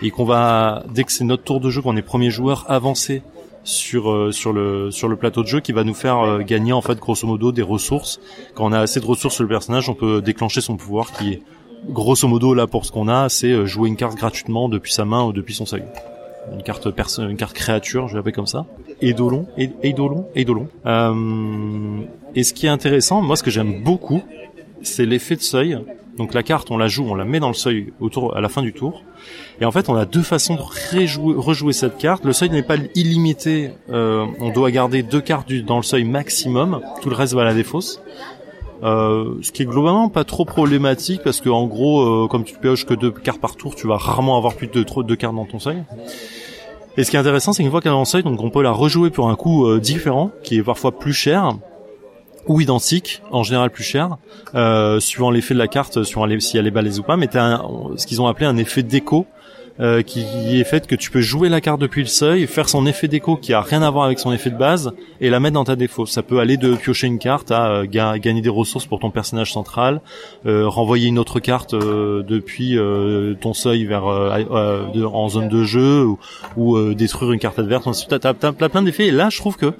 [0.01, 3.21] et qu'on va, dès que c'est notre tour de jeu, qu'on est premier joueur, avancer
[3.63, 6.71] sur euh, sur le sur le plateau de jeu qui va nous faire euh, gagner
[6.73, 8.19] en fait grosso modo des ressources.
[8.53, 11.33] Quand on a assez de ressources sur le personnage, on peut déclencher son pouvoir qui
[11.33, 11.41] est
[11.89, 15.23] grosso modo là pour ce qu'on a, c'est jouer une carte gratuitement depuis sa main
[15.23, 15.83] ou depuis son seuil.
[16.53, 18.67] Une carte perso une carte créature, je vais l'appeler comme ça.
[19.01, 20.67] Eidolon, Eid- Eidolon, Eidolon.
[20.85, 22.01] Euh,
[22.35, 24.21] et ce qui est intéressant, moi ce que j'aime beaucoup,
[24.87, 25.77] c'est l'effet de seuil
[26.17, 28.47] Donc la carte, on la joue, on la met dans le seuil autour à la
[28.49, 29.03] fin du tour.
[29.59, 32.23] Et en fait, on a deux façons de rejouer, rejouer cette carte.
[32.23, 33.71] Le seuil n'est pas illimité.
[33.89, 36.79] euh, on doit garder deux cartes du- dans le seuil maximum.
[37.01, 38.01] Tout le reste va à la défausse.
[38.83, 42.55] Euh, ce qui est globalement pas trop problématique parce que en gros, euh, comme tu
[42.57, 45.15] pioches que deux cartes par tour, tu vas rarement avoir plus de trop de deux
[45.15, 45.83] cartes dans ton seuil.
[46.97, 48.61] Et ce qui est intéressant, c'est qu'une fois qu'elle est le seuil, donc on peut
[48.61, 51.53] la rejouer pour un coût euh, différent, qui est parfois plus cher
[52.47, 54.17] ou identique, en général plus cher,
[54.53, 57.17] euh, suivant l'effet de la carte, suivant les- si elle est balèze ou pas.
[57.17, 57.61] Mais un-
[57.97, 59.25] ce qu'ils ont appelé un effet d'écho.
[59.81, 60.21] euh, qui
[60.57, 63.35] est fait que tu peux jouer la carte depuis le seuil, faire son effet d'écho
[63.35, 65.75] qui a rien à voir avec son effet de base et la mettre dans ta
[65.75, 66.05] défaut.
[66.05, 69.11] Ça peut aller de piocher une carte à euh, ga- gagner des ressources pour ton
[69.11, 69.99] personnage central,
[70.45, 75.49] euh, renvoyer une autre carte euh, depuis euh, ton seuil vers euh, de- en zone
[75.49, 76.19] de jeu ou,
[76.55, 78.07] ou, détruire une carte adverse.
[78.07, 79.73] T'as plein d'effets et là je trouve que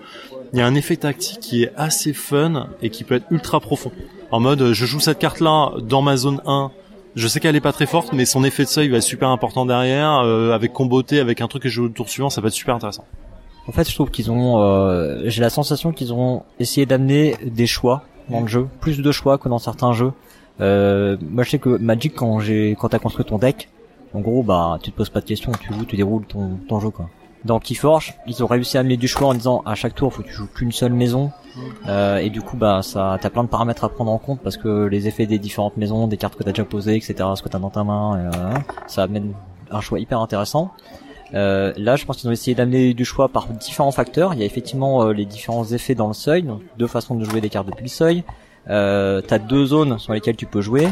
[0.56, 3.60] il y a un effet tactique qui est assez fun et qui peut être ultra
[3.60, 3.92] profond.
[4.32, 6.72] En mode euh, je joue cette carte là dans ma zone 1
[7.16, 9.30] je sais qu'elle est pas très forte, mais son effet de seuil va être super
[9.30, 12.42] important derrière, euh, avec comboté, avec un truc que je joue le tour suivant, ça
[12.42, 13.06] va être super intéressant.
[13.68, 17.68] En fait, je trouve qu'ils ont, euh, j'ai la sensation qu'ils ont essayé d'amener des
[17.68, 20.12] choix dans le jeu, plus de choix que dans certains jeux.
[20.60, 23.70] Euh, moi, je sais que Magic, quand j'ai, quand t'as construit ton deck,
[24.14, 26.80] en gros, bah, tu te poses pas de questions, tu joues, tu déroules ton, ton
[26.80, 27.10] jeu, quoi.
[27.46, 30.24] Dans Keyforge, ils ont réussi à amener du choix en disant à chaque tour, faut
[30.24, 31.32] que tu joues qu'une seule maison.
[31.88, 34.58] Euh, et du coup, bah, ça, t'as plein de paramètres à prendre en compte parce
[34.58, 37.48] que les effets des différentes maisons, des cartes que t'as déjà posées, etc., ce que
[37.48, 38.54] t'as dans ta main, euh,
[38.88, 39.34] ça amène
[39.72, 40.72] un choix hyper intéressant.
[41.34, 44.34] Euh, là, je pense qu'ils ont essayé d'amener du choix par différents facteurs.
[44.34, 47.24] Il y a effectivement euh, les différents effets dans le seuil, donc deux façons de
[47.26, 48.24] jouer des cartes depuis le seuil.
[48.70, 50.88] Euh, t'as deux zones sur lesquelles tu peux jouer.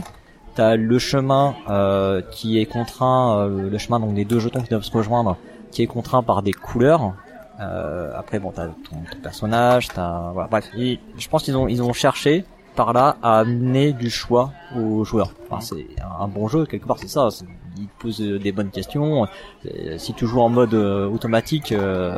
[0.56, 4.70] T'as le chemin euh, qui est contraint, euh, le chemin donc des deux jetons qui
[4.70, 5.36] doivent se rejoindre,
[5.72, 7.14] qui est contraint par des couleurs.
[7.60, 10.70] Euh, après bon, t'as ton, personnage, t'as voilà, bref.
[10.76, 15.32] Je pense qu'ils ont ils ont cherché par là à amener du choix aux joueurs.
[15.50, 15.86] Enfin, c'est
[16.20, 17.30] un bon jeu quelque part, c'est ça.
[17.78, 19.26] Il pose euh, des bonnes questions.
[19.66, 21.74] Euh, Si tu joues en mode euh, automatique,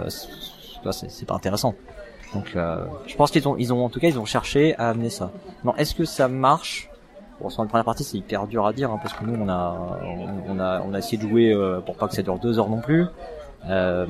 [0.10, 1.74] c'est- pas intéressant.
[2.34, 2.52] Donc,
[3.07, 5.32] je pense qu'ils ont, ils ont, en tout cas, ils ont cherché à amener ça.
[5.64, 6.90] Non, est-ce que ça marche?
[7.41, 9.49] Bon, sur la première partie, c'est hyper dur à dire hein, parce que nous, on
[9.49, 12.40] a, on, on a, on a essayé de jouer euh, pour pas que ça dure
[12.40, 13.06] deux heures non plus.
[13.70, 14.06] Euh,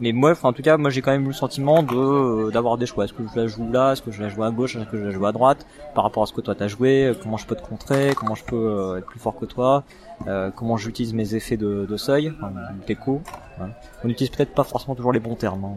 [0.00, 2.76] mais moi, en tout cas, moi, j'ai quand même eu le sentiment de euh, d'avoir
[2.76, 3.04] des choix.
[3.04, 3.92] Est-ce que je la joue là?
[3.92, 4.74] Est-ce que je la joue à gauche?
[4.76, 5.64] Est-ce que je la joue à droite?
[5.94, 8.12] Par rapport à ce que toi t'as joué, euh, comment je peux te contrer?
[8.16, 9.84] Comment je peux euh, être plus fort que toi?
[10.26, 12.52] Euh, Comment j'utilise mes effets de, de seuil, enfin,
[12.86, 13.22] d'écho
[13.58, 13.74] voilà.
[14.04, 15.64] On n'utilise peut-être pas forcément toujours les bons termes.
[15.64, 15.74] hein.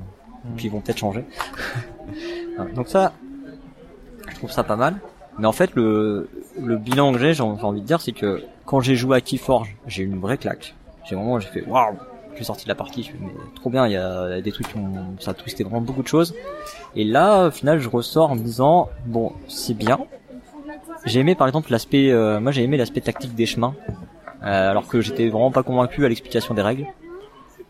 [0.51, 1.23] Et puis ils vont peut-être changer.
[2.75, 3.13] Donc ça,
[4.29, 4.95] je trouve ça pas mal.
[5.37, 6.29] Mais en fait, le,
[6.61, 9.75] le bilan que j'ai, j'ai envie de dire, c'est que quand j'ai joué à Keyforge,
[9.87, 10.75] j'ai eu une vraie claque.
[11.03, 11.95] J'ai vraiment, j'ai fait waouh.
[12.31, 13.87] Je suis sorti de la partie, je mais trop bien.
[13.87, 16.35] Il y a des trucs qui ont, ça a twisté vraiment beaucoup de choses.
[16.95, 19.99] Et là, au final, je ressors en me disant bon, c'est bien.
[21.05, 23.75] J'ai aimé par exemple l'aspect, euh, moi j'ai aimé l'aspect tactique des chemins,
[24.43, 26.87] euh, alors que j'étais vraiment pas convaincu à l'explication des règles.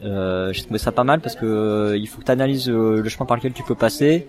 [0.01, 3.07] Euh, j'ai trouvé ça pas mal parce que euh, il faut que tu analyses le
[3.07, 4.27] chemin par lequel tu peux passer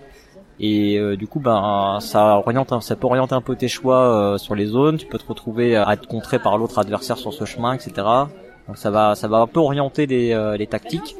[0.58, 4.38] et euh, du coup ben ça oriente ça peut orienter un peu tes choix euh,
[4.38, 4.96] sur les zones.
[4.98, 8.26] Tu peux te retrouver à être contré par l'autre adversaire sur ce chemin etc
[8.66, 11.16] donc ça va ça va un peu orienter les, euh, les tactiques.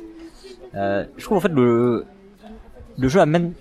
[0.75, 2.05] Euh, je trouve en fait le
[2.99, 3.53] le jeu amène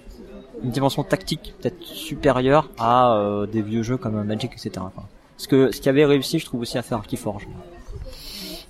[0.64, 5.04] une dimension tactique peut-être supérieure à euh, des vieux jeux comme Magic etc Enfin,
[5.38, 7.48] ce que ce qui avait réussi je trouve aussi à faire Keyforge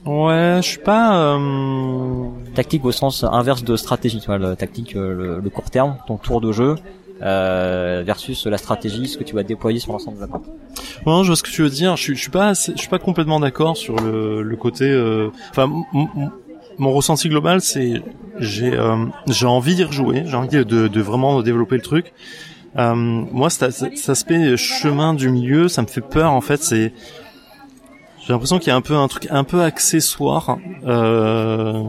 [0.06, 1.36] Ouais, je suis pas.
[1.36, 2.28] Euh...
[2.54, 5.98] Tactique au sens inverse de stratégie, tu vois, le tactique, euh, le, le court terme,
[6.08, 6.76] ton tour de jeu,
[7.22, 10.46] euh, versus la stratégie, ce que tu vas déployer sur l'ensemble de la carte.
[11.06, 11.96] Ouais, je vois ce que tu veux dire.
[11.98, 14.86] Je suis, je suis pas, assez- je suis pas complètement d'accord sur le, le côté.
[14.86, 15.70] euh, Enfin,
[16.78, 18.02] mon ressenti global, c'est
[18.40, 20.24] j'ai, euh, j'ai envie d'y rejouer.
[20.26, 22.14] J'ai envie de, de vraiment développer le truc.
[22.78, 26.32] Euh, moi, cet, cet aspect chemin du milieu, ça me fait peur.
[26.32, 26.94] En fait, c'est
[28.26, 30.58] j'ai l'impression qu'il y a un peu un truc un peu accessoire.
[30.86, 31.84] Euh,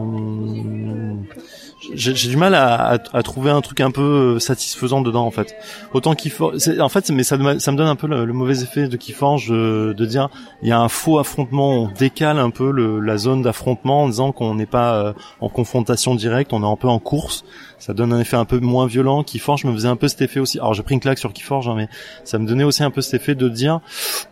[1.93, 5.55] j'ai du mal à, trouver un truc un peu satisfaisant dedans en fait.
[5.93, 6.13] Autant
[6.57, 9.93] c'est- en fait, mais ça, me- donne un peu le, mauvais effet de Keyforge de,
[9.97, 10.29] de dire
[10.61, 14.31] il y a un faux affrontement, on décale un peu la zone d'affrontement en disant
[14.31, 17.43] qu'on n'est pas euh, en confrontation directe, on est un peu en course.
[17.79, 19.23] Ça donne un effet un peu moins violent.
[19.23, 20.57] Keyforge me faisait un peu cet effet aussi.
[20.59, 21.87] Alors j'ai pris une claque sur Keyforge, hein, mais
[22.23, 23.81] ça me donnait aussi un peu cet effet de dire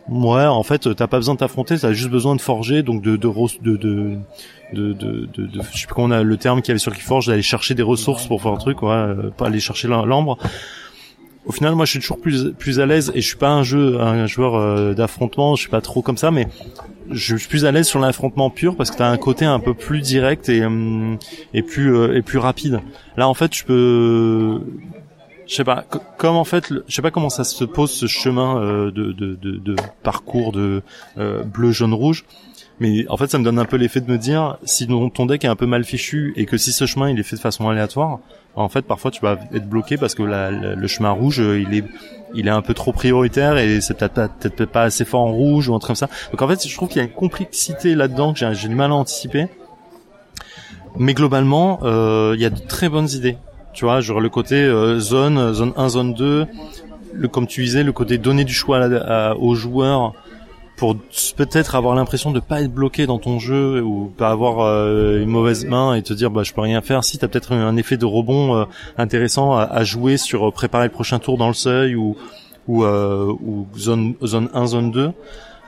[0.08, 3.16] ouais, en fait, t'as pas besoin de t'affronter, t'as juste besoin de forger, donc de
[3.16, 3.28] de
[3.62, 4.18] de, de
[4.72, 7.28] de, de, je sais plus comment on a le terme qu'il y avait sur Keyforge,
[7.28, 10.38] d'aller chercher des ressources pour faire un truc, ouais, euh, pas aller chercher l'am- l'ambre.
[11.46, 13.62] Au final, moi, je suis toujours plus plus à l'aise et je suis pas un
[13.62, 16.48] jeu un joueur euh, d'affrontement, je suis pas trop comme ça, mais
[17.10, 19.72] je suis plus à l'aise sur l'affrontement pur parce que t'as un côté un peu
[19.74, 21.18] plus direct et hum,
[21.54, 22.80] et plus euh, et plus rapide.
[23.16, 24.60] Là, en fait, je peux
[25.46, 28.06] je sais pas, co- comme en fait, je sais pas comment ça se pose ce
[28.06, 30.82] chemin euh, de, de, de, de parcours de
[31.18, 32.24] euh, bleu, jaune, rouge.
[32.80, 35.44] Mais en fait, ça me donne un peu l'effet de me dire, si ton deck
[35.44, 37.68] est un peu mal fichu et que si ce chemin il est fait de façon
[37.68, 38.18] aléatoire,
[38.56, 41.84] en fait, parfois tu vas être bloqué parce que le chemin rouge, euh, il est,
[42.34, 45.74] il est un peu trop prioritaire et c'est peut-être pas, assez fort en rouge ou
[45.74, 46.08] un truc comme ça.
[46.32, 48.90] Donc en fait, je trouve qu'il y a une complexité là-dedans que j'ai du mal
[48.90, 49.48] à anticiper.
[50.98, 53.36] Mais globalement, euh, il y a de très bonnes idées.
[53.74, 56.46] Tu vois, genre le côté euh, zone, zone 1, zone 2,
[57.12, 58.88] le, comme tu disais, le côté donner du choix
[59.34, 60.14] aux joueurs
[60.76, 60.96] pour
[61.36, 65.30] peut-être avoir l'impression de pas être bloqué dans ton jeu ou pas avoir euh, une
[65.30, 67.02] mauvaise main et te dire bah je peux rien faire.
[67.02, 68.64] Si t'as peut-être un effet de rebond euh,
[68.98, 72.16] intéressant à, à jouer sur euh, préparer le prochain tour dans le seuil ou
[72.68, 75.12] ou, euh, ou zone zone 1, zone 2.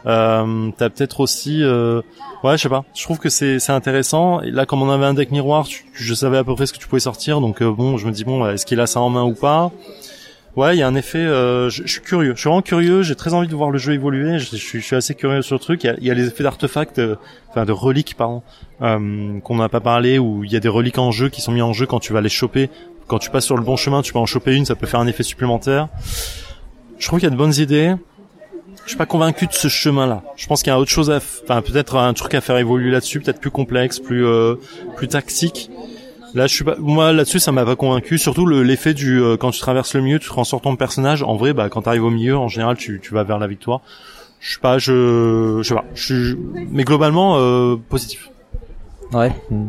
[0.07, 2.03] Euh, t'as peut-être aussi euh,
[2.45, 5.07] ouais je sais pas je trouve que c'est c'est intéressant et là comme on avait
[5.07, 7.73] un deck miroir je savais à peu près ce que tu pouvais sortir donc euh,
[7.73, 9.73] bon je me dis bon est-ce qu'il a ça en main ou pas?
[10.59, 12.35] Ouais il y a un effet euh, je, suis curieux.
[12.35, 14.39] Je suis vraiment curieux j'ai très envie de voir le jeu évoluer.
[14.39, 15.85] Je, suis, assez curieux sur le truc.
[15.85, 17.17] Il y a, les effets d'artefacts euh,
[17.51, 18.43] enfin de reliques pardon
[18.83, 21.53] euh, qu'on n'a pas parlé où il y a des reliques en jeu qui sont
[21.53, 22.71] mis en jeu quand tu vas les choper.
[23.07, 25.01] Quand tu passes sur le bon chemin tu peux en choper une ça peut faire
[25.01, 25.89] un effet supplémentaire.
[26.99, 27.95] Je trouve qu'il y a de bonnes idées.
[28.85, 30.23] Je suis pas convaincu de ce chemin-là.
[30.37, 32.91] Je pense qu'il y a autre chose à, enfin peut-être un truc à faire évoluer
[32.91, 34.55] là-dessus, peut-être plus complexe, plus euh,
[34.97, 35.71] plus tactique.
[36.39, 38.17] Là, je suis pas, moi là-dessus, ça m'a pas convaincu.
[38.17, 41.23] Surtout le- l'effet du euh, quand tu traverses le milieu, tu transformes ton personnage.
[41.25, 43.81] En vrai, bah quand t'arrives au milieu, en général, tu, tu vas vers la victoire.
[44.41, 45.85] Je sais pas, je, je sais pas.
[45.95, 46.37] Je suis,
[46.71, 48.31] mais globalement euh, positif.
[49.13, 49.33] Ouais.
[49.51, 49.65] Mm.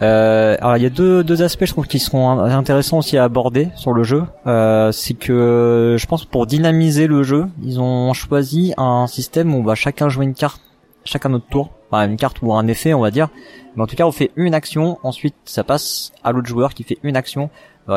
[0.00, 3.18] Euh, alors il y a deux, deux aspects je trouve qui seront in- intéressants aussi
[3.18, 4.22] à aborder sur le jeu.
[4.46, 9.64] Euh, c'est que je pense pour dynamiser le jeu, ils ont choisi un système où
[9.64, 10.62] va chacun jouer une carte,
[11.04, 13.28] chacun notre tour, enfin une carte ou un effet on va dire.
[13.76, 16.84] Mais en tout cas on fait une action, ensuite ça passe à l'autre joueur qui
[16.84, 17.50] fait une action.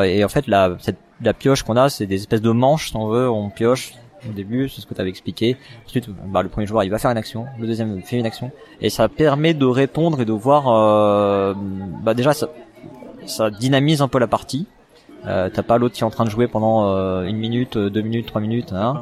[0.04, 2.96] Et en fait la, cette, la pioche qu'on a c'est des espèces de manches si
[2.96, 3.94] on veut, on pioche
[4.28, 5.56] au début, c'est ce que tu avais expliqué.
[5.86, 8.50] Ensuite, bah, le premier joueur, il va faire une action, le deuxième fait une action,
[8.80, 10.68] et ça permet de répondre et de voir.
[10.68, 11.54] euh,
[12.02, 12.48] bah déjà, ça,
[13.26, 14.66] ça dynamise un peu la partie.
[15.26, 17.90] Euh, T'as pas l'autre qui est en train de jouer pendant euh, une minute, euh,
[17.90, 18.72] deux minutes, trois minutes.
[18.72, 19.00] Hein.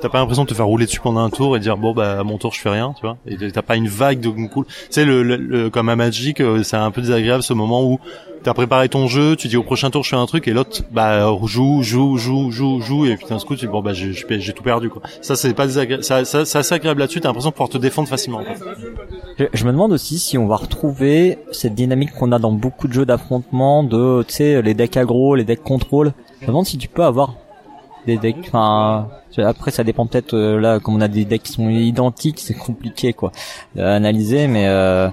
[0.00, 2.18] T'as pas l'impression de te faire rouler dessus pendant un tour et dire bon bah
[2.20, 3.16] à mon tour je fais rien, tu vois.
[3.26, 4.66] Et t'as pas une vague de cool.
[4.66, 7.84] Tu sais le, le- le- comme à Magic, euh, c'est un peu désagréable ce moment
[7.84, 7.98] où
[8.42, 10.82] t'as préparé ton jeu, tu dis au prochain tour je fais un truc et l'autre
[10.90, 14.12] bah joue, joue, joue, joue, joue et puis d'un coup tu dis bon bah j'ai
[14.12, 15.02] j'ai- tout perdu quoi.
[15.22, 17.20] Ça c'est pas désagréable, ça, ça c'est assez agréable là-dessus.
[17.20, 18.38] T'as l'impression de pouvoir te défendre facilement.
[18.42, 18.54] quoi.
[19.38, 22.88] Je, je me demande aussi si on va retrouver cette dynamique qu'on a dans beaucoup
[22.88, 26.12] de jeux d'affrontement de, tu sais, les decks aggro, les decks contrôle.
[26.40, 27.34] Je me demande si tu peux avoir
[28.06, 28.36] des decks.
[28.48, 29.08] Enfin,
[29.38, 32.54] après ça dépend peut-être euh, là, comme on a des decks qui sont identiques, c'est
[32.54, 33.32] compliqué quoi
[33.78, 34.66] à analyser, mais.
[34.66, 35.08] Euh,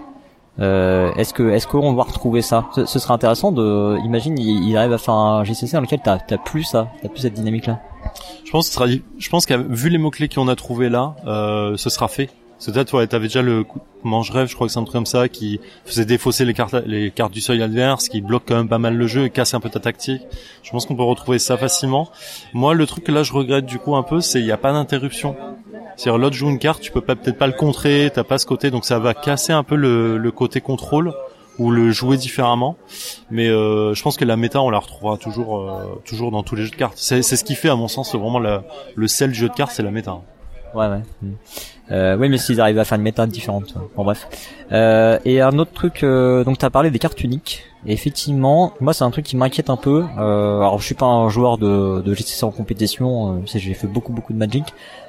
[0.60, 2.66] euh, est-ce que est-ce qu'on va retrouver ça?
[2.74, 6.00] Ce, ce serait intéressant de imagine il, il arrive à faire un GCC dans lequel
[6.02, 7.82] t'as t'as plus ça t'as plus cette dynamique là
[8.46, 11.16] Je pense, que ce sera, je pense vu les mots clés qu'on a trouvés là,
[11.26, 12.30] euh, ce sera fait.
[12.66, 13.66] Peut-être ouais, t'avais déjà le
[14.04, 16.76] mange rêve, je crois que c'est un truc comme ça qui faisait défausser les cartes,
[16.86, 19.54] les cartes du seuil adverse, qui bloque quand même pas mal le jeu et casse
[19.54, 20.22] un peu ta tactique.
[20.64, 22.10] Je pense qu'on peut retrouver ça facilement.
[22.54, 24.58] Moi, le truc que là je regrette du coup un peu, c'est il y a
[24.58, 25.36] pas d'interruption.
[25.96, 28.72] C'est-à-dire l'autre joue une carte, tu peux peut-être pas le contrer, t'as pas ce côté,
[28.72, 31.14] donc ça va casser un peu le, le côté contrôle
[31.58, 32.76] ou le jouer différemment.
[33.32, 36.56] Mais euh, je pense que la méta, on la retrouvera toujours, euh, toujours dans tous
[36.56, 36.98] les jeux de cartes.
[36.98, 39.84] C'est ce qui fait, à mon sens, vraiment le sel du jeu de cartes, c'est
[39.84, 40.20] la méta.
[40.76, 41.02] Ouais, ouais.
[41.22, 41.32] Mm.
[41.92, 43.76] Euh, oui, mais s'ils arrivent à faire une méthode différente.
[43.96, 44.28] Bon, bref.
[44.72, 47.64] Euh, et un autre truc, euh, donc t'as parlé des cartes uniques.
[47.88, 50.06] Effectivement, moi c'est un truc qui m'inquiète un peu.
[50.18, 53.86] Euh, alors je suis pas un joueur de, de GCC en compétition, euh, j'ai fait
[53.86, 54.64] beaucoup beaucoup de Magic,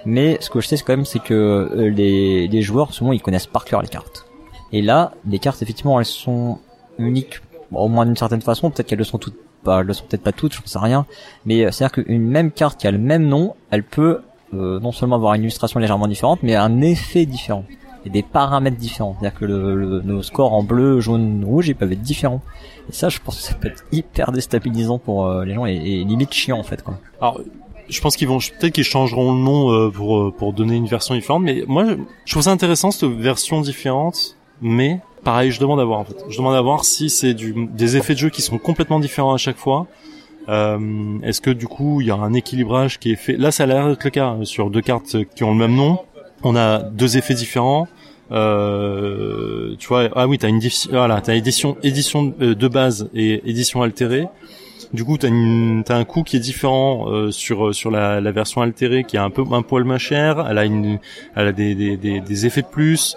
[0.04, 3.22] mais ce que je sais quand même c'est que euh, les, les joueurs souvent ils
[3.22, 4.26] connaissent par cœur les cartes.
[4.72, 6.58] Et là, les cartes effectivement elles sont
[6.98, 7.40] uniques,
[7.70, 8.70] bon, au moins d'une certaine façon.
[8.70, 11.06] Peut-être qu'elles le sont toutes, pas, elles le sont peut-être pas toutes, je sais rien.
[11.46, 14.20] Mais c'est-à-dire qu'une même carte qui a le même nom, elle peut
[14.58, 17.64] euh, non seulement avoir une illustration légèrement différente, mais un effet différent
[18.04, 19.16] et des paramètres différents.
[19.18, 22.40] C'est-à-dire que nos scores en bleu, jaune, rouge, ils peuvent être différents.
[22.88, 25.78] Et ça, je pense que ça peut être hyper déstabilisant pour euh, les gens et,
[25.78, 26.82] limite chiant en fait.
[26.82, 26.98] Quoi.
[27.20, 27.40] Alors,
[27.88, 31.14] je pense qu'ils vont peut-être qu'ils changeront le nom euh, pour pour donner une version
[31.14, 31.42] différente.
[31.42, 31.84] Mais moi,
[32.24, 34.36] je, trouve ça intéressant cette version différente.
[34.62, 36.16] Mais pareil, je demande à voir en fait.
[36.28, 39.38] Je demande à voir si c'est des effets de jeu qui sont complètement différents à
[39.38, 39.86] chaque fois.
[40.48, 40.78] Euh,
[41.22, 43.36] Est-ce que du coup il y a un équilibrage qui est fait?
[43.36, 45.74] Là, ça a l'air d'être le cas hein, sur deux cartes qui ont le même
[45.74, 46.00] nom.
[46.42, 47.88] On a deux effets différents.
[48.32, 50.60] Euh, tu vois, ah oui, t'as une
[50.90, 54.26] voilà, t'as édition, édition euh, de base et édition altérée.
[54.92, 55.28] Du coup, t'as
[55.84, 59.20] t'as un coût qui est différent euh, sur sur la, la version altérée, qui est
[59.20, 60.46] un peu un poil moins cher.
[60.48, 60.98] Elle a une,
[61.34, 63.16] elle a des, des, des, des effets de plus.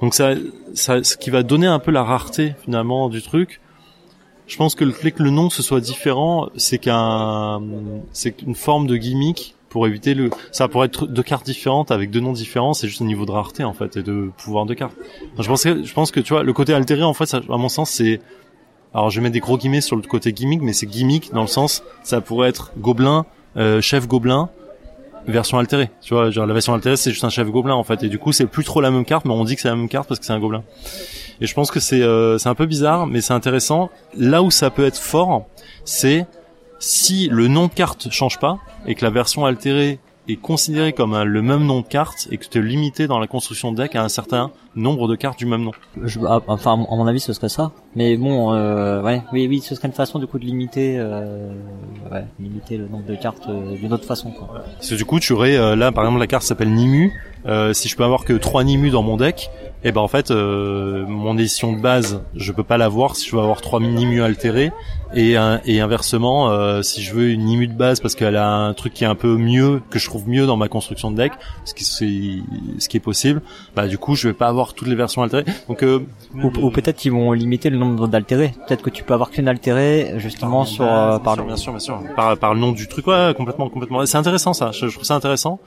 [0.00, 0.32] Donc ça,
[0.72, 3.60] ça, ce qui va donner un peu la rareté finalement du truc.
[4.46, 7.62] Je pense que le fait que le nom ce soit différent, c'est qu'un,
[8.12, 12.10] c'est une forme de gimmick pour éviter le, ça pourrait être deux cartes différentes avec
[12.10, 14.74] deux noms différents, c'est juste au niveau de rareté en fait et de pouvoir de
[14.74, 14.94] cartes.
[15.36, 17.68] je pense que, je pense que tu vois, le côté altéré en fait, à mon
[17.68, 18.20] sens, c'est,
[18.94, 21.48] alors je mets des gros guillemets sur le côté gimmick, mais c'est gimmick dans le
[21.48, 23.26] sens, ça pourrait être gobelin,
[23.56, 24.48] euh, chef gobelin,
[25.26, 25.90] version altérée.
[26.02, 28.20] Tu vois, genre la version altérée c'est juste un chef gobelin en fait, et du
[28.20, 30.06] coup c'est plus trop la même carte, mais on dit que c'est la même carte
[30.06, 30.62] parce que c'est un gobelin.
[31.40, 33.90] Et je pense que c'est euh, c'est un peu bizarre, mais c'est intéressant.
[34.16, 35.46] Là où ça peut être fort,
[35.84, 36.26] c'est
[36.78, 41.12] si le nom de carte change pas et que la version altérée est considérée comme
[41.12, 43.76] un- le même nom de carte et que tu es limité dans la construction de
[43.82, 45.72] deck à un certain nombre de cartes du même nom.
[46.02, 47.72] Je, ah, enfin, à mon avis, ce serait ça.
[47.94, 51.52] Mais bon, euh, ouais, oui, oui, ce serait une façon du coup de limiter, euh,
[52.10, 54.30] ouais, limiter le nombre de cartes euh, d'une autre façon.
[54.30, 54.64] Quoi.
[54.76, 57.12] Parce que du coup, tu aurais euh, là, par exemple, la carte s'appelle Nimu.
[57.46, 59.50] Euh, si je peux avoir que trois Nimu dans mon deck,
[59.84, 63.36] et ben en fait, euh, mon édition de base, je peux pas l'avoir si je
[63.36, 64.72] veux avoir trois Nimu altérés.
[65.14, 65.36] Et,
[65.66, 68.94] et inversement, euh, si je veux une Nimu de base parce qu'elle a un truc
[68.94, 71.32] qui est un peu mieux, que je trouve mieux dans ma construction de deck,
[71.64, 73.40] ce qui, ce qui est possible,
[73.76, 75.44] bah du coup, je vais pas avoir toutes les versions altérées.
[75.68, 76.00] Donc, euh,
[76.34, 78.54] Ou, ou peut-être qu'ils vont limiter le nombre d'altérés.
[78.66, 82.00] Peut-être que tu peux avoir qu'une altérée justement sur euh, par bien sûr, bien sûr,
[82.16, 84.04] par, par le nom du truc, ouais, complètement, complètement.
[84.06, 84.72] C'est intéressant ça.
[84.72, 85.60] Je, je trouve ça intéressant,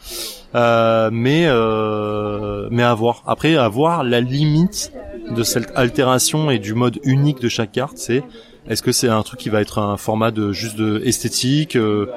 [0.55, 3.23] euh, mais euh, mais à voir.
[3.25, 4.91] Après, à voir la limite
[5.31, 7.97] de cette altération et du mode unique de chaque carte.
[7.97, 8.23] C'est
[8.69, 12.07] est-ce que c'est un truc qui va être un format de juste de esthétique euh,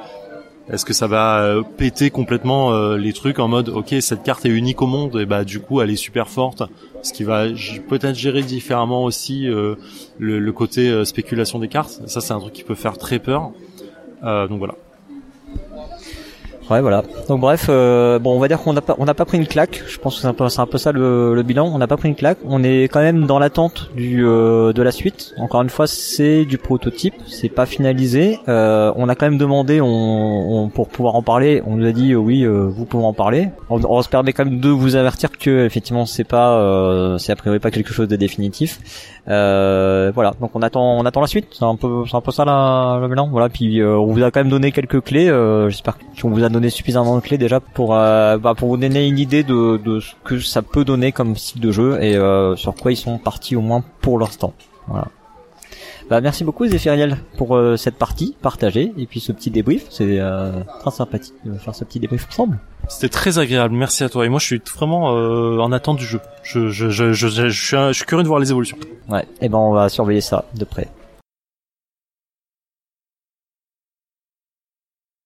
[0.71, 4.47] est-ce que ça va euh, péter complètement euh, les trucs en mode ok cette carte
[4.47, 6.63] est unique au monde et bah du coup elle est super forte.
[7.03, 7.47] Ce qui va
[7.89, 12.03] peut-être gérer différemment aussi le, côté spéculation des cartes.
[12.07, 13.53] Ça c'est un truc qui peut faire très peur.
[14.23, 14.75] Donc voilà
[16.71, 17.03] Ouais, voilà.
[17.29, 19.47] Donc bref, euh, bon, on va dire qu'on n'a pas, on n'a pas pris une
[19.49, 19.83] claque.
[19.89, 21.67] Je pense que c'est un peu, c'est un peu ça le, le bilan.
[21.67, 22.39] On n'a pas pris une claque.
[22.45, 25.35] On est quand même dans l'attente du euh, de la suite.
[25.37, 28.39] Encore une fois, c'est du prototype, c'est pas finalisé.
[28.49, 31.93] Euh, on a quand même demandé, on, on- pour pouvoir en parler, on nous a
[31.93, 33.49] dit euh, oui, euh, vous pouvez en parler.
[33.69, 37.33] On, on se permet quand même de vous avertir que effectivement, c'est pas, euh, c'est
[37.33, 38.79] a priori pas quelque chose de définitif.
[39.29, 40.35] Euh, voilà.
[40.41, 41.49] Donc on attend, on attend la suite.
[41.53, 43.29] C'est un peu, c'est un peu ça la, le bilan.
[43.29, 43.49] Voilà.
[43.49, 45.29] Puis euh, on vous a quand même donné quelques clés.
[45.29, 49.07] Euh, J'espère qu'on vous a donné suffisamment de clés déjà pour, bah, pour vous donner
[49.07, 52.15] une idée de, de ce que ça peut donner comme style de jeu et
[52.57, 54.53] sur quoi ils sont partis au moins pour l'instant.
[54.89, 55.07] Voilà.
[56.11, 59.85] Bah, merci beaucoup Zéphiriel pour euh, cette partie partagée et puis ce petit débrief.
[59.91, 60.51] C'est euh,
[60.81, 62.59] très sympathique de faire ce petit débrief ensemble.
[62.89, 66.05] c'était très agréable merci à toi et moi je suis vraiment euh, en attente du
[66.05, 68.77] jeu je je je je, je, suis, un- je suis curieux de voir les évolutions
[69.09, 69.25] Ouais.
[69.41, 70.89] Et ben on va surveiller ça de près.